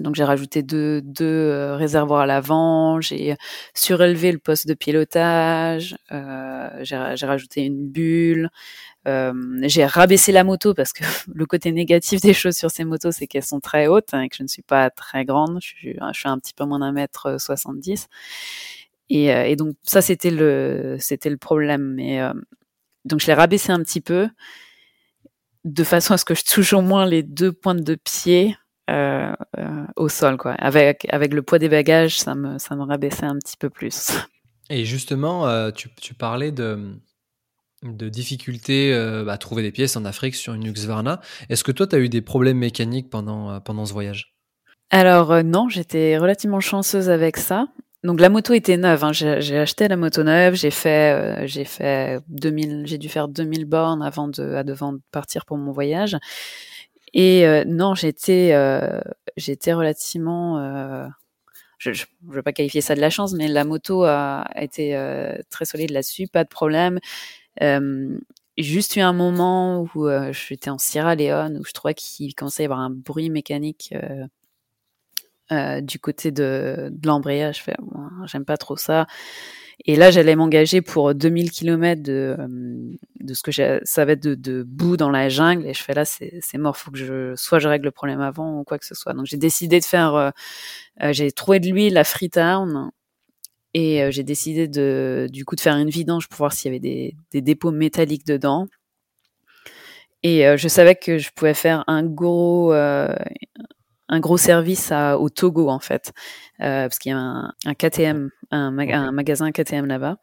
Donc 0.00 0.16
j'ai 0.16 0.24
rajouté 0.24 0.62
deux, 0.62 1.00
deux 1.02 1.24
euh, 1.24 1.76
réservoirs 1.76 2.22
à 2.22 2.26
l'avant, 2.26 3.00
j'ai 3.00 3.36
surélevé 3.74 4.32
le 4.32 4.38
poste 4.38 4.66
de 4.66 4.74
pilotage, 4.74 5.96
euh, 6.10 6.68
j'ai 6.82 7.26
rajouté 7.26 7.62
une 7.62 7.88
bulle, 7.88 8.50
euh, 9.06 9.32
j'ai 9.62 9.86
rabaissé 9.86 10.32
la 10.32 10.44
moto 10.44 10.74
parce 10.74 10.92
que 10.92 11.04
le 11.32 11.46
côté 11.46 11.72
négatif 11.72 12.20
des 12.20 12.34
choses 12.34 12.56
sur 12.56 12.70
ces 12.70 12.84
motos, 12.84 13.12
c'est 13.12 13.26
qu'elles 13.26 13.44
sont 13.44 13.60
très 13.60 13.86
hautes 13.86 14.12
hein, 14.14 14.22
et 14.22 14.28
que 14.28 14.36
je 14.36 14.42
ne 14.42 14.48
suis 14.48 14.62
pas 14.62 14.90
très 14.90 15.24
grande, 15.24 15.58
je 15.62 15.68
suis, 15.68 15.96
je 16.12 16.18
suis 16.18 16.28
un 16.28 16.38
petit 16.38 16.54
peu 16.54 16.64
moins 16.64 16.80
d'un 16.80 16.92
mètre 16.92 17.40
70. 17.40 18.08
Et, 19.10 19.32
euh, 19.34 19.44
et 19.44 19.56
donc 19.56 19.76
ça 19.82 20.02
c'était 20.02 20.30
le 20.30 20.96
c'était 21.00 21.30
le 21.30 21.38
problème. 21.38 21.94
Mais 21.94 22.20
euh, 22.20 22.32
donc 23.04 23.20
je 23.20 23.26
l'ai 23.26 23.34
rabaissé 23.34 23.72
un 23.72 23.82
petit 23.82 24.00
peu 24.00 24.28
de 25.64 25.84
façon 25.84 26.14
à 26.14 26.18
ce 26.18 26.24
que 26.24 26.34
je 26.34 26.44
touche 26.44 26.72
au 26.72 26.82
moins 26.82 27.06
les 27.06 27.22
deux 27.22 27.52
pointes 27.52 27.82
de 27.82 27.94
pied 27.94 28.56
euh, 28.88 29.32
euh, 29.58 29.84
au 29.96 30.08
sol, 30.08 30.36
quoi. 30.36 30.52
Avec 30.52 31.06
avec 31.10 31.34
le 31.34 31.42
poids 31.42 31.58
des 31.58 31.68
bagages, 31.68 32.18
ça 32.18 32.34
me 32.34 32.58
ça 32.58 32.76
me 32.76 32.82
rabaissait 32.82 33.26
un 33.26 33.36
petit 33.36 33.56
peu 33.56 33.70
plus. 33.70 34.10
Et 34.70 34.84
justement, 34.84 35.48
euh, 35.48 35.70
tu, 35.70 35.88
tu 36.00 36.14
parlais 36.14 36.52
de 36.52 36.94
de 37.82 38.08
difficultés 38.08 38.92
à 38.92 39.38
trouver 39.38 39.62
des 39.62 39.70
pièces 39.70 39.96
en 39.96 40.04
Afrique 40.04 40.34
sur 40.34 40.52
une 40.54 40.66
Husqvarna. 40.66 41.20
Est-ce 41.48 41.62
que 41.62 41.70
toi, 41.70 41.86
tu 41.86 41.94
as 41.94 42.00
eu 42.00 42.08
des 42.08 42.22
problèmes 42.22 42.58
mécaniques 42.58 43.08
pendant, 43.08 43.60
pendant 43.60 43.86
ce 43.86 43.92
voyage? 43.92 44.34
Alors 44.90 45.44
non, 45.44 45.68
j'étais 45.68 46.18
relativement 46.18 46.58
chanceuse 46.58 47.08
avec 47.08 47.36
ça. 47.36 47.68
Donc 48.04 48.20
la 48.20 48.28
moto 48.28 48.54
était 48.54 48.76
neuve. 48.76 49.02
Hein. 49.02 49.12
J'ai 49.12 49.58
acheté 49.58 49.88
la 49.88 49.96
moto 49.96 50.22
neuve. 50.22 50.54
J'ai 50.54 50.70
fait, 50.70 51.42
euh, 51.42 51.46
j'ai 51.46 51.64
fait 51.64 52.20
2000, 52.28 52.86
j'ai 52.86 52.98
dû 52.98 53.08
faire 53.08 53.26
2000 53.26 53.64
bornes 53.64 54.02
avant 54.02 54.28
de, 54.28 54.54
à 54.54 54.62
de 54.62 54.74
partir 55.10 55.44
pour 55.44 55.56
mon 55.58 55.72
voyage. 55.72 56.16
Et 57.12 57.46
euh, 57.46 57.64
non, 57.64 57.94
j'étais, 57.94 58.50
euh, 58.52 59.00
j'étais 59.36 59.72
relativement. 59.72 60.58
Euh, 60.58 61.06
je, 61.78 61.92
je, 61.92 62.06
veux 62.22 62.42
pas 62.42 62.52
qualifier 62.52 62.80
ça 62.80 62.94
de 62.94 63.00
la 63.00 63.10
chance, 63.10 63.32
mais 63.34 63.48
la 63.48 63.64
moto 63.64 64.04
a, 64.04 64.48
été 64.56 64.98
très 65.50 65.64
solide 65.64 65.90
là-dessus, 65.90 66.26
pas 66.26 66.44
de 66.44 66.48
problème. 66.48 66.98
juste 68.56 68.96
eu 68.96 69.00
un 69.00 69.12
moment 69.12 69.86
où 69.94 70.08
j'étais 70.32 70.70
en 70.70 70.78
Sierra 70.78 71.14
Leone 71.14 71.58
où 71.58 71.64
je 71.64 71.72
trouvais 71.72 71.94
qu'il 71.94 72.34
commençait 72.34 72.62
à 72.62 72.64
y 72.64 72.66
avoir 72.66 72.80
un 72.80 72.90
bruit 72.90 73.30
mécanique 73.30 73.94
du 75.52 75.98
côté 76.00 76.32
de, 76.32 76.88
de 76.90 77.06
l'embrayage. 77.06 77.64
J'aime 78.26 78.44
pas 78.44 78.56
trop 78.56 78.76
ça. 78.76 79.06
Et 79.84 79.96
là, 79.96 80.10
j'allais 80.10 80.34
m'engager 80.34 80.82
pour 80.82 81.14
2000 81.14 81.50
km 81.50 82.02
de, 82.02 82.36
euh, 82.38 82.96
de 83.20 83.34
ce 83.34 83.42
que 83.42 83.50
va 84.04 84.12
être 84.12 84.22
de, 84.22 84.34
de, 84.34 84.62
boue 84.64 84.96
dans 84.96 85.10
la 85.10 85.28
jungle. 85.28 85.66
Et 85.66 85.74
je 85.74 85.82
fais 85.82 85.94
là, 85.94 86.04
c'est, 86.04 86.40
mort. 86.54 86.76
Faut 86.76 86.90
que 86.90 86.98
je, 86.98 87.34
soit 87.36 87.58
je 87.58 87.68
règle 87.68 87.84
le 87.86 87.90
problème 87.92 88.20
avant 88.20 88.60
ou 88.60 88.64
quoi 88.64 88.78
que 88.78 88.86
ce 88.86 88.94
soit. 88.94 89.12
Donc, 89.14 89.26
j'ai 89.26 89.36
décidé 89.36 89.78
de 89.78 89.84
faire, 89.84 90.14
euh, 90.14 90.30
j'ai 91.12 91.30
trouvé 91.30 91.60
de 91.60 91.68
l'huile 91.68 91.96
à 91.96 92.04
Freetown. 92.04 92.90
Et 93.74 94.10
j'ai 94.10 94.24
décidé 94.24 94.66
de, 94.66 95.28
du 95.30 95.44
coup, 95.44 95.54
de 95.54 95.60
faire 95.60 95.76
une 95.76 95.90
vidange 95.90 96.26
pour 96.28 96.38
voir 96.38 96.52
s'il 96.52 96.66
y 96.66 96.70
avait 96.70 96.80
des, 96.80 97.14
des 97.30 97.42
dépôts 97.42 97.70
métalliques 97.70 98.26
dedans. 98.26 98.66
Et 100.24 100.42
je 100.56 100.68
savais 100.68 100.96
que 100.96 101.18
je 101.18 101.30
pouvais 101.32 101.54
faire 101.54 101.84
un 101.86 102.02
gros, 102.02 102.72
un 104.08 104.20
gros 104.20 104.36
service 104.36 104.92
à, 104.92 105.18
au 105.18 105.28
Togo 105.28 105.68
en 105.68 105.80
fait, 105.80 106.12
euh, 106.60 106.84
parce 106.84 106.98
qu'il 106.98 107.10
y 107.10 107.14
a 107.14 107.18
un, 107.18 107.52
un 107.66 107.74
KTM, 107.74 108.30
un, 108.50 108.78
un, 108.78 109.12
magasin 109.12 109.50
KTM 109.52 109.86
là-bas. 109.86 110.16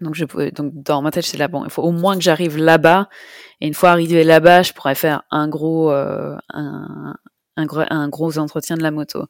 Donc 0.00 0.14
je 0.14 0.24
pouvais, 0.26 0.50
donc 0.50 0.72
dans 0.74 1.00
ma 1.00 1.10
tête 1.10 1.24
c'est 1.24 1.38
là 1.38 1.48
bon, 1.48 1.64
il 1.64 1.70
faut 1.70 1.82
au 1.82 1.92
moins 1.92 2.16
que 2.16 2.22
j'arrive 2.22 2.58
là-bas 2.58 3.08
et 3.62 3.66
une 3.66 3.74
fois 3.74 3.90
arrivé 3.90 4.24
là-bas, 4.24 4.62
je 4.62 4.72
pourrais 4.74 4.94
faire 4.94 5.22
un 5.30 5.48
gros 5.48 5.90
euh, 5.90 6.36
un, 6.52 7.14
un, 7.56 7.64
gros, 7.64 7.82
un 7.88 8.08
gros 8.08 8.38
entretien 8.38 8.76
de 8.76 8.82
la 8.82 8.90
moto. 8.90 9.24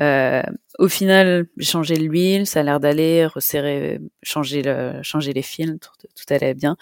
Euh, 0.00 0.42
au 0.78 0.88
final, 0.88 1.46
j'ai 1.56 1.64
changé 1.64 1.96
l'huile, 1.96 2.46
ça 2.46 2.60
a 2.60 2.62
l'air 2.62 2.80
d'aller, 2.80 3.26
resserrer, 3.26 4.00
changer 4.22 4.62
le, 4.62 5.00
changer 5.02 5.32
les 5.32 5.42
filtres, 5.42 5.92
tout, 5.98 6.08
tout 6.14 6.34
allait 6.34 6.54
bien. 6.54 6.76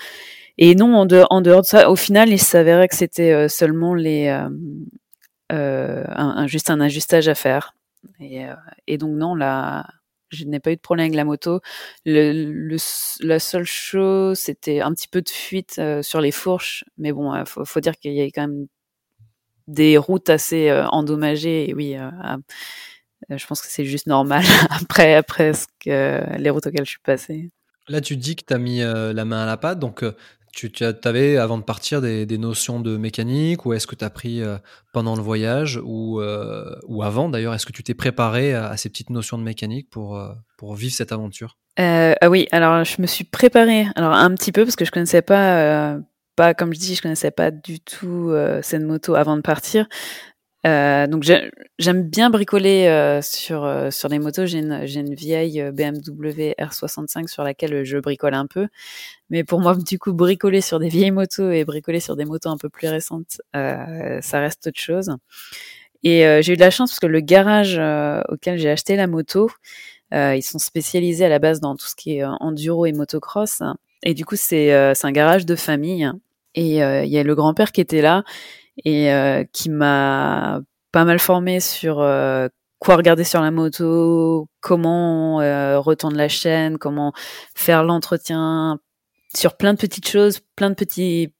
Et 0.58 0.74
non, 0.74 0.94
en 0.94 1.06
dehors, 1.06 1.28
en 1.30 1.40
dehors 1.40 1.62
de 1.62 1.66
ça, 1.66 1.90
au 1.90 1.96
final, 1.96 2.28
il 2.30 2.38
s'avérait 2.38 2.88
que 2.88 2.96
c'était 2.96 3.32
euh, 3.32 3.48
seulement 3.48 3.94
les, 3.94 4.28
euh, 4.28 4.48
euh, 5.52 6.04
un, 6.08 6.46
juste 6.46 6.70
un 6.70 6.80
ajustage 6.80 7.28
à 7.28 7.34
faire. 7.34 7.74
Et, 8.20 8.44
euh, 8.44 8.54
et 8.86 8.98
donc 8.98 9.16
non, 9.16 9.34
là, 9.34 9.86
je 10.30 10.44
n'ai 10.44 10.60
pas 10.60 10.72
eu 10.72 10.76
de 10.76 10.80
problème 10.80 11.04
avec 11.04 11.16
la 11.16 11.24
moto. 11.24 11.60
La 12.04 13.38
seule 13.38 13.64
chose, 13.64 14.38
c'était 14.38 14.80
un 14.80 14.92
petit 14.92 15.08
peu 15.08 15.20
de 15.20 15.28
fuite 15.28 15.76
euh, 15.78 16.02
sur 16.02 16.20
les 16.20 16.32
fourches, 16.32 16.84
mais 16.96 17.12
bon, 17.12 17.34
il 17.34 17.44
faut, 17.46 17.80
dire 17.80 17.96
qu'il 17.96 18.14
y 18.14 18.22
a 18.22 18.24
quand 18.26 18.48
même 18.48 18.66
des 19.68 19.98
routes 19.98 20.30
assez 20.30 20.72
endommagées. 20.90 21.68
Et 21.70 21.74
oui, 21.74 21.96
je 23.28 23.46
pense 23.46 23.60
que 23.60 23.68
c'est 23.68 23.84
juste 23.84 24.06
normal 24.06 24.42
après, 24.70 25.14
après 25.14 25.52
ce 25.52 25.66
que, 25.80 26.38
les 26.38 26.50
routes 26.50 26.66
auxquelles 26.66 26.86
je 26.86 26.90
suis 26.90 27.00
passée. 27.04 27.50
Là, 27.88 28.00
tu 28.00 28.16
dis 28.16 28.36
que 28.36 28.44
tu 28.46 28.54
as 28.54 28.58
mis 28.58 28.78
la 28.80 29.24
main 29.24 29.42
à 29.42 29.46
la 29.46 29.56
pâte, 29.56 29.78
donc 29.78 30.04
tu, 30.52 30.70
avais, 31.04 31.38
avant 31.38 31.58
de 31.58 31.62
partir, 31.62 32.00
des, 32.00 32.38
notions 32.38 32.80
de 32.80 32.96
mécanique 32.96 33.66
ou 33.66 33.72
est-ce 33.72 33.86
que 33.86 33.94
tu 33.94 34.04
as 34.04 34.10
pris 34.10 34.42
euh, 34.42 34.58
pendant 34.92 35.16
le 35.16 35.22
voyage 35.22 35.80
ou, 35.82 36.20
euh, 36.20 36.74
ou 36.86 37.02
avant 37.02 37.28
d'ailleurs 37.28 37.54
Est-ce 37.54 37.66
que 37.66 37.72
tu 37.72 37.82
t'es 37.82 37.94
préparé 37.94 38.54
à, 38.54 38.76
ces 38.76 38.88
petites 38.88 39.10
notions 39.10 39.38
de 39.38 39.42
mécanique 39.42 39.88
pour, 39.90 40.16
euh, 40.16 40.32
pour 40.58 40.74
vivre 40.74 40.94
cette 40.94 41.12
aventure? 41.12 41.58
Ah 41.78 42.28
Oui, 42.28 42.48
alors 42.52 42.84
je 42.84 43.00
me 43.00 43.06
suis 43.06 43.24
préparé 43.24 43.86
alors 43.96 44.12
un 44.12 44.34
petit 44.34 44.52
peu 44.52 44.64
parce 44.64 44.76
que 44.76 44.84
je 44.84 44.90
connaissais 44.90 45.22
pas, 45.22 45.96
pas 46.36 46.52
comme 46.52 46.74
je 46.74 46.78
dis, 46.78 46.94
je 46.94 47.02
connaissais 47.02 47.30
pas 47.30 47.50
du 47.50 47.80
tout 47.80 48.30
cette 48.60 48.82
moto 48.82 49.14
avant 49.14 49.36
de 49.36 49.40
partir. 49.40 49.86
Euh, 50.64 51.08
donc 51.08 51.24
j'aime 51.78 52.02
bien 52.08 52.30
bricoler 52.30 52.86
euh, 52.86 53.20
sur 53.20 53.64
euh, 53.64 53.90
sur 53.90 54.08
les 54.08 54.18
motos. 54.18 54.46
J'ai 54.46 54.58
une, 54.58 54.72
une 54.72 55.14
vieille 55.14 55.62
BMW 55.72 56.54
R65 56.58 57.26
sur 57.26 57.42
laquelle 57.42 57.84
je 57.84 57.98
bricole 57.98 58.34
un 58.34 58.46
peu. 58.46 58.68
Mais 59.30 59.44
pour 59.44 59.60
moi, 59.60 59.74
du 59.76 59.98
coup, 59.98 60.12
bricoler 60.12 60.60
sur 60.60 60.78
des 60.78 60.88
vieilles 60.88 61.10
motos 61.10 61.50
et 61.50 61.64
bricoler 61.64 62.00
sur 62.00 62.16
des 62.16 62.24
motos 62.24 62.50
un 62.50 62.58
peu 62.58 62.68
plus 62.68 62.88
récentes, 62.88 63.40
ça 63.54 64.40
reste 64.40 64.66
autre 64.68 64.80
chose. 64.80 65.16
Et 66.04 66.42
j'ai 66.42 66.52
eu 66.54 66.56
de 66.56 66.60
la 66.60 66.70
chance 66.70 66.90
parce 66.90 67.00
que 67.00 67.06
le 67.06 67.20
garage 67.20 67.80
auquel 68.28 68.58
j'ai 68.58 68.70
acheté 68.70 68.96
la 68.96 69.06
moto, 69.06 69.50
ils 70.12 70.42
sont 70.42 70.58
spécialisés 70.58 71.24
à 71.24 71.28
la 71.28 71.38
base 71.38 71.60
dans 71.60 71.76
tout 71.76 71.86
ce 71.86 71.96
qui 71.96 72.18
est 72.18 72.24
enduro 72.24 72.86
et 72.86 72.92
motocross. 72.92 73.62
Et 74.02 74.14
du 74.14 74.24
coup, 74.24 74.36
c'est 74.36 74.94
c'est 74.94 75.06
un 75.06 75.12
garage 75.12 75.46
de 75.46 75.56
famille. 75.56 76.10
Et 76.54 76.76
il 76.76 77.08
y 77.08 77.18
a 77.18 77.22
le 77.22 77.34
grand-père 77.34 77.72
qui 77.72 77.80
était 77.80 78.02
là 78.02 78.24
et 78.84 79.12
euh, 79.12 79.44
qui 79.52 79.70
m'a 79.70 80.60
pas 80.92 81.04
mal 81.04 81.18
formé 81.18 81.60
sur 81.60 82.00
euh, 82.00 82.48
quoi 82.78 82.96
regarder 82.96 83.24
sur 83.24 83.40
la 83.40 83.50
moto, 83.50 84.48
comment 84.60 85.40
euh, 85.40 85.78
retendre 85.78 86.16
la 86.16 86.28
chaîne, 86.28 86.78
comment 86.78 87.12
faire 87.54 87.84
l'entretien 87.84 88.78
sur 89.34 89.56
plein 89.56 89.74
de 89.74 89.78
petites 89.78 90.08
choses, 90.08 90.40
plein 90.56 90.70
de 90.70 90.74
petits 90.74 91.32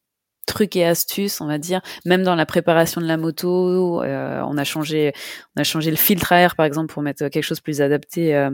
trucs 0.47 0.77
et 0.77 0.85
astuces, 0.85 1.41
on 1.41 1.47
va 1.47 1.59
dire. 1.59 1.81
Même 2.05 2.23
dans 2.23 2.35
la 2.35 2.47
préparation 2.47 3.01
de 3.01 3.07
la 3.07 3.17
moto, 3.17 4.03
euh, 4.03 4.41
on 4.47 4.57
a 4.59 4.65
changé, 4.65 5.13
on 5.57 5.61
a 5.61 5.65
changé 5.65 5.91
le 5.91 5.97
filtre 5.97 6.33
à 6.33 6.41
air 6.41 6.57
par 6.57 6.67
exemple 6.67 6.93
pour 6.93 7.03
mettre 7.03 7.29
quelque 7.29 7.45
chose 7.45 7.61
plus 7.61 7.81
adapté 7.81 8.35
euh, 8.35 8.51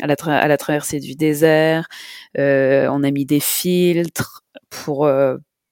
à, 0.00 0.06
la 0.06 0.56
traversée 0.56 1.00
du 1.00 1.14
désert. 1.14 1.88
Euh, 2.38 2.88
on 2.90 3.02
a 3.02 3.10
mis 3.10 3.24
des 3.24 3.40
filtres 3.40 4.42
pour 4.70 5.10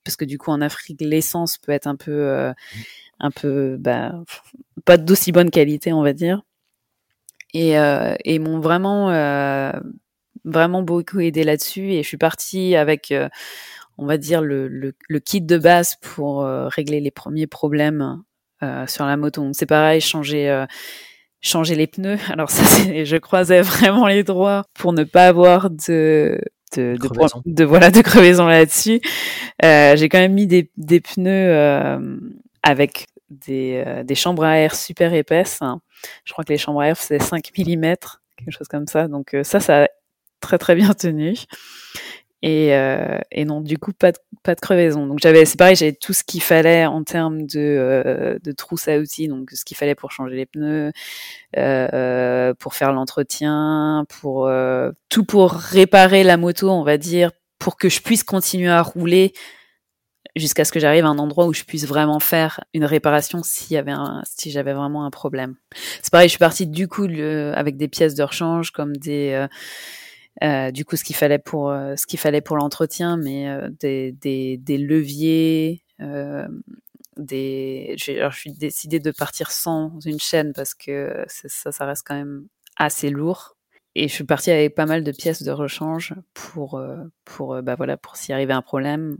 parce 0.04 0.16
que 0.16 0.24
du 0.24 0.38
coup 0.38 0.50
en 0.50 0.60
Afrique 0.60 1.00
l'essence 1.00 1.58
peut 1.58 1.72
être 1.72 1.86
un 1.86 1.96
peu 1.96 2.52
un 3.20 3.30
peu 3.30 3.76
bah, 3.78 4.12
pas 4.84 4.96
d'aussi 4.96 5.32
bonne 5.32 5.50
qualité 5.50 5.92
on 5.92 6.02
va 6.02 6.12
dire 6.12 6.42
et, 7.54 7.72
et 8.24 8.38
m'ont 8.38 8.60
vraiment 8.60 9.08
vraiment 10.44 10.82
beaucoup 10.82 11.20
aidé 11.20 11.44
là-dessus 11.44 11.92
et 11.92 12.02
je 12.02 12.08
suis 12.08 12.16
partie 12.16 12.76
avec 12.76 13.12
on 14.00 14.06
va 14.06 14.16
dire, 14.16 14.40
le, 14.40 14.66
le, 14.68 15.20
kit 15.20 15.42
de 15.42 15.58
base 15.58 15.96
pour 16.00 16.42
euh, 16.42 16.68
régler 16.68 17.00
les 17.00 17.10
premiers 17.10 17.46
problèmes 17.46 18.22
euh, 18.62 18.86
sur 18.86 19.04
la 19.04 19.18
moto. 19.18 19.46
c'est 19.52 19.66
pareil, 19.66 20.00
changer, 20.00 20.48
euh, 20.48 20.64
changer 21.42 21.74
les 21.74 21.86
pneus. 21.86 22.18
Alors 22.32 22.50
ça, 22.50 22.64
je 23.04 23.16
croisais 23.18 23.60
vraiment 23.62 24.06
les 24.06 24.24
droits 24.24 24.64
pour 24.72 24.94
ne 24.94 25.04
pas 25.04 25.28
avoir 25.28 25.68
de 25.68 26.40
de, 26.76 26.96
de, 27.46 27.64
voilà 27.64 27.90
de 27.90 28.00
crevaison 28.00 28.46
là-dessus. 28.46 29.00
J'ai 29.62 30.08
quand 30.08 30.18
même 30.18 30.34
mis 30.34 30.46
des, 30.46 30.70
des 30.76 31.00
pneus 31.00 31.98
avec 32.62 33.06
des, 33.30 34.02
des 34.04 34.14
chambres 34.14 34.44
à 34.44 34.56
air 34.58 34.74
super 34.74 35.14
épaisses. 35.14 35.60
Je 36.24 36.32
crois 36.32 36.44
que 36.44 36.52
les 36.52 36.58
chambres 36.58 36.80
à 36.80 36.88
air 36.88 36.96
c'est 36.96 37.20
5 37.20 37.50
mm, 37.56 37.82
quelque 38.36 38.50
chose 38.50 38.68
comme 38.68 38.86
ça. 38.86 39.08
Donc 39.08 39.36
ça, 39.42 39.60
ça 39.60 39.84
a 39.84 39.88
très 40.40 40.58
très 40.58 40.74
bien 40.74 40.92
tenu. 40.94 41.36
Et, 42.42 42.74
euh, 42.74 43.18
et 43.30 43.44
non, 43.44 43.60
du 43.60 43.76
coup, 43.76 43.92
pas 43.92 44.12
de, 44.12 44.18
pas 44.42 44.54
de 44.54 44.60
crevaison. 44.60 45.06
Donc 45.06 45.18
j'avais, 45.20 45.44
c'est 45.44 45.58
pareil, 45.58 45.76
j'avais 45.76 45.92
tout 45.92 46.14
ce 46.14 46.24
qu'il 46.24 46.42
fallait 46.42 46.86
en 46.86 47.04
termes 47.04 47.42
de, 47.42 47.58
euh, 47.58 48.38
de 48.42 48.52
trousse 48.52 48.88
à 48.88 48.98
outils, 48.98 49.28
donc 49.28 49.50
ce 49.50 49.64
qu'il 49.64 49.76
fallait 49.76 49.94
pour 49.94 50.10
changer 50.10 50.36
les 50.36 50.46
pneus, 50.46 50.92
euh, 51.58 52.54
pour 52.54 52.74
faire 52.74 52.92
l'entretien, 52.92 54.06
pour 54.08 54.46
euh, 54.46 54.90
tout 55.10 55.24
pour 55.24 55.52
réparer 55.52 56.24
la 56.24 56.38
moto, 56.38 56.70
on 56.70 56.82
va 56.82 56.96
dire, 56.96 57.30
pour 57.58 57.76
que 57.76 57.90
je 57.90 58.00
puisse 58.00 58.24
continuer 58.24 58.70
à 58.70 58.80
rouler 58.80 59.32
jusqu'à 60.36 60.64
ce 60.64 60.72
que 60.72 60.80
j'arrive 60.80 61.04
à 61.04 61.08
un 61.08 61.18
endroit 61.18 61.46
où 61.46 61.52
je 61.52 61.64
puisse 61.64 61.86
vraiment 61.86 62.20
faire 62.20 62.60
une 62.72 62.84
réparation 62.84 63.42
s'il 63.42 63.74
y 63.74 63.76
avait 63.76 63.90
un, 63.90 64.22
si 64.24 64.50
j'avais 64.50 64.72
vraiment 64.72 65.04
un 65.04 65.10
problème. 65.10 65.56
C'est 66.02 66.10
pareil, 66.10 66.28
je 66.28 66.32
suis 66.32 66.38
partie 66.38 66.66
du 66.66 66.88
coup 66.88 67.06
le, 67.06 67.52
avec 67.54 67.76
des 67.76 67.88
pièces 67.88 68.14
de 68.14 68.22
rechange 68.22 68.70
comme 68.70 68.96
des 68.96 69.46
euh, 70.42 70.70
du 70.70 70.84
coup, 70.84 70.96
ce 70.96 71.04
qu'il 71.04 71.16
fallait 71.16 71.38
pour 71.38 71.70
euh, 71.70 71.94
ce 71.96 72.06
qu'il 72.06 72.18
fallait 72.18 72.40
pour 72.40 72.56
l'entretien, 72.56 73.16
mais 73.16 73.48
euh, 73.48 73.68
des, 73.80 74.78
leviers, 74.78 75.84
des. 77.16 77.94
Je 77.98 78.30
suis 78.32 78.52
décidée 78.52 79.00
de 79.00 79.10
partir 79.10 79.50
sans 79.50 79.98
une 80.04 80.20
chaîne 80.20 80.52
parce 80.54 80.74
que 80.74 81.24
ça, 81.26 81.72
ça 81.72 81.84
reste 81.84 82.04
quand 82.06 82.14
même 82.14 82.46
assez 82.76 83.10
lourd. 83.10 83.56
Et 83.96 84.06
je 84.06 84.14
suis 84.14 84.24
partie 84.24 84.52
avec 84.52 84.76
pas 84.76 84.86
mal 84.86 85.02
de 85.02 85.10
pièces 85.10 85.42
de 85.42 85.50
rechange 85.50 86.14
pour 86.32 86.80
pour 87.24 87.60
bah 87.60 87.74
voilà 87.74 87.96
pour 87.96 88.16
s'y 88.16 88.32
arriver 88.32 88.52
un 88.52 88.62
problème, 88.62 89.16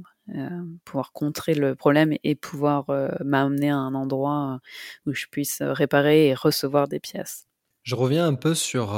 pouvoir 0.85 1.13
contrer 1.13 1.55
le 1.55 1.75
problème 1.75 2.15
et 2.23 2.37
pouvoir 2.37 2.87
m'amener 3.25 3.71
à 3.71 3.77
un 3.77 3.95
endroit 3.95 4.61
où 5.07 5.13
je 5.13 5.27
puisse 5.27 5.61
réparer 5.61 6.29
et 6.29 6.35
recevoir 6.35 6.87
des 6.87 7.01
pièces. 7.01 7.49
Je 7.83 7.97
reviens 7.97 8.29
un 8.29 8.35
peu 8.35 8.55
sur 8.55 8.95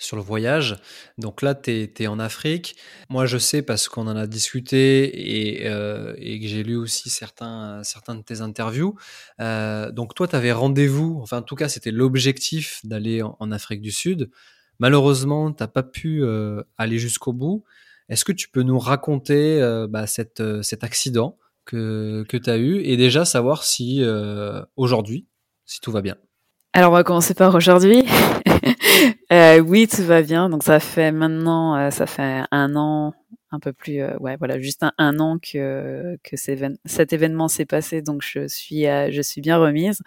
sur 0.00 0.16
le 0.16 0.22
voyage. 0.22 0.76
Donc 1.18 1.42
là, 1.42 1.54
tu 1.54 1.70
es, 1.70 2.06
en 2.08 2.18
Afrique. 2.18 2.74
Moi, 3.10 3.26
je 3.26 3.38
sais 3.38 3.62
parce 3.62 3.88
qu'on 3.88 4.08
en 4.08 4.16
a 4.16 4.26
discuté 4.26 5.60
et, 5.60 5.68
euh, 5.68 6.14
que 6.14 6.46
j'ai 6.46 6.64
lu 6.64 6.76
aussi 6.76 7.10
certains, 7.10 7.82
de 7.82 8.22
tes 8.22 8.40
interviews. 8.40 8.96
Euh, 9.40 9.92
donc 9.92 10.14
toi, 10.14 10.26
tu 10.26 10.34
avais 10.34 10.52
rendez-vous, 10.52 11.20
enfin 11.22 11.38
en 11.38 11.42
tout 11.42 11.54
cas, 11.54 11.68
c'était 11.68 11.92
l'objectif 11.92 12.80
d'aller 12.82 13.22
en, 13.22 13.52
Afrique 13.52 13.82
du 13.82 13.92
Sud. 13.92 14.30
Malheureusement, 14.78 15.52
tu 15.52 15.66
pas 15.66 15.82
pu 15.82 16.22
euh, 16.22 16.62
aller 16.78 16.98
jusqu'au 16.98 17.34
bout. 17.34 17.62
Est-ce 18.08 18.24
que 18.24 18.32
tu 18.32 18.48
peux 18.48 18.62
nous 18.62 18.78
raconter 18.78 19.60
bah, 19.88 20.06
cet 20.06 20.40
accident 20.82 21.36
que, 21.64 22.24
que 22.28 22.36
tu 22.36 22.50
as 22.50 22.56
eu 22.56 22.80
et 22.80 22.96
déjà 22.96 23.24
savoir 23.24 23.62
si 23.62 24.02
aujourd'hui, 24.76 25.26
si 25.64 25.80
tout 25.80 25.92
va 25.92 26.00
bien? 26.00 26.16
Alors 26.72 26.90
on 26.90 26.94
va 26.94 27.04
commencer 27.04 27.34
par 27.34 27.54
aujourd'hui. 27.54 28.04
Euh, 29.32 29.60
oui, 29.60 29.86
tout 29.88 30.02
va 30.04 30.22
bien. 30.22 30.48
Donc 30.48 30.62
ça 30.64 30.80
fait 30.80 31.12
maintenant, 31.12 31.76
euh, 31.76 31.90
ça 31.90 32.06
fait 32.06 32.42
un 32.50 32.74
an, 32.76 33.14
un 33.52 33.60
peu 33.60 33.72
plus, 33.72 34.00
euh, 34.00 34.16
ouais, 34.18 34.36
voilà, 34.36 34.58
juste 34.60 34.84
un, 34.98 35.18
an 35.20 35.38
que 35.38 36.18
que 36.24 36.36
cet 36.36 37.12
événement 37.12 37.48
s'est 37.48 37.66
passé. 37.66 38.02
Donc 38.02 38.22
je 38.22 38.48
suis, 38.48 38.86
euh, 38.86 39.10
je 39.12 39.22
suis 39.22 39.40
bien 39.40 39.58
remise. 39.58 40.02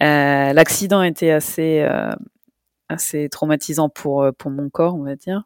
L'accident 0.00 1.02
était 1.02 1.30
assez, 1.30 1.86
assez 2.88 3.28
traumatisant 3.28 3.88
pour 3.88 4.26
pour 4.38 4.50
mon 4.50 4.70
corps, 4.70 4.94
on 4.94 5.02
va 5.04 5.16
dire. 5.16 5.44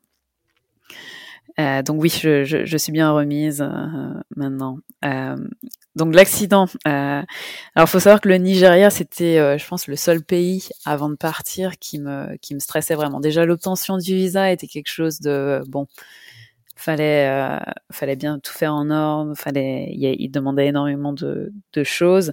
Donc 1.59 2.01
oui, 2.03 2.09
je, 2.09 2.45
je, 2.45 2.65
je, 2.65 2.77
suis 2.77 2.93
bien 2.93 3.11
remise 3.13 3.67
maintenant. 4.37 4.79
Donc 5.95 6.15
l'accident. 6.15 6.67
Euh, 6.89 7.23
alors 7.75 7.89
faut 7.89 8.01
savoir 8.01 8.21
que 8.21 8.29
le 8.29 8.37
Nigeria 8.37 8.89
c'était, 8.91 9.39
euh, 9.39 9.59
je 9.59 9.67
pense, 9.67 9.87
le 9.89 9.97
seul 9.97 10.23
pays 10.25 10.69
avant 10.87 11.11
de 11.11 11.17
partir 11.17 11.79
qui 11.79 11.99
me 11.99 12.37
qui 12.39 12.55
me 12.55 12.61
stressait 12.61 12.95
vraiment. 12.95 13.21
Déjà 13.21 13.45
l'obtention 13.45 13.99
du 13.99 14.15
visa 14.15 14.51
était 14.51 14.67
quelque 14.67 14.89
chose 14.89 15.21
de 15.21 15.63
bon. 15.69 15.87
Fallait 16.77 17.29
euh, 17.29 17.59
fallait 17.93 18.17
bien 18.17 18.39
tout 18.39 18.53
faire 18.53 18.75
en 18.75 18.91
ordre. 18.91 19.35
Fallait 19.37 19.89
il, 19.93 20.17
il 20.19 20.31
demandait 20.31 20.69
énormément 20.69 21.13
de, 21.13 21.53
de 21.75 21.85
choses. 21.85 22.33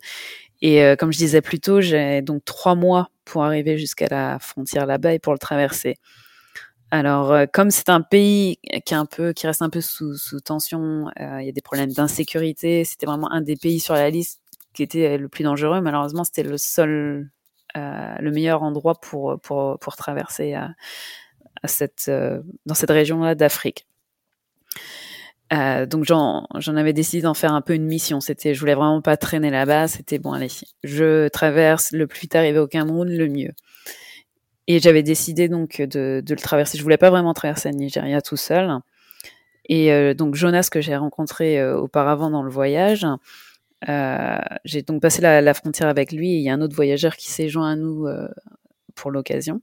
Et 0.62 0.84
euh, 0.84 0.96
comme 0.96 1.12
je 1.12 1.18
disais 1.18 1.42
plus 1.42 1.60
tôt, 1.60 1.82
j'ai 1.82 2.22
donc 2.22 2.44
trois 2.46 2.76
mois 2.76 3.10
pour 3.26 3.44
arriver 3.44 3.78
jusqu'à 3.78 4.08
la 4.10 4.40
frontière 4.40 4.86
là-bas 4.86 5.14
et 5.14 5.20
pour 5.20 5.34
le 5.34 5.40
traverser. 5.40 5.96
Alors, 6.92 7.32
euh, 7.32 7.46
comme 7.52 7.70
c'est 7.70 7.90
un 7.90 8.02
pays 8.02 8.60
qui 8.86 8.96
un 8.96 9.06
peu, 9.06 9.32
qui 9.34 9.46
reste 9.46 9.62
un 9.62 9.70
peu 9.70 9.82
sous, 9.82 10.18
sous 10.18 10.40
tension, 10.40 11.08
euh, 11.20 11.42
il 11.42 11.46
y 11.46 11.50
a 11.50 11.52
des 11.52 11.62
problèmes 11.62 11.92
d'insécurité. 11.92 12.84
C'était 12.84 13.06
vraiment 13.06 13.32
un 13.32 13.42
des 13.42 13.56
pays 13.56 13.80
sur 13.80 13.94
la 13.94 14.10
liste 14.10 14.42
qui 14.74 14.84
était 14.84 15.18
le 15.18 15.30
plus 15.30 15.44
dangereux. 15.44 15.82
Malheureusement, 15.82 16.24
c'était 16.24 16.44
le 16.44 16.58
seul, 16.58 17.30
euh, 17.78 18.16
le 18.20 18.32
meilleur 18.32 18.64
endroit 18.64 18.96
pour 19.00 19.40
pour 19.42 19.78
pour 19.80 19.96
traverser 19.98 20.56
à, 20.56 20.74
cette 21.66 22.12
dans 22.66 22.74
cette 22.76 22.92
région-là 22.92 23.36
d'Afrique. 23.36 23.86
donc 25.52 26.06
j'en 26.06 26.48
j'en 26.58 26.76
avais 26.76 26.94
décidé 26.94 27.22
d'en 27.24 27.34
faire 27.34 27.54
un 27.54 27.62
peu 27.62 27.74
une 27.76 27.86
mission. 27.86 28.22
C'était, 28.22 28.54
je 28.54 28.60
voulais 28.60 28.76
vraiment 28.76 29.02
pas 29.02 29.18
traîner 29.18 29.52
là-bas. 29.52 29.88
C'était 29.88 30.20
bon, 30.20 30.34
allez, 30.34 30.50
je 30.84 31.28
traverse 31.30 31.92
le 31.92 32.08
plus 32.08 32.22
vite 32.22 32.36
arrivé 32.36 32.60
au 32.60 32.68
Cameroun, 32.68 33.10
le 33.10 33.28
mieux. 33.28 33.52
Et 34.72 34.80
j'avais 34.80 35.02
décidé 35.02 35.50
donc 35.50 35.82
de, 35.82 36.22
de, 36.24 36.34
le 36.36 36.40
traverser. 36.40 36.78
Je 36.78 36.84
voulais 36.84 36.98
pas 36.98 37.10
vraiment 37.10 37.34
traverser 37.34 37.72
le 37.72 37.76
Nigeria 37.76 38.22
tout 38.22 38.38
seul. 38.38 38.72
Et 39.68 39.92
euh, 39.92 40.14
donc 40.14 40.36
Jonas 40.36 40.70
que 40.72 40.80
j'ai 40.80 40.96
rencontré 40.96 41.60
euh, 41.60 41.76
auparavant 41.76 42.30
dans 42.30 42.44
le 42.44 42.52
voyage, 42.52 43.04
euh, 43.90 44.38
j'ai 44.66 44.84
donc 44.84 45.02
passé 45.02 45.24
la, 45.24 45.42
la, 45.42 45.54
frontière 45.56 45.90
avec 45.90 46.12
lui. 46.12 46.34
Il 46.34 46.42
y 46.42 46.52
a 46.52 46.54
un 46.54 46.62
autre 46.62 46.76
voyageur 46.76 47.16
qui 47.16 47.32
s'est 47.32 47.50
joint 47.50 47.72
à 47.72 47.76
nous 47.76 48.06
euh, 48.06 48.30
pour 48.94 49.10
l'occasion. 49.10 49.60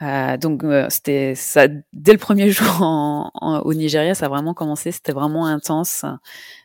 donc 0.00 0.62
c'était 0.88 1.34
ça 1.34 1.66
dès 1.92 2.12
le 2.12 2.18
premier 2.18 2.50
jour 2.52 2.80
en, 2.80 3.32
en, 3.34 3.58
au 3.62 3.74
Nigeria, 3.74 4.14
ça 4.14 4.26
a 4.26 4.28
vraiment 4.28 4.54
commencé. 4.54 4.92
C'était 4.92 5.12
vraiment 5.12 5.46
intense. 5.46 6.04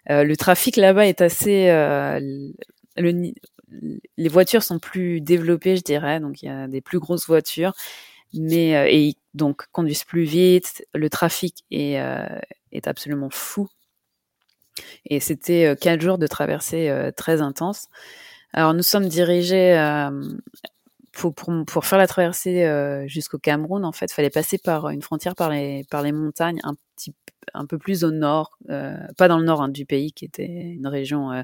le 0.07 0.36
trafic 0.36 0.76
là-bas 0.76 1.07
est 1.07 1.22
assez 1.22 1.72
le, 2.97 3.32
les 4.18 4.30
voitures 4.30 4.64
sont 4.64 4.80
plus 4.80 5.22
développées, 5.22 5.78
je 5.78 5.84
dirais, 5.84 6.20
donc 6.20 6.42
il 6.42 6.48
y 6.48 6.50
a 6.50 6.68
des 6.68 6.82
plus 6.82 7.00
grosses 7.00 7.28
voitures, 7.28 7.74
mais 8.34 8.76
euh, 8.76 8.88
et 8.90 9.16
donc 9.34 9.66
conduisent 9.72 10.04
plus 10.04 10.24
vite. 10.24 10.86
Le 10.94 11.10
trafic 11.10 11.64
est 11.72 12.00
euh, 12.00 12.26
est 12.72 12.88
absolument 12.88 13.30
fou. 13.30 13.68
Et 15.06 15.20
c'était 15.20 15.66
euh, 15.66 15.76
quatre 15.76 16.02
jours 16.02 16.18
de 16.18 16.28
traversée 16.28 16.92
très 17.16 17.42
intense. 17.42 17.88
Alors 18.54 18.74
nous 18.74 18.84
sommes 18.84 19.08
dirigés 19.08 19.76
pour, 21.14 21.34
pour, 21.34 21.86
faire 21.86 22.00
la 22.00 22.08
traversée 22.08 22.66
jusqu'au 23.08 23.38
Cameroun, 23.38 23.86
en 23.86 23.92
fait, 23.92 24.06
il 24.06 24.14
fallait 24.14 24.30
passer 24.30 24.58
par 24.58 24.90
une 24.90 25.02
frontière 25.02 25.36
par 25.36 25.50
les, 25.50 25.86
par 25.90 26.02
les 26.02 26.12
montagnes 26.12 26.60
un 26.64 26.76
un 27.54 27.66
peu 27.66 27.78
plus 27.78 28.04
au 28.04 28.12
nord, 28.12 28.58
euh, 28.70 28.95
pas 29.18 29.28
dans 29.28 29.38
le 29.38 29.45
nord 29.45 29.62
hein, 29.62 29.70
du 29.70 29.86
pays 29.86 30.12
qui 30.12 30.26
était 30.26 30.45
une 30.45 30.88
région 30.88 31.32
euh, 31.32 31.41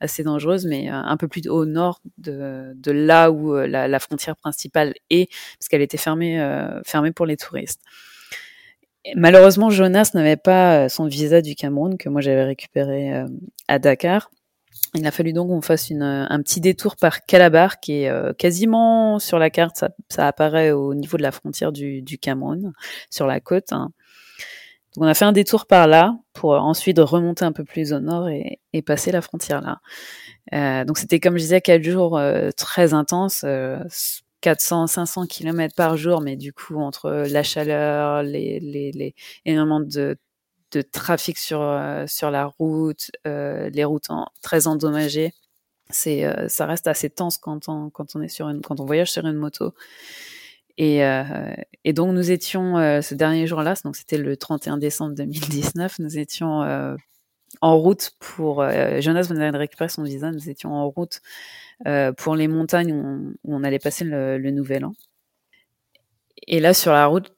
assez 0.00 0.22
dangereuse, 0.22 0.66
mais 0.66 0.90
euh, 0.90 0.94
un 0.94 1.16
peu 1.16 1.28
plus 1.28 1.46
au 1.48 1.64
nord 1.66 2.00
de, 2.18 2.74
là 2.86 3.30
où 3.30 3.54
la, 3.54 3.98
frontière 3.98 4.36
principale 4.36 4.94
est, 5.10 5.30
parce 5.58 5.68
qu'elle 5.68 5.82
était 5.82 5.96
fermée, 5.96 6.38
fermée 6.84 7.12
pour 7.12 7.26
les 7.26 7.36
touristes. 7.36 7.80
malheureusement, 9.14 9.70
Jonas 9.70 10.10
n'avait 10.14 10.36
pas 10.36 10.88
son 10.88 11.06
visa 11.06 11.40
du 11.42 11.54
Cameroun 11.54 11.96
que 11.96 12.08
moi 12.08 12.20
j'avais 12.20 12.44
récupéré 12.44 13.24
à 13.68 13.78
Dakar. 13.78 14.30
Il 14.94 15.06
a 15.06 15.10
fallu 15.10 15.32
donc 15.32 15.48
qu'on 15.48 15.62
fasse 15.62 15.90
un 15.90 16.42
petit 16.42 16.60
détour 16.60 16.96
par 16.96 17.24
Calabar, 17.24 17.80
qui 17.80 18.04
est 18.04 18.36
quasiment 18.36 19.18
sur 19.18 19.38
la 19.38 19.50
carte, 19.50 19.84
ça, 20.08 20.26
apparaît 20.26 20.72
au 20.72 20.94
niveau 20.94 21.16
de 21.16 21.22
la 21.22 21.32
frontière 21.32 21.72
du, 21.72 22.02
du 22.02 22.18
Cameroun, 22.18 22.72
sur 23.10 23.26
la 23.26 23.40
côte. 23.40 23.72
Hein. 23.72 23.90
Donc 24.96 25.04
on 25.04 25.08
a 25.08 25.14
fait 25.14 25.24
un 25.24 25.32
détour 25.32 25.66
par 25.66 25.86
là 25.88 26.16
pour 26.32 26.52
ensuite 26.52 26.98
remonter 26.98 27.44
un 27.44 27.52
peu 27.52 27.64
plus 27.64 27.92
au 27.92 28.00
nord 28.00 28.28
et, 28.28 28.60
et 28.72 28.82
passer 28.82 29.12
la 29.12 29.22
frontière 29.22 29.60
là. 29.60 29.80
Euh, 30.52 30.84
donc 30.84 30.98
c'était 30.98 31.20
comme 31.20 31.34
je 31.34 31.42
disais 31.42 31.60
quatre 31.60 31.82
jours 31.82 32.18
euh, 32.18 32.50
très 32.56 32.94
intenses, 32.94 33.42
euh, 33.44 33.78
400, 34.42 34.86
500 34.88 35.26
km 35.26 35.74
par 35.74 35.96
jour, 35.96 36.20
mais 36.20 36.36
du 36.36 36.52
coup 36.52 36.76
entre 36.76 37.10
la 37.30 37.42
chaleur, 37.42 38.22
les, 38.22 38.60
les, 38.60 38.92
les 38.92 39.14
énormément 39.46 39.80
de 39.80 40.16
de 40.72 40.82
trafic 40.82 41.38
sur 41.38 41.60
euh, 41.62 42.06
sur 42.06 42.30
la 42.30 42.46
route, 42.46 43.10
euh, 43.26 43.70
les 43.70 43.84
routes 43.84 44.10
en, 44.10 44.26
très 44.42 44.66
endommagées. 44.66 45.32
C'est 45.90 46.24
euh, 46.24 46.48
ça 46.48 46.66
reste 46.66 46.86
assez 46.88 47.10
tense 47.10 47.38
quand 47.38 47.68
on 47.68 47.90
quand 47.90 48.16
on 48.16 48.22
est 48.22 48.28
sur 48.28 48.48
une 48.48 48.60
quand 48.62 48.80
on 48.80 48.84
voyage 48.86 49.12
sur 49.12 49.26
une 49.26 49.36
moto. 49.36 49.74
Et, 50.76 51.02
et 51.84 51.92
donc 51.92 52.12
nous 52.14 52.32
étions 52.32 52.74
ce 53.00 53.14
dernier 53.14 53.46
jour-là, 53.46 53.74
donc 53.84 53.94
c'était 53.94 54.18
le 54.18 54.36
31 54.36 54.76
décembre 54.76 55.14
2019, 55.14 56.00
nous 56.00 56.18
étions 56.18 56.96
en 57.60 57.78
route 57.78 58.10
pour 58.18 58.68
Jonas 59.00 59.28
venait 59.28 59.52
de 59.52 59.56
récupérer 59.56 59.88
son 59.88 60.02
visa, 60.02 60.32
nous 60.32 60.50
étions 60.50 60.74
en 60.74 60.88
route 60.90 61.20
pour 62.16 62.34
les 62.34 62.48
montagnes 62.48 62.92
où 62.92 63.06
on, 63.06 63.34
où 63.44 63.54
on 63.54 63.62
allait 63.62 63.78
passer 63.78 64.04
le, 64.04 64.36
le, 64.36 64.50
nouvel 64.50 64.84
an. 64.84 64.94
Et 66.48 66.58
là 66.58 66.74
sur 66.74 66.92
la 66.92 67.06
route, 67.06 67.32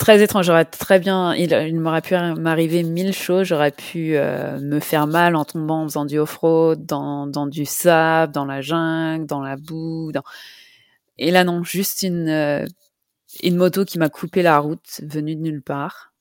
très 0.00 0.22
étrange. 0.22 0.46
J'aurais 0.46 0.64
très 0.64 0.98
bien, 0.98 1.34
il, 1.34 1.52
il 1.52 1.78
m'aurait 1.78 2.00
pu 2.00 2.14
m'arriver 2.14 2.82
mille 2.82 3.12
choses. 3.12 3.46
J'aurais 3.46 3.70
pu 3.70 4.16
euh, 4.16 4.58
me 4.58 4.80
faire 4.80 5.06
mal 5.06 5.36
en 5.36 5.44
tombant 5.44 5.82
en 5.82 5.84
faisant 5.84 6.04
du 6.04 6.18
off-road, 6.18 6.84
dans, 6.86 7.26
dans 7.26 7.46
du 7.46 7.64
sable, 7.64 8.32
dans 8.32 8.44
la 8.46 8.60
jungle, 8.60 9.26
dans 9.26 9.40
la 9.40 9.56
boue. 9.56 10.10
Dans... 10.12 10.22
Et 11.20 11.30
là, 11.30 11.44
non, 11.44 11.62
juste 11.62 12.02
une, 12.02 12.28
euh, 12.28 12.64
une 13.42 13.56
moto 13.56 13.84
qui 13.84 13.98
m'a 13.98 14.08
coupé 14.08 14.42
la 14.42 14.58
route, 14.58 15.00
venue 15.02 15.36
de 15.36 15.42
nulle 15.42 15.62
part. 15.62 16.12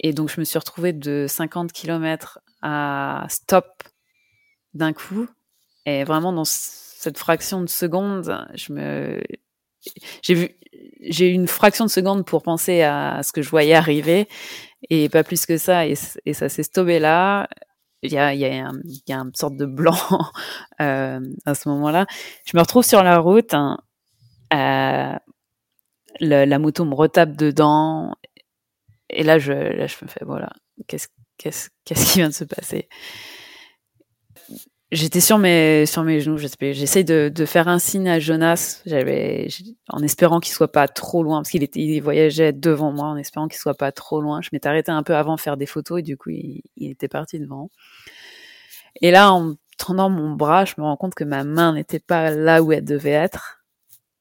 Et 0.00 0.12
donc, 0.12 0.28
je 0.28 0.40
me 0.40 0.44
suis 0.44 0.58
retrouvée 0.58 0.92
de 0.92 1.26
50 1.28 1.72
km 1.72 2.40
à 2.60 3.26
stop 3.30 3.66
d'un 4.74 4.92
coup. 4.92 5.28
Et 5.86 6.02
vraiment, 6.02 6.32
dans 6.32 6.44
cette 6.44 7.16
fraction 7.16 7.62
de 7.62 7.68
seconde, 7.68 8.44
je 8.54 8.72
me, 8.72 9.22
j'ai 10.22 10.34
vu, 10.34 10.50
j'ai 11.00 11.30
eu 11.30 11.32
une 11.32 11.46
fraction 11.46 11.84
de 11.84 11.90
seconde 11.90 12.26
pour 12.26 12.42
penser 12.42 12.82
à 12.82 13.22
ce 13.22 13.32
que 13.32 13.40
je 13.40 13.50
voyais 13.50 13.74
arriver 13.74 14.28
et 14.90 15.08
pas 15.08 15.22
plus 15.22 15.46
que 15.46 15.58
ça. 15.58 15.86
Et, 15.86 15.94
ça 15.94 16.48
s'est 16.48 16.64
stoppé 16.64 16.98
là. 16.98 17.48
Il 18.02 18.12
y 18.12 18.18
a, 18.18 18.34
il 18.34 18.40
y, 18.40 18.44
a 18.44 18.50
y 18.50 19.12
a 19.12 19.16
une 19.16 19.34
sorte 19.34 19.56
de 19.56 19.66
blanc 19.66 19.96
euh, 20.80 21.20
à 21.46 21.54
ce 21.54 21.68
moment-là. 21.68 22.06
Je 22.44 22.56
me 22.56 22.60
retrouve 22.60 22.84
sur 22.84 23.04
la 23.04 23.18
route. 23.18 23.54
Euh, 24.52 25.16
le, 26.20 26.44
la 26.44 26.58
moto 26.58 26.84
me 26.84 26.94
retape 26.94 27.36
dedans. 27.36 28.14
Et 29.10 29.22
là, 29.22 29.38
je, 29.38 29.52
là, 29.52 29.86
je 29.86 29.96
me 30.02 30.08
fais, 30.08 30.24
voilà, 30.24 30.50
qu'est-ce, 30.86 31.08
qu'est-ce, 31.38 31.70
qu'est-ce 31.84 32.12
qui 32.12 32.18
vient 32.18 32.28
de 32.28 32.34
se 32.34 32.44
passer? 32.44 32.88
J'étais 34.90 35.20
sur 35.20 35.36
mes 35.36 35.84
sur 35.84 36.02
mes 36.02 36.18
genoux. 36.20 36.38
J'essaye 36.38 37.04
de, 37.04 37.30
de 37.34 37.44
faire 37.44 37.68
un 37.68 37.78
signe 37.78 38.08
à 38.08 38.18
Jonas. 38.18 38.80
J'avais 38.86 39.48
en 39.90 40.02
espérant 40.02 40.40
qu'il 40.40 40.54
soit 40.54 40.72
pas 40.72 40.88
trop 40.88 41.22
loin 41.22 41.40
parce 41.40 41.50
qu'il 41.50 41.62
il 41.74 42.00
voyageait 42.00 42.54
devant 42.54 42.90
moi 42.90 43.08
en 43.08 43.16
espérant 43.18 43.48
qu'il 43.48 43.58
soit 43.58 43.76
pas 43.76 43.92
trop 43.92 44.22
loin. 44.22 44.40
Je 44.40 44.48
m'étais 44.50 44.66
arrêté 44.66 44.90
un 44.90 45.02
peu 45.02 45.14
avant 45.14 45.36
faire 45.36 45.58
des 45.58 45.66
photos 45.66 45.98
et 45.98 46.02
du 46.02 46.16
coup 46.16 46.30
il, 46.30 46.62
il 46.76 46.90
était 46.90 47.08
parti 47.08 47.38
devant. 47.38 47.70
Et 49.02 49.10
là 49.10 49.30
en 49.30 49.56
tendant 49.76 50.08
mon 50.08 50.34
bras, 50.34 50.64
je 50.64 50.72
me 50.78 50.84
rends 50.84 50.96
compte 50.96 51.14
que 51.14 51.24
ma 51.24 51.44
main 51.44 51.74
n'était 51.74 52.00
pas 52.00 52.30
là 52.30 52.62
où 52.62 52.72
elle 52.72 52.84
devait 52.84 53.10
être. 53.10 53.57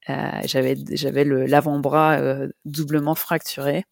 Euh, 0.10 0.14
j'avais 0.46 0.76
j'avais 0.92 1.24
l'avant-bras 1.26 2.20
euh, 2.20 2.50
doublement 2.66 3.16
fracturé. 3.16 3.86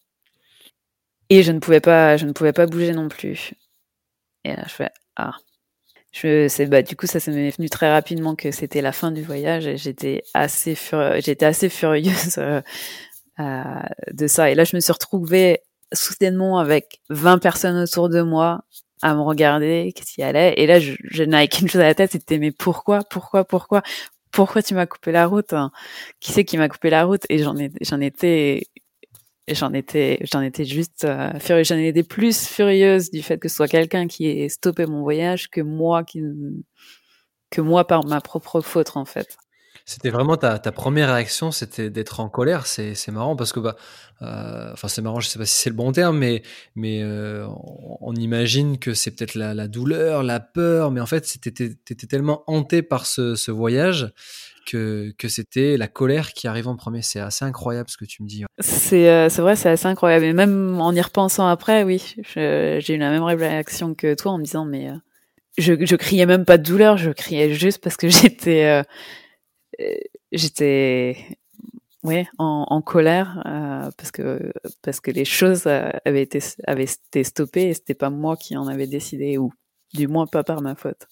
Et 1.30 1.44
je 1.44 1.52
ne 1.52 1.60
pouvais 1.60 1.82
pas 1.82 2.18
je 2.18 2.26
ne 2.26 2.32
pouvais 2.32 2.54
pas 2.54 2.66
bouger 2.68 2.94
non 2.94 3.10
plus. 3.10 3.54
Et 4.44 4.56
là 4.56 4.64
je 4.68 4.74
fais 4.74 4.90
ah. 5.18 5.34
Je 6.14 6.66
bah 6.68 6.82
du 6.82 6.96
coup 6.96 7.08
ça 7.08 7.20
s'est 7.20 7.32
venu 7.32 7.70
très 7.70 7.92
rapidement 7.92 8.36
que 8.36 8.52
c'était 8.52 8.82
la 8.82 8.94
fin 8.94 9.12
du 9.12 9.22
voyage 9.22 9.68
et 9.68 9.78
j'étais 9.78 10.24
assez 10.34 10.78
j'étais 11.20 11.46
assez 11.46 11.68
furieuse 11.70 12.38
euh, 12.38 12.62
euh, 13.40 13.64
de 14.14 14.28
ça. 14.28 14.50
Et 14.50 14.56
là 14.56 14.64
je 14.64 14.76
me 14.78 14.82
suis 14.82 14.94
retrouvée 14.94 15.62
soudainement 15.94 16.60
avec 16.60 17.02
20 17.10 17.40
personnes 17.40 17.78
autour 17.84 18.10
de 18.10 18.22
moi 18.22 18.64
à 19.02 19.14
me 19.16 19.22
regarder 19.22 19.94
qu'est-ce 19.96 20.14
qui 20.14 20.24
allait. 20.24 20.54
Et 20.58 20.68
là 20.68 20.80
je, 20.80 20.94
je 21.04 21.24
n'avais 21.24 21.50
qu'une 21.50 21.68
chose 21.68 21.82
à 21.82 21.86
la 21.86 21.96
tête 21.96 22.12
c'était 22.14 22.38
mais 22.40 22.52
pourquoi 22.52 23.02
pourquoi 23.10 23.44
pourquoi? 23.46 23.84
Pourquoi 24.36 24.62
tu 24.62 24.76
m'as 24.76 24.86
coupé 24.86 25.12
la 25.12 25.28
route 25.28 25.54
hein 25.54 25.72
qui 26.20 26.32
c'est 26.34 26.46
qui 26.46 26.58
m'a 26.58 26.70
coupé 26.70 26.90
la 26.90 27.06
route? 27.06 27.24
Et 27.30 27.40
j'en 27.40 27.56
j'en 27.82 28.02
étais 28.02 28.64
j'en 29.48 29.74
étais, 29.74 30.20
j'en 30.32 30.42
étais 30.42 30.66
juste 30.66 31.06
euh, 31.06 31.40
furieuse. 31.40 31.68
J'en 31.68 31.78
étais 31.78 32.04
plus 32.04 32.48
furieuse 32.48 33.12
du 33.12 33.22
fait 33.24 33.38
que 33.40 33.48
ce 33.50 33.56
soit 33.56 33.68
quelqu'un 33.68 34.08
qui 34.08 34.28
ait 34.28 34.50
stoppé 34.50 34.86
mon 34.88 35.02
voyage 35.04 35.50
que 35.50 35.62
moi 35.62 36.04
qui, 36.04 36.22
que 37.50 37.62
moi 37.62 37.86
par 37.88 38.06
ma 38.06 38.22
propre 38.22 38.62
faute 38.62 38.96
en 38.96 39.06
fait. 39.06 39.38
C'était 39.86 40.10
vraiment 40.10 40.36
ta, 40.36 40.58
ta, 40.58 40.72
première 40.72 41.14
réaction, 41.14 41.52
c'était 41.52 41.92
d'être 41.92 42.20
en 42.20 42.28
colère. 42.28 42.66
C'est, 42.66 42.96
marrant 43.10 43.36
parce 43.36 43.54
que 43.54 43.60
bah, 43.60 43.76
euh, 44.24 44.72
enfin 44.74 44.88
c'est 44.88 45.02
marrant, 45.02 45.20
je 45.20 45.28
sais 45.28 45.38
pas 45.38 45.46
si 45.46 45.56
c'est 45.56 45.70
le 45.70 45.76
bon 45.76 45.92
terme, 45.92 46.18
mais 46.18 46.42
mais 46.76 47.04
euh, 47.04 47.48
on, 48.02 48.16
imagine 48.16 48.80
que 48.80 48.96
c'est 48.96 49.12
peut-être 49.12 49.36
la, 49.36 49.68
douleur, 49.68 50.24
la 50.24 50.40
peur, 50.40 50.90
mais 50.90 51.02
en 51.02 51.06
fait 51.06 51.22
t'étais, 51.40 51.76
t'étais 51.76 52.08
tellement 52.08 52.44
hanté 52.48 52.82
par 52.82 53.06
ce, 53.06 53.36
ce 53.36 53.52
voyage 53.52 54.12
que, 54.66 55.14
que 55.18 55.28
c'était 55.28 55.78
la 55.78 55.88
colère 55.88 56.34
qui 56.34 56.48
arrive 56.48 56.68
en 56.68 56.76
premier. 56.76 57.02
C'est 57.02 57.20
assez 57.20 57.46
incroyable 57.46 57.90
ce 57.90 57.98
que 57.98 58.06
tu 58.06 58.24
me 58.24 58.28
dis. 58.28 58.44
C'est 58.60 59.10
euh, 59.10 59.28
vrai, 59.38 59.56
c'est 59.56 59.70
assez 59.70 59.86
incroyable. 59.86 60.26
Et 60.26 60.34
même 60.34 60.80
en 60.82 60.92
y 60.92 61.02
repensant 61.02 61.48
après, 61.48 61.84
oui, 61.84 62.16
j'ai 62.34 62.94
eu 62.94 62.98
la 62.98 63.12
même 63.12 63.24
réaction 63.24 63.94
que 63.94 64.14
toi 64.16 64.34
en 64.34 64.38
me 64.40 64.44
disant, 64.44 64.66
mais 64.66 64.90
euh, 64.90 64.96
je, 65.58 65.74
je 65.86 65.96
criais 65.96 66.26
même 66.26 66.46
pas 66.46 66.58
de 66.58 66.64
douleur, 66.64 66.98
je 66.98 67.12
criais 67.12 67.54
juste 67.54 67.82
parce 67.82 67.96
que 67.96 68.08
j'étais 68.10 68.66
euh, 68.66 68.84
j'étais 70.32 71.18
ouais 72.04 72.28
en, 72.38 72.82
colère 72.82 73.42
euh, 73.46 73.90
parce 73.98 74.12
que 74.12 74.52
parce 74.82 75.00
que 75.00 75.12
les 75.12 75.26
choses 75.26 75.68
avaient 75.68 76.22
été 76.22 76.40
avaient 76.68 76.86
été 76.86 77.24
stoppées 77.24 77.70
et 77.70 77.74
c'était 77.74 77.96
pas 77.96 78.10
moi 78.10 78.38
qui 78.38 78.56
en 78.58 78.68
avais 78.68 78.88
décidé 78.88 79.38
ou 79.38 79.52
du 79.94 80.08
moins 80.08 80.28
pas 80.28 80.44
par 80.44 80.62
ma 80.62 80.76
faute. 80.76 81.08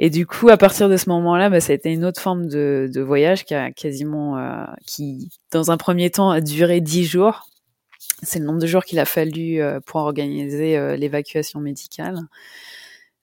Et 0.00 0.10
du 0.10 0.26
coup, 0.26 0.48
à 0.48 0.56
partir 0.56 0.88
de 0.88 0.96
ce 0.96 1.08
moment-là, 1.08 1.50
bah, 1.50 1.60
ça 1.60 1.72
a 1.72 1.74
été 1.74 1.92
une 1.92 2.04
autre 2.04 2.20
forme 2.20 2.46
de, 2.46 2.88
de 2.92 3.00
voyage 3.00 3.44
qui 3.44 3.54
a 3.54 3.72
quasiment, 3.72 4.38
euh, 4.38 4.64
qui, 4.86 5.28
dans 5.50 5.70
un 5.72 5.76
premier 5.76 6.10
temps, 6.10 6.30
a 6.30 6.40
duré 6.40 6.80
dix 6.80 7.04
jours. 7.04 7.48
C'est 8.22 8.38
le 8.38 8.44
nombre 8.44 8.60
de 8.60 8.66
jours 8.66 8.84
qu'il 8.84 9.00
a 9.00 9.04
fallu 9.04 9.60
euh, 9.60 9.80
pour 9.80 9.96
organiser 10.00 10.76
euh, 10.76 10.96
l'évacuation 10.96 11.60
médicale. 11.60 12.20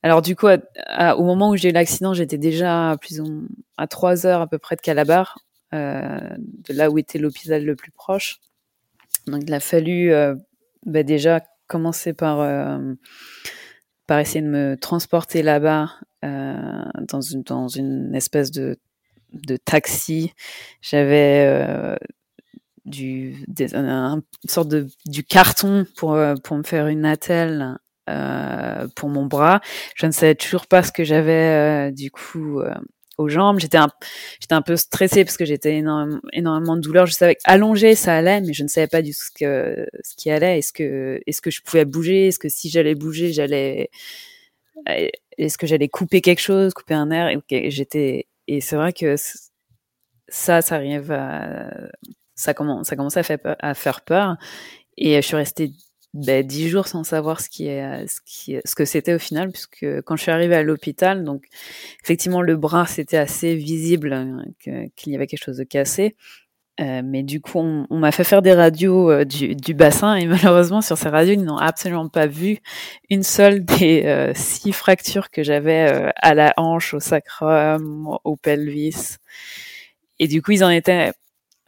Alors 0.03 0.21
du 0.21 0.35
coup, 0.35 0.47
à, 0.85 1.17
au 1.17 1.23
moment 1.23 1.49
où 1.49 1.55
j'ai 1.55 1.69
eu 1.69 1.71
l'accident, 1.71 2.13
j'étais 2.13 2.37
déjà 2.37 2.95
plus 2.99 3.21
ou 3.21 3.47
à 3.77 3.87
trois 3.87 4.25
heures 4.25 4.41
à 4.41 4.47
peu 4.47 4.57
près 4.57 4.75
de 4.75 4.81
Calabar, 4.81 5.39
euh, 5.73 6.19
de 6.37 6.73
là 6.73 6.89
où 6.89 6.97
était 6.97 7.19
l'hôpital 7.19 7.63
le 7.63 7.75
plus 7.75 7.91
proche. 7.91 8.39
Donc 9.27 9.43
il 9.45 9.53
a 9.53 9.59
fallu 9.59 10.11
bah, 10.85 11.03
déjà 11.03 11.41
commencer 11.67 12.13
par 12.13 12.39
par 14.07 14.19
essayer 14.19 14.41
de 14.41 14.47
me 14.47 14.75
transporter 14.75 15.41
là-bas 15.41 15.89
euh, 16.23 16.83
dans, 17.07 17.21
une, 17.21 18.15
espèce 18.15 18.51
de, 18.51 18.77
taxi. 19.63 20.33
J'avais 20.81 21.45
euh, 21.47 21.95
du, 22.85 23.45
une 23.59 24.21
sorte 24.45 24.69
de 24.69 24.87
du 25.05 25.23
carton 25.23 25.85
pour 25.97 26.13
euh, 26.13 26.35
pour 26.35 26.57
me 26.57 26.63
faire 26.63 26.87
une 26.87 27.05
attelle 27.05 27.77
euh, 28.09 28.87
pour 28.95 29.09
mon 29.09 29.25
bras. 29.25 29.61
Je 29.95 30.05
ne 30.05 30.11
savais 30.11 30.35
toujours 30.35 30.67
pas 30.67 30.83
ce 30.83 30.91
que 30.91 31.03
j'avais 31.03 31.89
euh, 31.89 31.91
du 31.91 32.11
coup 32.11 32.59
euh, 32.59 32.73
aux 33.17 33.29
jambes. 33.29 33.59
J'étais 33.59 33.77
un, 33.77 33.87
j'étais 34.39 34.53
un 34.53 34.61
peu 34.61 34.75
stressée 34.75 35.25
parce 35.25 35.37
que 35.37 35.45
j'étais 35.45 35.77
énormément, 35.77 36.75
de 36.75 36.81
douleur. 36.81 37.05
Je 37.05 37.13
savais 37.13 37.35
qu'allonger 37.35 37.95
ça 37.95 38.15
allait, 38.15 38.41
mais 38.41 38.53
je 38.53 38.63
ne 38.63 38.67
savais 38.67 38.87
pas 38.87 39.01
du 39.01 39.11
tout 39.11 39.23
ce 39.23 39.31
que 39.31 39.87
ce 40.03 40.15
qui 40.15 40.31
allait. 40.31 40.59
Est-ce 40.59 40.73
que 40.73 41.21
est-ce 41.25 41.41
que 41.41 41.51
je 41.51 41.61
pouvais 41.61 41.85
bouger? 41.85 42.27
Est-ce 42.27 42.39
que 42.39 42.49
si 42.49 42.69
j'allais 42.69 42.95
bouger, 42.95 43.33
j'allais 43.33 43.89
est-ce 45.37 45.57
que 45.57 45.67
j'allais 45.67 45.89
couper 45.89 46.21
quelque 46.21 46.41
chose, 46.41 46.73
couper 46.73 46.93
un 46.93 47.11
air? 47.11 47.29
Et 47.49 47.71
j'étais 47.71 48.27
et 48.47 48.61
c'est 48.61 48.75
vrai 48.75 48.93
que 48.93 49.15
ça, 50.27 50.61
ça 50.61 50.75
arrive, 50.75 51.11
à, 51.11 51.71
ça 52.35 52.53
commence, 52.53 52.87
ça 52.87 52.95
commence 52.95 53.17
à 53.17 53.23
faire 53.23 53.39
à 53.59 53.73
faire 53.73 54.01
peur 54.01 54.37
et 54.97 55.15
je 55.15 55.27
suis 55.27 55.35
restée 55.35 55.71
ben, 56.15 56.45
dix 56.47 56.69
jours 56.69 56.87
sans 56.87 57.03
savoir 57.03 57.41
ce 57.41 57.49
qui 57.49 57.67
est, 57.67 58.07
ce 58.07 58.21
qui, 58.25 58.57
ce 58.63 58.73
que 58.73 58.85
c'était 58.85 59.13
au 59.13 59.19
final, 59.19 59.51
puisque 59.51 59.85
quand 60.05 60.15
je 60.15 60.21
suis 60.21 60.31
arrivée 60.31 60.55
à 60.55 60.63
l'hôpital, 60.63 61.23
donc 61.25 61.45
effectivement 62.03 62.41
le 62.41 62.55
bras 62.55 62.85
c'était 62.85 63.17
assez 63.17 63.55
visible 63.55 64.13
hein, 64.13 64.45
qu'il 64.59 65.11
y 65.11 65.15
avait 65.15 65.27
quelque 65.27 65.43
chose 65.43 65.57
de 65.57 65.65
cassé. 65.65 66.15
Euh, 66.81 67.01
mais 67.03 67.23
du 67.23 67.39
coup, 67.39 67.59
on, 67.59 67.87
m'a 67.97 68.11
fait 68.11 68.25
faire 68.25 68.41
des 68.41 68.53
radios 68.53 69.09
euh, 69.09 69.23
du, 69.23 69.55
du, 69.55 69.73
bassin 69.73 70.15
et 70.15 70.25
malheureusement, 70.25 70.81
sur 70.81 70.97
ces 70.97 71.09
radios, 71.09 71.33
ils 71.33 71.43
n'ont 71.43 71.57
absolument 71.57 72.09
pas 72.09 72.27
vu 72.27 72.59
une 73.09 73.23
seule 73.23 73.63
des 73.63 74.03
euh, 74.05 74.33
six 74.35 74.73
fractures 74.73 75.29
que 75.31 75.41
j'avais 75.43 76.11
à 76.17 76.33
la 76.33 76.53
hanche, 76.57 76.93
au 76.93 76.99
sacrum, 76.99 78.17
au 78.23 78.35
pelvis. 78.35 79.17
Et 80.19 80.27
du 80.27 80.41
coup, 80.41 80.51
ils 80.51 80.63
en 80.63 80.69
étaient. 80.69 81.13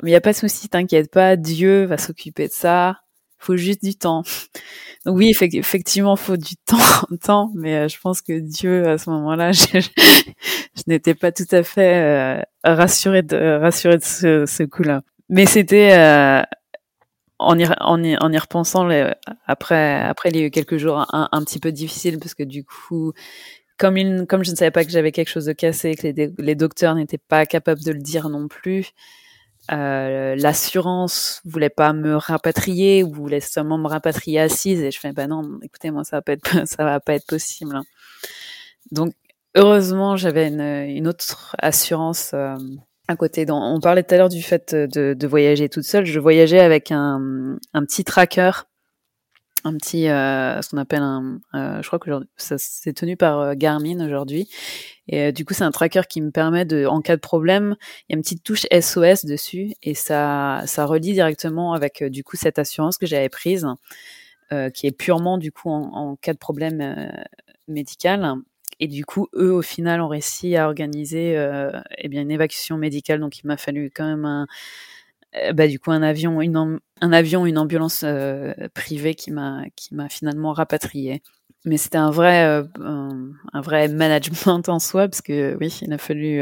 Mais 0.03 0.09
il 0.09 0.13
n'y 0.13 0.15
a 0.15 0.21
pas 0.21 0.33
de 0.33 0.37
souci, 0.37 0.69
t'inquiète 0.69 1.11
pas, 1.11 1.35
Dieu 1.37 1.85
va 1.85 1.97
s'occuper 1.97 2.47
de 2.47 2.53
ça. 2.53 3.01
Faut 3.39 3.55
juste 3.55 3.83
du 3.83 3.95
temps. 3.95 4.23
Donc 5.05 5.17
oui, 5.17 5.29
effectivement, 5.29 6.15
faut 6.15 6.37
du 6.37 6.55
temps, 6.65 6.77
temps 7.21 7.51
mais 7.55 7.87
je 7.87 7.99
pense 7.99 8.21
que 8.21 8.39
Dieu, 8.39 8.87
à 8.87 8.97
ce 8.97 9.09
moment-là, 9.09 9.51
je, 9.51 9.79
n'étais 10.87 11.15
pas 11.15 11.31
tout 11.31 11.47
à 11.51 11.63
fait 11.63 12.43
rassurée 12.63 13.23
de 13.23 13.59
rassurée 13.59 13.97
de 13.97 14.03
ce, 14.03 14.63
coup-là. 14.63 15.01
Mais 15.29 15.45
c'était 15.45 15.93
euh, 15.93 16.41
en, 17.39 17.57
y, 17.59 17.65
en, 17.79 18.03
y, 18.03 18.17
en 18.17 18.31
y 18.31 18.37
repensant 18.37 18.85
les, 18.85 19.11
après 19.45 20.01
après 20.01 20.29
il 20.29 20.37
y 20.37 20.41
a 20.41 20.45
eu 20.45 20.51
quelques 20.51 20.77
jours 20.77 21.05
un, 21.13 21.41
petit 21.43 21.59
peu 21.59 21.71
difficiles 21.71 22.19
parce 22.19 22.33
que 22.33 22.43
du 22.43 22.63
coup 22.63 23.13
comme 23.77 23.97
il, 23.97 24.25
comme 24.27 24.43
je 24.43 24.51
ne 24.51 24.55
savais 24.55 24.71
pas 24.71 24.83
que 24.83 24.91
j'avais 24.91 25.11
quelque 25.11 25.29
chose 25.29 25.45
de 25.45 25.53
cassé 25.53 25.95
que 25.95 26.07
les, 26.07 26.33
les 26.37 26.55
docteurs 26.55 26.95
n'étaient 26.95 27.19
pas 27.19 27.45
capables 27.45 27.83
de 27.83 27.91
le 27.91 27.99
dire 27.99 28.29
non 28.29 28.47
plus 28.47 28.91
euh, 29.71 30.35
l'assurance 30.35 31.41
voulait 31.45 31.69
pas 31.69 31.93
me 31.93 32.15
rapatrier 32.15 33.03
ou 33.03 33.11
voulait 33.11 33.41
seulement 33.41 33.77
me 33.77 33.87
rapatrier 33.87 34.39
assise 34.39 34.81
et 34.81 34.91
je 34.91 34.99
fais 34.99 35.11
bah 35.11 35.27
non 35.27 35.59
écoutez 35.61 35.91
moi 35.91 36.03
ça 36.03 36.17
va 36.17 36.21
pas 36.21 36.33
être 36.33 36.41
ça 36.67 36.83
va 36.83 36.99
pas 36.99 37.15
être 37.15 37.25
possible 37.25 37.75
hein. 37.75 37.83
donc 38.91 39.13
heureusement 39.55 40.15
j'avais 40.15 40.47
une, 40.47 40.61
une 40.61 41.07
autre 41.07 41.55
assurance 41.59 42.31
euh, 42.33 42.55
à 43.07 43.15
côté. 43.15 43.45
on 43.49 43.79
parlait 43.79 44.03
tout 44.03 44.13
à 44.13 44.17
l'heure 44.17 44.29
du 44.29 44.41
fait 44.41 44.75
de, 44.75 45.13
de, 45.13 45.27
voyager 45.27 45.69
toute 45.69 45.83
seule. 45.83 46.05
Je 46.05 46.19
voyageais 46.19 46.59
avec 46.59 46.91
un, 46.91 47.57
un 47.73 47.85
petit 47.85 48.03
tracker, 48.03 48.66
un 49.63 49.75
petit, 49.75 50.09
euh, 50.09 50.61
ce 50.61 50.69
qu'on 50.69 50.77
appelle 50.77 51.01
un, 51.01 51.39
euh, 51.55 51.81
je 51.81 51.87
crois 51.87 51.99
que 51.99 52.09
ça 52.37 52.55
c'est 52.57 52.93
tenu 52.93 53.17
par 53.17 53.39
euh, 53.39 53.53
Garmin 53.55 54.05
aujourd'hui. 54.05 54.49
Et 55.07 55.31
du 55.31 55.45
coup, 55.45 55.53
c'est 55.53 55.63
un 55.63 55.71
tracker 55.71 56.01
qui 56.09 56.21
me 56.21 56.31
permet 56.31 56.65
de, 56.65 56.85
en 56.85 57.01
cas 57.01 57.15
de 57.15 57.21
problème, 57.21 57.75
il 57.81 58.13
y 58.13 58.15
a 58.15 58.17
une 58.17 58.23
petite 58.23 58.43
touche 58.43 58.65
SOS 58.71 59.25
dessus 59.25 59.73
et 59.81 59.93
ça, 59.93 60.63
ça 60.65 60.85
relie 60.85 61.13
directement 61.13 61.73
avec 61.73 62.03
du 62.03 62.25
coup 62.25 62.35
cette 62.35 62.59
assurance 62.59 62.97
que 62.97 63.05
j'avais 63.05 63.29
prise, 63.29 63.65
qui 64.73 64.87
est 64.87 64.91
purement 64.91 65.37
du 65.37 65.53
coup 65.53 65.69
en, 65.69 66.17
cas 66.17 66.33
de 66.33 66.37
problème 66.37 67.09
médical 67.69 68.37
et 68.79 68.87
du 68.87 69.05
coup, 69.05 69.27
eux, 69.35 69.51
au 69.53 69.61
final, 69.61 70.01
ont 70.01 70.07
réussi 70.07 70.55
à 70.55 70.67
organiser 70.67 71.35
euh, 71.37 71.71
eh 71.97 72.09
bien 72.09 72.21
une 72.21 72.31
évacuation 72.31 72.77
médicale. 72.77 73.19
Donc, 73.19 73.39
il 73.39 73.47
m'a 73.47 73.57
fallu 73.57 73.91
quand 73.93 74.05
même 74.05 74.25
un, 74.25 74.43
euh, 74.43 74.45
bah, 75.53 75.67
du 75.67 75.79
coup, 75.79 75.91
un 75.91 76.03
avion, 76.03 76.41
une, 76.41 76.79
un 77.01 77.13
avion, 77.13 77.45
une 77.45 77.57
ambulance 77.57 78.01
euh, 78.03 78.53
privée 78.73 79.15
qui 79.15 79.31
m'a 79.31 79.63
qui 79.75 79.95
m'a 79.95 80.09
finalement 80.09 80.53
rapatrié. 80.53 81.21
Mais 81.65 81.77
c'était 81.77 81.97
un 81.97 82.11
vrai 82.11 82.45
euh, 82.45 82.63
un, 82.81 83.61
vrai 83.61 83.87
management 83.87 84.63
en 84.69 84.79
soi 84.79 85.07
parce 85.07 85.21
que 85.21 85.57
oui, 85.59 85.79
il 85.81 85.91
a 85.93 85.97
fallu 85.97 86.41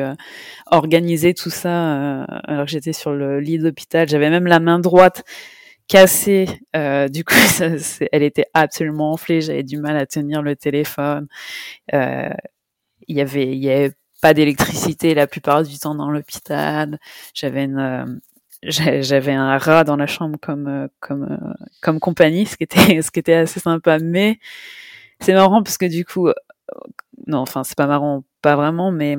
organiser 0.71 1.33
tout 1.33 1.49
ça 1.49 2.23
alors 2.43 2.67
j'étais 2.67 2.93
sur 2.93 3.13
le 3.13 3.39
lit 3.39 3.59
d'hôpital. 3.59 4.07
J'avais 4.07 4.29
même 4.29 4.47
la 4.47 4.59
main 4.59 4.79
droite 4.79 5.23
cassée. 5.87 6.47
Euh, 6.75 7.07
du 7.07 7.23
coup, 7.23 7.35
elle 8.11 8.23
était 8.23 8.45
absolument 8.53 9.11
enflée. 9.11 9.41
J'avais 9.41 9.63
du 9.63 9.77
mal 9.77 9.97
à 9.97 10.05
tenir 10.05 10.41
le 10.41 10.55
téléphone. 10.55 11.27
Euh, 11.93 12.29
il 13.07 13.17
y 13.17 13.21
avait, 13.21 13.51
il 13.51 13.63
y 13.63 13.69
avait 13.69 13.93
pas 14.21 14.33
d'électricité 14.33 15.13
la 15.13 15.27
plupart 15.27 15.63
du 15.63 15.77
temps 15.77 15.95
dans 15.95 16.09
l'hôpital. 16.09 16.99
J'avais 17.33 17.65
une, 17.65 17.79
euh, 17.79 18.05
j'avais 18.67 19.33
un 19.33 19.57
rat 19.57 19.83
dans 19.83 19.95
la 19.95 20.07
chambre 20.07 20.37
comme, 20.41 20.67
euh, 20.67 20.87
comme, 20.99 21.23
euh, 21.23 21.53
comme 21.81 21.99
compagnie, 21.99 22.45
ce 22.45 22.57
qui 22.57 22.63
était, 22.63 23.01
ce 23.01 23.11
qui 23.11 23.19
était 23.19 23.33
assez 23.33 23.59
sympa. 23.59 23.99
Mais 23.99 24.39
c'est 25.19 25.33
marrant 25.33 25.63
parce 25.63 25.77
que 25.77 25.85
du 25.85 26.05
coup, 26.05 26.29
non, 27.27 27.39
enfin, 27.39 27.63
c'est 27.63 27.77
pas 27.77 27.87
marrant, 27.87 28.23
pas 28.41 28.55
vraiment, 28.55 28.91
mais 28.91 29.17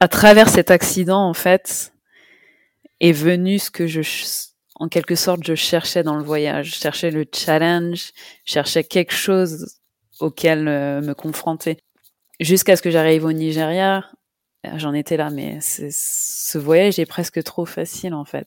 à 0.00 0.08
travers 0.08 0.48
cet 0.48 0.70
accident, 0.70 1.28
en 1.28 1.34
fait, 1.34 1.92
est 3.00 3.12
venu 3.12 3.58
ce 3.58 3.70
que 3.70 3.86
je 3.86 4.02
en 4.78 4.88
quelque 4.88 5.16
sorte, 5.16 5.44
je 5.44 5.54
cherchais 5.54 6.02
dans 6.02 6.16
le 6.16 6.22
voyage, 6.22 6.74
je 6.74 6.74
cherchais 6.76 7.10
le 7.10 7.26
challenge, 7.32 8.12
je 8.44 8.52
cherchais 8.52 8.84
quelque 8.84 9.12
chose 9.12 9.80
auquel 10.20 10.68
euh, 10.68 11.00
me 11.00 11.14
confronter. 11.14 11.78
Jusqu'à 12.40 12.76
ce 12.76 12.82
que 12.82 12.90
j'arrive 12.90 13.24
au 13.24 13.32
Nigeria, 13.32 14.08
euh, 14.66 14.70
j'en 14.76 14.94
étais 14.94 15.16
là, 15.16 15.30
mais 15.30 15.58
ce 15.60 16.58
voyage 16.58 16.98
est 16.98 17.06
presque 17.06 17.42
trop 17.42 17.66
facile 17.66 18.14
en 18.14 18.24
fait. 18.24 18.46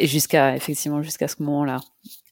Jusqu'à 0.00 0.56
effectivement 0.56 1.02
jusqu'à 1.02 1.28
ce 1.28 1.42
moment-là, 1.42 1.80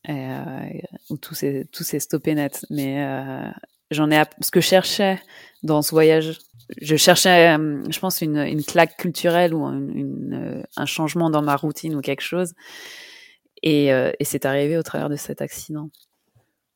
euh, 0.08 0.64
où 1.10 1.16
tout 1.16 1.34
s'est 1.34 1.68
tout 1.72 1.84
s'est 1.84 2.00
stoppé 2.00 2.34
net. 2.34 2.64
Mais 2.70 3.04
euh, 3.04 3.50
j'en 3.90 4.10
ai 4.10 4.22
ce 4.40 4.50
que 4.50 4.60
je 4.60 4.66
cherchais 4.66 5.20
dans 5.62 5.82
ce 5.82 5.90
voyage 5.90 6.38
je 6.80 6.94
cherchais, 6.94 7.56
euh, 7.56 7.82
je 7.90 7.98
pense, 7.98 8.20
une, 8.20 8.38
une 8.38 8.62
claque 8.62 8.96
culturelle 8.96 9.54
ou 9.54 9.66
une, 9.66 10.64
un 10.76 10.86
changement 10.86 11.28
dans 11.28 11.42
ma 11.42 11.56
routine 11.56 11.96
ou 11.96 12.00
quelque 12.00 12.20
chose. 12.20 12.54
Et, 13.62 13.88
et 13.88 14.24
c'est 14.24 14.46
arrivé 14.46 14.78
au 14.78 14.82
travers 14.82 15.08
de 15.08 15.16
cet 15.16 15.42
accident. 15.42 15.90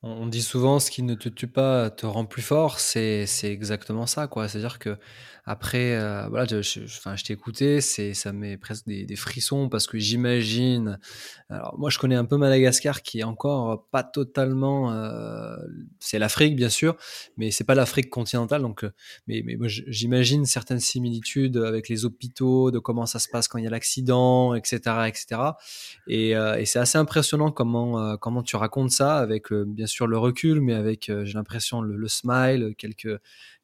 On 0.03 0.27
dit 0.27 0.43
souvent 0.43 0.79
ce 0.79 0.91
qui 0.91 1.01
ne 1.01 1.15
te 1.15 1.29
tue 1.29 1.47
pas 1.47 1.89
te 1.89 2.05
rend 2.05 2.25
plus 2.25 2.43
fort, 2.43 2.79
c'est 2.79 3.25
exactement 3.43 4.05
ça, 4.05 4.27
quoi. 4.27 4.47
C'est-à-dire 4.47 4.77
que 4.77 4.97
après, 5.47 5.95
euh, 5.95 6.27
voilà, 6.27 6.45
je, 6.45 6.61
je, 6.61 6.83
enfin, 6.85 7.15
je 7.15 7.23
t'ai 7.23 7.33
écouté, 7.33 7.79
ça 7.79 8.33
met 8.33 8.57
presque 8.57 8.87
des, 8.87 9.05
des, 9.05 9.15
frissons 9.15 9.69
parce 9.69 9.85
que 9.85 9.99
j'imagine. 9.99 10.99
Alors 11.49 11.77
moi, 11.77 11.91
je 11.91 11.99
connais 11.99 12.15
un 12.15 12.25
peu 12.25 12.35
Madagascar, 12.37 13.03
qui 13.03 13.19
est 13.19 13.23
encore 13.23 13.87
pas 13.91 14.03
totalement. 14.03 14.91
Euh, 14.91 15.55
c'est 15.99 16.17
l'Afrique, 16.17 16.55
bien 16.55 16.69
sûr, 16.69 16.97
mais 17.37 17.51
c'est 17.51 17.63
pas 17.63 17.75
l'Afrique 17.75 18.09
continentale. 18.09 18.63
Donc, 18.63 18.83
euh, 18.83 18.91
mais, 19.27 19.43
mais 19.45 19.55
j'imagine 19.67 20.45
certaines 20.45 20.79
similitudes 20.79 21.57
avec 21.57 21.89
les 21.89 22.05
hôpitaux, 22.05 22.71
de 22.71 22.79
comment 22.79 23.05
ça 23.05 23.19
se 23.19 23.29
passe 23.29 23.47
quand 23.47 23.59
il 23.59 23.65
y 23.65 23.67
a 23.67 23.71
l'accident, 23.71 24.55
etc., 24.55 24.79
etc. 25.07 25.41
Et, 26.07 26.35
euh, 26.35 26.57
et 26.57 26.65
c'est 26.65 26.79
assez 26.79 26.97
impressionnant 26.97 27.51
comment 27.51 27.99
euh, 27.99 28.15
comment 28.17 28.41
tu 28.41 28.55
racontes 28.55 28.91
ça 28.91 29.17
avec 29.17 29.53
bien 29.53 29.85
sûr 29.85 30.07
le 30.07 30.17
recul, 30.17 30.59
mais 30.61 30.73
avec 30.73 31.11
j'ai 31.23 31.33
l'impression 31.33 31.81
le, 31.81 31.95
le 31.95 32.07
smile, 32.07 32.73
quelques 32.77 33.19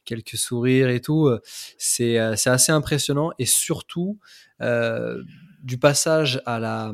quelques 0.05 0.37
sourires 0.37 0.89
et 0.89 1.01
tout. 1.01 1.27
Euh, 1.27 1.39
c'est 1.77 2.19
euh, 2.19 2.35
c'est 2.35 2.49
assez 2.49 2.71
impressionnant 2.71 3.31
et 3.39 3.45
surtout 3.45 4.19
euh, 4.61 5.21
du 5.63 5.77
passage 5.77 6.41
à 6.45 6.59
la 6.59 6.93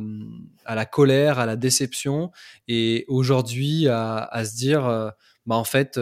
à 0.66 0.76
la 0.76 0.86
colère, 0.86 1.40
à 1.40 1.46
la 1.46 1.56
déception 1.56 2.32
et 2.68 3.06
aujourd'hui 3.08 3.88
à, 3.88 4.44
se 4.46 4.56
dire 4.56 5.14
bah 5.46 5.56
en 5.56 5.64
fait 5.64 6.00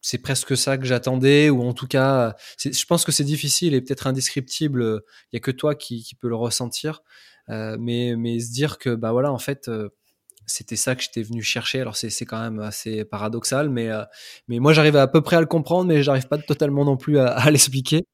c'est 0.00 0.18
presque 0.18 0.56
ça 0.56 0.78
que 0.78 0.84
j'attendais, 0.84 1.50
ou 1.50 1.62
en 1.62 1.74
tout 1.74 1.86
cas, 1.86 2.34
je 2.58 2.84
pense 2.86 3.04
que 3.04 3.12
c'est 3.12 3.24
difficile 3.24 3.74
et 3.74 3.80
peut-être 3.80 4.06
indescriptible. 4.06 5.02
Il 5.32 5.36
y 5.36 5.38
a 5.38 5.40
que 5.40 5.50
toi 5.50 5.74
qui, 5.74 6.04
peux 6.18 6.28
le 6.28 6.36
ressentir, 6.36 7.02
mais 7.48 8.14
mais 8.16 8.40
se 8.40 8.50
dire 8.50 8.78
que 8.78 8.94
bah 8.94 9.12
voilà, 9.12 9.32
en 9.32 9.38
fait, 9.38 9.70
c'était 10.48 10.76
ça 10.76 10.96
que 10.96 11.02
j'étais 11.02 11.22
venu 11.22 11.42
chercher. 11.42 11.80
Alors 11.80 11.96
c'est 11.96 12.24
quand 12.24 12.40
même 12.40 12.58
assez 12.58 13.04
paradoxal, 13.04 13.68
mais 13.68 13.88
euh, 13.90 14.02
mais 14.48 14.58
moi 14.58 14.72
j'arrive 14.72 14.96
à, 14.96 15.06
peu 15.06 15.20
près 15.20 15.36
à 15.36 15.40
le 15.40 15.46
comprendre, 15.46 15.86
mais 15.86 16.02
j'arrive 16.02 16.26
pas 16.26 16.38
totalement 16.38 16.84
non 16.84 16.96
plus 16.96 17.18
à, 17.18 17.26
à 17.38 17.50
l'expliquer. 17.50 18.04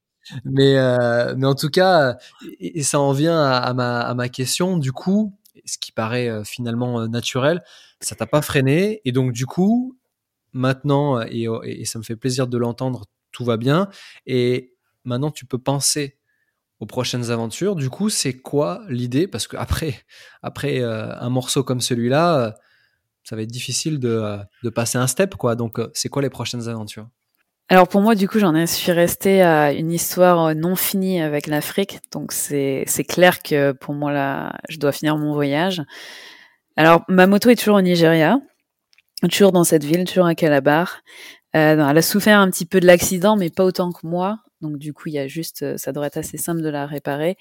Mais 0.43 0.77
euh, 0.77 1.35
mais 1.37 1.47
en 1.47 1.55
tout 1.55 1.69
cas, 1.69 2.17
et, 2.59 2.83
ça 2.83 2.99
en 2.99 3.11
vient 3.13 3.41
à, 3.41 3.73
ma 3.73 4.01
à 4.01 4.13
ma 4.13 4.29
question. 4.29 4.77
Du 4.77 4.91
coup, 4.91 5.33
ce 5.65 5.77
qui 5.77 5.91
paraît 5.91 6.29
euh, 6.29 6.43
finalement 6.43 7.07
naturel, 7.07 7.63
ça 8.01 8.15
t'a 8.15 8.27
pas 8.27 8.41
freiné, 8.41 9.01
et 9.05 9.11
donc 9.11 9.31
du 9.31 9.45
coup, 9.45 9.97
maintenant 10.53 11.21
et, 11.21 11.47
et 11.63 11.85
ça 11.85 11.99
me 11.99 12.03
fait 12.03 12.15
plaisir 12.15 12.47
de 12.47 12.57
l'entendre, 12.57 13.05
tout 13.31 13.45
va 13.45 13.57
bien, 13.57 13.89
et 14.25 14.73
maintenant 15.05 15.31
tu 15.31 15.45
peux 15.45 15.59
penser 15.59 16.17
aux 16.79 16.85
prochaines 16.85 17.31
aventures. 17.31 17.75
Du 17.75 17.89
coup, 17.89 18.09
c'est 18.09 18.33
quoi 18.33 18.83
l'idée? 18.89 19.27
Parce 19.27 19.47
qu'après 19.47 19.95
après, 20.41 20.81
euh, 20.81 21.15
un 21.19 21.29
morceau 21.29 21.63
comme 21.63 21.81
celui-là, 21.81 22.39
euh, 22.39 22.51
ça 23.23 23.35
va 23.35 23.41
être 23.41 23.51
difficile 23.51 23.99
de, 23.99 24.09
euh, 24.09 24.37
de, 24.63 24.69
passer 24.69 24.97
un 24.97 25.07
step. 25.07 25.35
quoi. 25.35 25.55
Donc, 25.55 25.79
c'est 25.93 26.09
quoi 26.09 26.21
les 26.21 26.29
prochaines 26.29 26.67
aventures? 26.67 27.07
Alors 27.67 27.87
pour 27.87 28.01
moi, 28.01 28.13
du 28.13 28.27
coup, 28.27 28.37
j'en 28.37 28.67
suis 28.67 28.91
restée 28.91 29.41
à 29.41 29.73
une 29.73 29.91
histoire 29.91 30.53
non 30.53 30.75
finie 30.75 31.19
avec 31.19 31.47
l'Afrique. 31.47 31.97
Donc 32.11 32.31
c'est 32.31 32.85
clair 33.09 33.41
que 33.41 33.71
pour 33.71 33.95
moi 33.95 34.11
là, 34.11 34.55
je 34.69 34.77
dois 34.77 34.91
finir 34.91 35.17
mon 35.17 35.33
voyage. 35.33 35.81
Alors 36.75 37.03
ma 37.07 37.25
moto 37.25 37.49
est 37.49 37.55
toujours 37.55 37.77
au 37.77 37.81
Nigeria, 37.81 38.39
toujours 39.31 39.51
dans 39.51 39.63
cette 39.63 39.83
ville, 39.83 40.05
toujours 40.05 40.27
à 40.27 40.35
Calabar. 40.35 41.01
elle 41.53 41.79
a 41.79 42.01
souffert 42.03 42.37
un 42.37 42.51
petit 42.51 42.67
peu 42.67 42.79
de 42.79 42.85
l'accident, 42.85 43.35
mais 43.35 43.49
pas 43.49 43.63
autant 43.63 43.91
que 43.91 44.05
moi. 44.05 44.44
Donc 44.61 44.77
du 44.77 44.93
coup, 44.93 45.09
il 45.09 45.15
y 45.15 45.19
a 45.19 45.27
juste, 45.27 45.63
euh, 45.63 45.77
ça 45.77 45.91
devrait 45.91 46.07
être 46.07 46.17
assez 46.17 46.37
simple 46.37 46.61
de 46.61 46.69
la 46.69 46.85
réparer. 46.85 47.37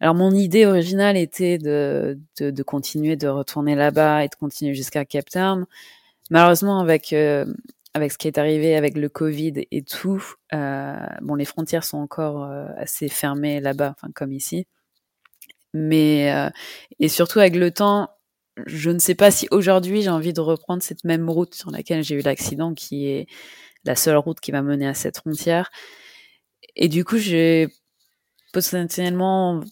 Alors 0.00 0.14
mon 0.14 0.32
idée 0.32 0.66
originale 0.66 1.16
était 1.16 1.58
de, 1.58 2.18
de, 2.40 2.62
continuer 2.62 3.16
de 3.16 3.28
retourner 3.28 3.74
là-bas 3.74 4.24
et 4.24 4.28
de 4.28 4.34
continuer 4.34 4.74
jusqu'à 4.74 5.04
Cape 5.04 5.30
Town. 5.30 5.66
Malheureusement, 6.30 6.80
avec 6.80 7.12
euh, 7.12 7.46
avec 7.94 8.12
ce 8.12 8.18
qui 8.18 8.26
est 8.26 8.38
arrivé 8.38 8.76
avec 8.76 8.96
le 8.96 9.08
Covid 9.08 9.66
et 9.70 9.82
tout, 9.82 10.22
euh, 10.52 10.96
bon, 11.22 11.36
les 11.36 11.44
frontières 11.44 11.84
sont 11.84 11.98
encore 11.98 12.44
assez 12.76 13.08
fermées 13.08 13.60
là-bas, 13.60 13.94
enfin 13.96 14.10
comme 14.12 14.32
ici. 14.32 14.66
Mais 15.74 16.32
et 17.00 17.08
surtout 17.08 17.38
avec 17.40 17.56
le 17.56 17.70
temps, 17.70 18.08
je 18.66 18.90
ne 18.90 18.98
sais 18.98 19.14
pas 19.14 19.30
si 19.30 19.48
aujourd'hui 19.50 20.02
j'ai 20.02 20.10
envie 20.10 20.32
de 20.32 20.40
reprendre 20.40 20.82
cette 20.82 21.04
même 21.04 21.28
route 21.28 21.54
sur 21.54 21.70
laquelle 21.70 22.02
j'ai 22.02 22.16
eu 22.16 22.20
l'accident, 22.20 22.74
qui 22.74 23.08
est 23.08 23.26
la 23.84 23.96
seule 23.96 24.16
route 24.16 24.40
qui 24.40 24.52
va 24.52 24.62
mener 24.62 24.86
à 24.86 24.94
cette 24.94 25.18
frontière. 25.18 25.70
Et 26.76 26.88
du 26.88 27.04
coup, 27.04 27.18
j'ai 27.18 27.68
potentiellement, 28.52 29.62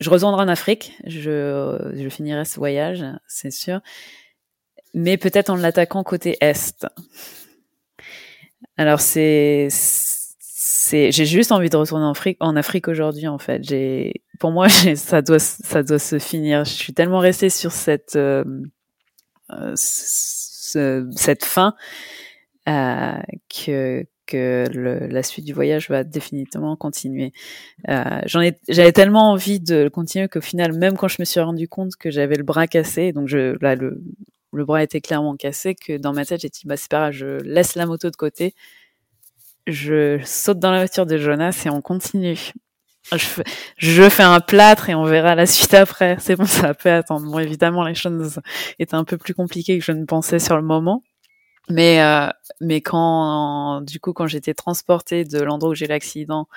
je 0.00 0.10
retournerai 0.10 0.42
en 0.42 0.48
Afrique, 0.48 0.96
je, 1.04 1.92
je 1.94 2.08
finirai 2.08 2.44
ce 2.44 2.56
voyage, 2.56 3.04
c'est 3.28 3.50
sûr, 3.50 3.80
mais 4.94 5.16
peut-être 5.16 5.50
en 5.50 5.56
l'attaquant 5.56 6.02
côté 6.02 6.36
est. 6.40 6.86
Alors 8.76 9.00
c'est, 9.00 9.68
c'est, 9.70 11.10
j'ai 11.10 11.26
juste 11.26 11.52
envie 11.52 11.70
de 11.70 11.76
retourner 11.76 12.04
en 12.04 12.10
Afrique, 12.10 12.36
en 12.40 12.56
Afrique 12.56 12.88
aujourd'hui 12.88 13.28
en 13.28 13.38
fait. 13.38 13.62
J'ai, 13.64 14.22
pour 14.38 14.50
moi, 14.50 14.68
ça 14.96 15.22
doit, 15.22 15.38
ça 15.38 15.82
doit 15.82 15.98
se 15.98 16.18
finir. 16.18 16.64
Je 16.64 16.70
suis 16.72 16.94
tellement 16.94 17.18
restée 17.18 17.50
sur 17.50 17.72
cette, 17.72 18.16
euh, 18.16 18.44
euh 19.50 19.74
cette 19.76 21.44
fin 21.44 21.74
euh, 22.68 23.18
que 23.48 24.06
que 24.26 24.64
le, 24.72 25.06
la 25.06 25.22
suite 25.22 25.44
du 25.44 25.52
voyage 25.52 25.88
va 25.88 26.04
définitivement 26.04 26.76
continuer. 26.76 27.32
Euh, 27.88 28.02
j'en 28.26 28.40
ai, 28.40 28.56
j'avais 28.68 28.92
tellement 28.92 29.30
envie 29.30 29.60
de 29.60 29.88
continuer 29.88 30.28
qu'au 30.28 30.40
final, 30.40 30.72
même 30.72 30.96
quand 30.96 31.08
je 31.08 31.16
me 31.20 31.24
suis 31.24 31.40
rendu 31.40 31.68
compte 31.68 31.96
que 31.96 32.10
j'avais 32.10 32.36
le 32.36 32.44
bras 32.44 32.66
cassé, 32.66 33.12
donc 33.12 33.28
je, 33.28 33.56
là, 33.62 33.74
le, 33.74 34.02
le 34.52 34.64
bras 34.64 34.82
était 34.82 35.00
clairement 35.00 35.36
cassé, 35.36 35.74
que 35.74 35.96
dans 35.96 36.12
ma 36.12 36.24
tête, 36.24 36.40
j'ai 36.40 36.48
dit, 36.48 36.62
bah, 36.64 36.76
c'est 36.76 36.90
pas 36.90 36.98
grave, 36.98 37.12
je 37.12 37.26
laisse 37.44 37.74
la 37.76 37.86
moto 37.86 38.10
de 38.10 38.16
côté, 38.16 38.54
je 39.66 40.20
saute 40.24 40.58
dans 40.58 40.70
la 40.70 40.78
voiture 40.78 41.06
de 41.06 41.16
Jonas 41.16 41.62
et 41.64 41.70
on 41.70 41.80
continue. 41.80 42.52
Je 43.12 43.18
fais, 43.18 43.44
je 43.76 44.08
fais 44.08 44.24
un 44.24 44.40
plâtre 44.40 44.90
et 44.90 44.94
on 44.96 45.04
verra 45.04 45.36
la 45.36 45.46
suite 45.46 45.74
après. 45.74 46.16
C'est 46.18 46.34
bon, 46.34 46.44
ça 46.44 46.74
peut 46.74 46.90
attendre. 46.90 47.30
Bon, 47.30 47.38
évidemment, 47.38 47.84
les 47.84 47.94
choses 47.94 48.40
étaient 48.80 48.96
un 48.96 49.04
peu 49.04 49.16
plus 49.16 49.32
compliquées 49.32 49.78
que 49.78 49.84
je 49.84 49.92
ne 49.92 50.04
pensais 50.04 50.40
sur 50.40 50.56
le 50.56 50.62
moment. 50.62 51.04
Mais 51.68 52.00
euh, 52.02 52.28
mais 52.60 52.80
quand 52.80 53.80
du 53.82 53.98
coup 54.00 54.12
quand 54.12 54.26
j'étais 54.28 54.54
transportée 54.54 55.24
de 55.24 55.40
l'endroit 55.40 55.70
où 55.70 55.74
j'ai 55.74 55.88
l'accident 55.88 56.48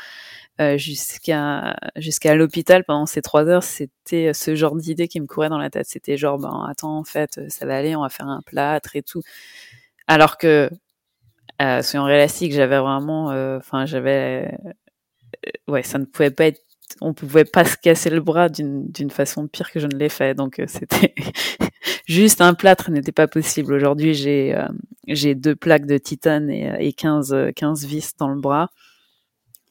euh, 0.61 0.77
jusqu'à 0.77 1.75
jusqu'à 1.95 2.35
l'hôpital 2.35 2.83
pendant 2.85 3.05
ces 3.07 3.21
trois 3.21 3.45
heures, 3.47 3.63
c'était 3.63 4.33
ce 4.33 4.55
genre 4.55 4.75
d'idée 4.75 5.07
qui 5.07 5.19
me 5.21 5.27
courait 5.27 5.49
dans 5.49 5.57
la 5.57 5.69
tête. 5.71 5.87
C'était 5.87 6.17
genre 6.17 6.37
ben 6.39 6.67
attends 6.69 6.97
en 6.99 7.03
fait 7.03 7.39
ça 7.49 7.65
va 7.65 7.77
aller, 7.77 7.95
on 7.95 8.01
va 8.01 8.09
faire 8.09 8.27
un 8.27 8.41
plâtre 8.45 8.95
et 8.95 9.01
tout. 9.03 9.21
Alors 10.07 10.37
que 10.37 10.69
euh, 11.61 11.81
soyons 11.81 12.05
réalistiques, 12.05 12.53
j'avais 12.53 12.79
vraiment, 12.79 13.31
euh, 13.31 13.57
enfin 13.57 13.85
j'avais, 13.85 14.49
euh, 14.65 14.71
ouais 15.67 15.83
ça 15.83 15.99
ne 15.99 16.05
pouvait 16.05 16.31
pas 16.31 16.45
être 16.47 16.61
on 17.01 17.13
pouvait 17.13 17.45
pas 17.45 17.65
se 17.65 17.77
casser 17.77 18.09
le 18.09 18.19
bras 18.21 18.49
d'une 18.49 18.87
d'une 18.91 19.11
façon 19.11 19.47
pire 19.47 19.71
que 19.71 19.79
je 19.79 19.87
ne 19.87 19.95
l'ai 19.97 20.09
fait. 20.09 20.33
Donc 20.35 20.61
c'était 20.67 21.13
juste 22.07 22.41
un 22.41 22.53
plâtre 22.55 22.91
n'était 22.91 23.11
pas 23.11 23.27
possible. 23.27 23.73
Aujourd'hui, 23.73 24.13
j'ai 24.15 24.55
j'ai 25.15 25.35
deux 25.35 25.55
plaques 25.55 25.85
de 25.85 25.97
titane 25.97 26.49
et, 26.49 26.71
et 26.79 26.93
15 26.93 27.51
15 27.55 27.85
vis 27.85 28.15
dans 28.17 28.29
le 28.29 28.39
bras. 28.39 28.69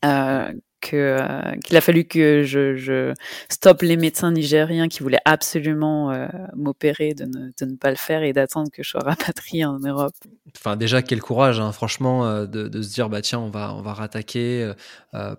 Euh, 0.05 0.53
euh, 0.92 1.54
qu'il 1.64 1.76
a 1.76 1.80
fallu 1.80 2.04
que 2.04 2.42
je, 2.44 3.12
stoppe 3.50 3.82
les 3.82 3.96
médecins 3.96 4.30
nigériens 4.30 4.88
qui 4.88 5.02
voulaient 5.02 5.20
absolument 5.24 6.10
euh, 6.10 6.28
m'opérer 6.56 7.14
de 7.14 7.24
ne, 7.24 7.76
pas 7.76 7.90
le 7.90 7.96
faire 7.96 8.22
et 8.22 8.32
d'attendre 8.32 8.70
que 8.70 8.82
je 8.82 8.90
sois 8.90 9.02
rapatrié 9.02 9.64
en 9.64 9.78
Europe. 9.78 10.14
Enfin 10.56 10.76
déjà 10.76 11.02
quel 11.02 11.20
courage 11.20 11.60
hein, 11.60 11.72
franchement 11.72 12.26
euh, 12.26 12.46
de, 12.46 12.82
se 12.82 12.94
dire 12.94 13.08
bah 13.08 13.20
tiens 13.22 13.38
on 13.38 13.50
va 13.50 13.74
on 13.74 13.82
va 13.82 13.92
rattaquer 13.92 14.72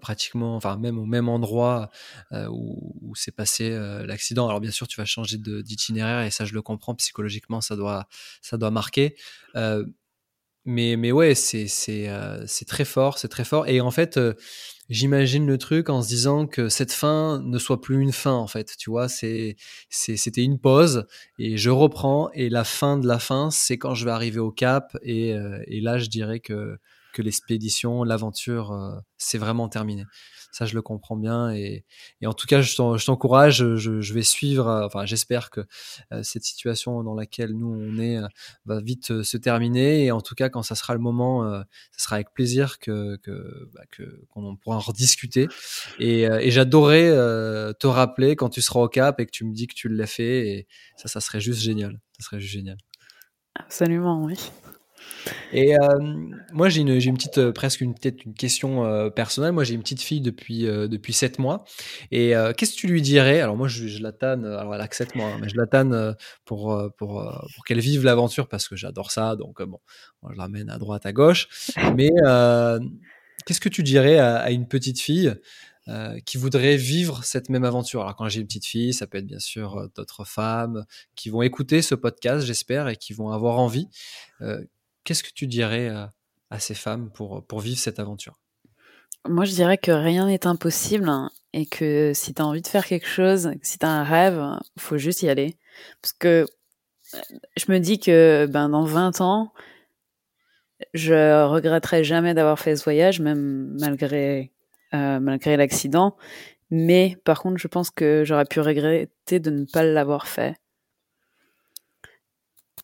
pratiquement 0.02 0.56
enfin 0.56 0.78
même 0.78 1.00
au 1.00 1.06
même 1.06 1.30
endroit 1.30 1.90
où, 2.32 2.94
où 3.02 3.16
s'est 3.16 3.32
passé 3.32 3.70
l'accident. 4.06 4.48
Alors 4.48 4.60
bien 4.60 4.72
sûr 4.72 4.88
tu 4.88 5.00
vas 5.00 5.06
changer 5.06 5.38
d'itinéraire 5.38 6.26
et 6.26 6.32
ça 6.32 6.46
je 6.46 6.54
le 6.54 6.62
comprends 6.62 6.96
psychologiquement 6.96 7.62
ça 7.62 7.76
doit 7.76 8.08
ça 8.42 8.58
doit 8.58 8.72
marquer. 8.72 9.16
Mais 10.70 10.96
mais 10.96 11.12
ouais 11.12 11.36
c'est 11.36 11.68
c'est 11.68 12.10
c'est 12.46 12.66
très 12.66 12.86
fort 12.86 13.18
c'est 13.18 13.28
très 13.28 13.44
fort. 13.44 13.68
Et 13.68 13.82
en 13.82 13.92
fait 13.92 14.20
j'imagine 14.90 15.46
le 15.46 15.58
truc 15.58 15.90
en 15.90 16.02
se 16.02 16.08
disant 16.08 16.48
que 16.48 16.68
cette 16.68 16.92
fin 16.92 17.40
ne 17.44 17.60
soit 17.60 17.80
plus 17.80 18.02
une 18.02 18.12
fin 18.12 18.34
en 18.34 18.48
fait 18.48 18.76
tu 18.78 18.90
vois 18.90 19.08
c'est 19.08 19.56
c'était 19.90 20.44
une 20.44 20.60
pause 20.60 21.06
et 21.38 21.58
je 21.58 21.70
reprends 21.70 22.30
et 22.34 22.50
la 22.50 22.64
fin 22.64 22.98
de 22.98 23.08
la 23.08 23.20
fin 23.20 23.52
c'est 23.52 23.78
quand 23.78 23.94
je 23.94 24.06
vais 24.06 24.12
arriver 24.12 24.40
au 24.40 24.52
cap 24.52 24.98
et, 25.04 25.34
euh, 25.34 25.62
et 25.68 25.80
là 25.80 26.00
je 26.00 26.08
dirais 26.08 26.40
que 26.40 26.78
que 27.14 27.22
l'expédition 27.22 28.04
l'aventure 28.04 28.72
euh, 28.72 28.92
c'est 29.18 29.38
vraiment 29.38 29.70
terminé 29.70 30.06
ça, 30.52 30.66
je 30.66 30.76
le 30.76 30.82
comprends 30.82 31.16
bien. 31.16 31.52
Et, 31.52 31.86
et 32.22 32.28
en 32.28 32.34
tout 32.34 32.48
cas, 32.48 32.62
je 32.62 32.76
t'encourage. 33.06 33.58
Je, 33.76 34.02
je, 34.02 34.14
vais 34.14 34.24
suivre. 34.24 34.68
Euh, 34.68 34.86
enfin, 34.86 35.06
j'espère 35.06 35.50
que 35.50 35.62
euh, 36.12 36.24
cette 36.24 36.44
situation 36.44 37.04
dans 37.04 37.16
laquelle 37.16 37.54
nous 37.54 37.68
on 37.68 38.00
est 38.00 38.18
euh, 38.18 38.28
va 38.66 38.82
vite 38.82 39.22
se 39.24 39.38
terminer. 39.38 40.06
Et 40.06 40.12
en 40.12 40.22
tout 40.22 40.36
cas, 40.36 40.50
quand 40.50 40.64
ça 40.64 40.76
sera 40.76 40.94
le 40.94 41.00
moment, 41.00 41.44
ça 41.92 42.04
sera 42.04 42.16
avec 42.16 42.34
plaisir 42.34 42.80
que 42.80 43.18
que 43.18 43.70
bah, 43.74 43.82
qu'on 44.30 44.56
pourra 44.56 44.78
en 44.78 44.80
rediscuter. 44.80 45.48
Et, 46.00 46.24
et 46.24 46.52
j'adorerais 46.52 47.10
te 47.80 47.88
rappeler 47.88 48.36
quand 48.36 48.50
tu 48.50 48.62
seras 48.62 48.82
au 48.82 48.90
Cap 48.90 49.20
et 49.20 49.26
que 49.26 49.32
tu 49.32 49.46
me 49.46 49.54
dis 49.54 49.68
que 49.68 49.76
tu 49.76 49.90
l'as 49.90 50.08
fait. 50.08 50.48
Et 50.48 50.68
ça, 50.98 51.08
ça 51.08 51.22
serait 51.22 51.42
juste 51.42 51.62
génial. 51.62 52.00
Ça 52.20 52.26
serait 52.26 52.40
juste 52.40 52.54
génial. 52.54 52.78
Absolument, 53.56 54.24
oui. 54.24 54.36
Et 55.52 55.76
euh, 55.76 56.00
moi, 56.52 56.70
j'ai 56.70 56.82
une, 56.82 56.90
une, 56.90 57.16
petite, 57.16 57.38
euh, 57.38 57.52
presque 57.52 57.82
une, 57.82 57.94
peut-être 57.94 58.24
une 58.26 58.34
question 58.34 58.86
euh, 58.86 59.10
personnelle. 59.10 59.52
Moi, 59.52 59.64
j'ai 59.64 59.74
une 59.74 59.82
petite 59.82 60.02
fille 60.02 60.22
depuis 60.22 60.64
depuis 60.64 61.14
sept 61.14 61.40
mois. 61.40 61.66
Et 62.12 62.34
qu'est-ce 62.58 62.74
que 62.74 62.80
tu 62.80 62.88
lui 62.88 63.02
dirais? 63.02 63.42
Alors 63.42 63.58
moi, 63.58 63.68
je, 63.68 63.88
je 63.88 64.02
la 64.02 64.12
tanne. 64.12 64.46
Alors 64.46 64.76
elle 64.76 64.82
a 64.82 64.88
que 64.88 64.96
sept 64.96 65.16
mois, 65.16 65.28
hein, 65.28 65.38
mais 65.42 65.50
je 65.50 65.58
la 65.58 65.68
tanne 65.68 66.16
pour 66.46 66.78
pour 66.98 67.24
pour 67.56 67.66
qu'elle 67.66 67.80
vive 67.80 68.04
l'aventure 68.04 68.48
parce 68.48 68.68
que 68.68 68.76
j'adore 68.76 69.12
ça. 69.12 69.36
Donc 69.36 69.62
bon, 69.62 69.80
moi, 70.22 70.32
je 70.34 70.38
l'amène 70.38 70.70
à 70.70 70.78
droite, 70.78 71.06
à 71.06 71.14
gauche. 71.14 71.48
Mais 71.96 72.10
qu'est-ce 73.46 73.62
que 73.62 73.70
tu 73.70 73.84
dirais 73.84 74.18
à, 74.18 74.38
à 74.38 74.52
une 74.52 74.68
petite 74.68 75.00
fille 75.00 75.34
euh, 75.90 76.20
qui 76.24 76.38
voudraient 76.38 76.78
vivre 76.78 77.24
cette 77.24 77.50
même 77.50 77.64
aventure? 77.64 78.02
Alors 78.02 78.16
quand 78.16 78.30
j'ai 78.30 78.42
une 78.42 78.48
petite 78.48 78.68
fille, 78.68 78.94
ça 78.94 79.08
peut 79.08 79.18
être 79.18 79.26
bien 79.26 79.40
sûr 79.40 79.90
d'autres 79.96 80.24
femmes 80.24 80.86
qui 81.16 81.30
vont 81.30 81.42
écouter 81.42 81.82
ce 81.82 81.96
podcast, 81.96 82.46
j'espère, 82.46 82.90
et 82.90 82.96
qui 82.96 83.14
vont 83.14 83.32
avoir 83.32 83.58
envie. 83.58 83.88
Euh, 84.42 84.64
Qu'est-ce 85.10 85.24
que 85.24 85.34
tu 85.34 85.48
dirais 85.48 85.88
à, 85.88 86.12
à 86.52 86.60
ces 86.60 86.76
femmes 86.76 87.10
pour, 87.10 87.44
pour 87.44 87.62
vivre 87.62 87.80
cette 87.80 87.98
aventure? 87.98 88.40
Moi, 89.28 89.44
je 89.44 89.54
dirais 89.54 89.80
que 89.80 89.90
rien 89.90 90.28
n'est 90.28 90.46
impossible 90.46 91.10
et 91.52 91.66
que 91.66 92.12
si 92.14 92.36
tu 92.36 92.44
as 92.44 92.46
envie 92.46 92.62
de 92.62 92.68
faire 92.68 92.86
quelque 92.86 93.08
chose, 93.08 93.50
si 93.64 93.80
tu 93.80 93.88
as 93.88 93.90
un 93.90 94.04
rêve, 94.04 94.40
il 94.76 94.82
faut 94.84 95.00
juste 95.00 95.24
y 95.24 95.30
aller. 95.30 95.58
Parce 96.04 96.14
que 96.14 96.46
je 97.58 97.72
me 97.72 97.80
dis 97.80 98.00
que 98.00 98.48
ben, 98.52 98.70
dans 98.70 98.84
20 98.84 99.20
ans, 99.22 99.52
je 100.94 101.44
regretterai 101.44 102.04
jamais 102.04 102.36
d'avoir 102.36 102.60
fait 102.60 102.76
ce 102.76 102.84
voyage, 102.84 103.20
même 103.20 103.76
malgré, 103.80 104.52
euh, 104.94 105.20
malgré 105.20 105.58
l'accident. 105.58 106.18
Mais 106.70 107.18
par 107.24 107.42
contre, 107.42 107.58
je 107.58 107.68
pense 107.68 107.90
que 107.90 108.22
j'aurais 108.28 108.46
pu 108.46 108.60
regretter 108.60 109.40
de 109.40 109.50
ne 109.50 109.66
pas 109.66 109.82
l'avoir 109.82 110.28
fait. 110.28 110.56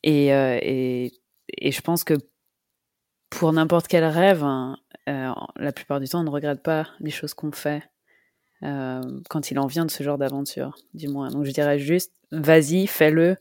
Euh, 0.07 0.57
et 0.63 1.11
et 1.49 1.71
je 1.71 1.81
pense 1.81 2.03
que 2.03 2.15
pour 3.29 3.51
n'importe 3.51 3.87
quel 3.87 4.05
rêve, 4.05 4.43
hein, 4.43 4.77
euh, 5.09 5.31
la 5.57 5.71
plupart 5.71 5.99
du 5.99 6.07
temps, 6.07 6.21
on 6.21 6.23
ne 6.23 6.29
regrette 6.29 6.63
pas 6.63 6.87
les 6.99 7.11
choses 7.11 7.33
qu'on 7.33 7.51
fait 7.51 7.83
euh, 8.63 9.01
quand 9.29 9.51
il 9.51 9.59
en 9.59 9.67
vient 9.67 9.85
de 9.85 9.91
ce 9.91 10.03
genre 10.03 10.17
d'aventure, 10.17 10.75
du 10.93 11.07
moins. 11.07 11.29
Donc 11.29 11.45
je 11.45 11.51
dirais 11.51 11.79
juste, 11.79 12.13
vas-y, 12.31 12.87
fais-le. 12.87 13.35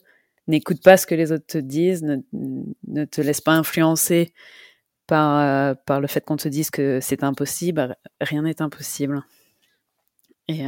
N'écoute 0.46 0.82
pas 0.82 0.96
ce 0.96 1.06
que 1.06 1.14
les 1.14 1.32
autres 1.32 1.46
te 1.46 1.58
disent, 1.58 2.02
ne, 2.02 3.04
te 3.04 3.20
laisse 3.20 3.40
pas 3.40 3.52
influencer 3.52 4.34
par, 5.06 5.38
euh, 5.38 5.74
par 5.86 6.00
le 6.00 6.06
fait 6.06 6.24
qu'on 6.24 6.36
te 6.36 6.48
dise 6.48 6.70
que 6.70 6.98
c'est 7.00 7.22
impossible. 7.22 7.96
Rien 8.20 8.42
n'est 8.42 8.60
impossible. 8.60 9.22
Et, 10.48 10.64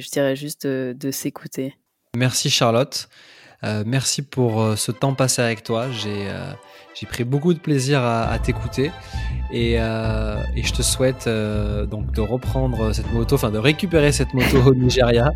je 0.00 0.10
dirais 0.10 0.36
juste 0.36 0.66
de 0.66 1.10
s'écouter. 1.10 1.76
Merci 2.16 2.48
Charlotte. 2.48 3.08
Euh, 3.62 3.84
merci 3.86 4.22
pour 4.22 4.60
euh, 4.60 4.76
ce 4.76 4.92
temps 4.92 5.14
passé 5.14 5.42
avec 5.42 5.62
toi. 5.62 5.90
J'ai 5.90 6.28
euh, 6.28 6.52
pris 7.08 7.24
beaucoup 7.24 7.54
de 7.54 7.58
plaisir 7.58 8.04
à 8.04 8.38
t'écouter 8.38 8.90
et, 9.52 9.76
euh, 9.78 10.36
et, 10.54 10.62
je 10.62 10.72
te 10.72 10.82
souhaite 10.82 11.26
euh, 11.26 11.86
donc 11.86 12.12
de 12.12 12.20
reprendre 12.20 12.92
cette 12.92 13.12
moto, 13.12 13.34
enfin 13.34 13.50
de 13.50 13.58
récupérer 13.58 14.12
cette 14.12 14.32
moto 14.32 14.58
au 14.66 14.74
Nigeria 14.74 15.32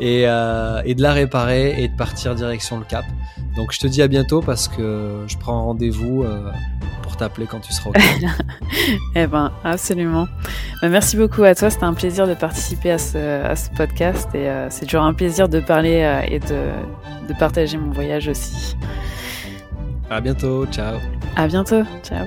et, 0.00 0.24
euh, 0.26 0.80
et, 0.84 0.94
de 0.94 1.02
la 1.02 1.12
réparer 1.12 1.82
et 1.82 1.88
de 1.88 1.96
partir 1.96 2.34
direction 2.34 2.78
le 2.78 2.84
Cap. 2.84 3.04
Donc 3.56 3.72
je 3.72 3.80
te 3.80 3.86
dis 3.86 4.02
à 4.02 4.08
bientôt 4.08 4.40
parce 4.40 4.68
que 4.68 5.24
je 5.26 5.36
prends 5.36 5.64
rendez-vous 5.64 6.24
pour 7.02 7.16
t'appeler 7.16 7.46
quand 7.46 7.60
tu 7.60 7.72
seras 7.72 7.90
au 7.90 7.92
Cap. 7.92 8.02
eh 9.14 9.26
ben 9.26 9.52
absolument. 9.64 10.28
Ben, 10.80 10.90
merci 10.90 11.16
beaucoup 11.16 11.42
à 11.42 11.54
toi. 11.54 11.68
C'était 11.68 11.84
un 11.84 11.94
plaisir 11.94 12.26
de 12.26 12.34
participer 12.34 12.92
à 12.92 12.98
ce, 12.98 13.44
à 13.44 13.56
ce 13.56 13.68
podcast 13.70 14.28
et 14.34 14.48
c'est 14.70 14.86
toujours 14.86 15.02
un 15.02 15.14
plaisir 15.14 15.48
de 15.48 15.60
parler 15.60 16.22
et 16.28 16.38
de, 16.38 16.70
de 17.28 17.34
partager 17.38 17.76
mon 17.78 17.90
voyage 17.90 18.28
aussi. 18.28 18.76
À 20.08 20.20
bientôt, 20.20 20.64
ciao. 20.66 20.98
À 21.36 21.46
bientôt, 21.46 21.82
ciao. 22.02 22.26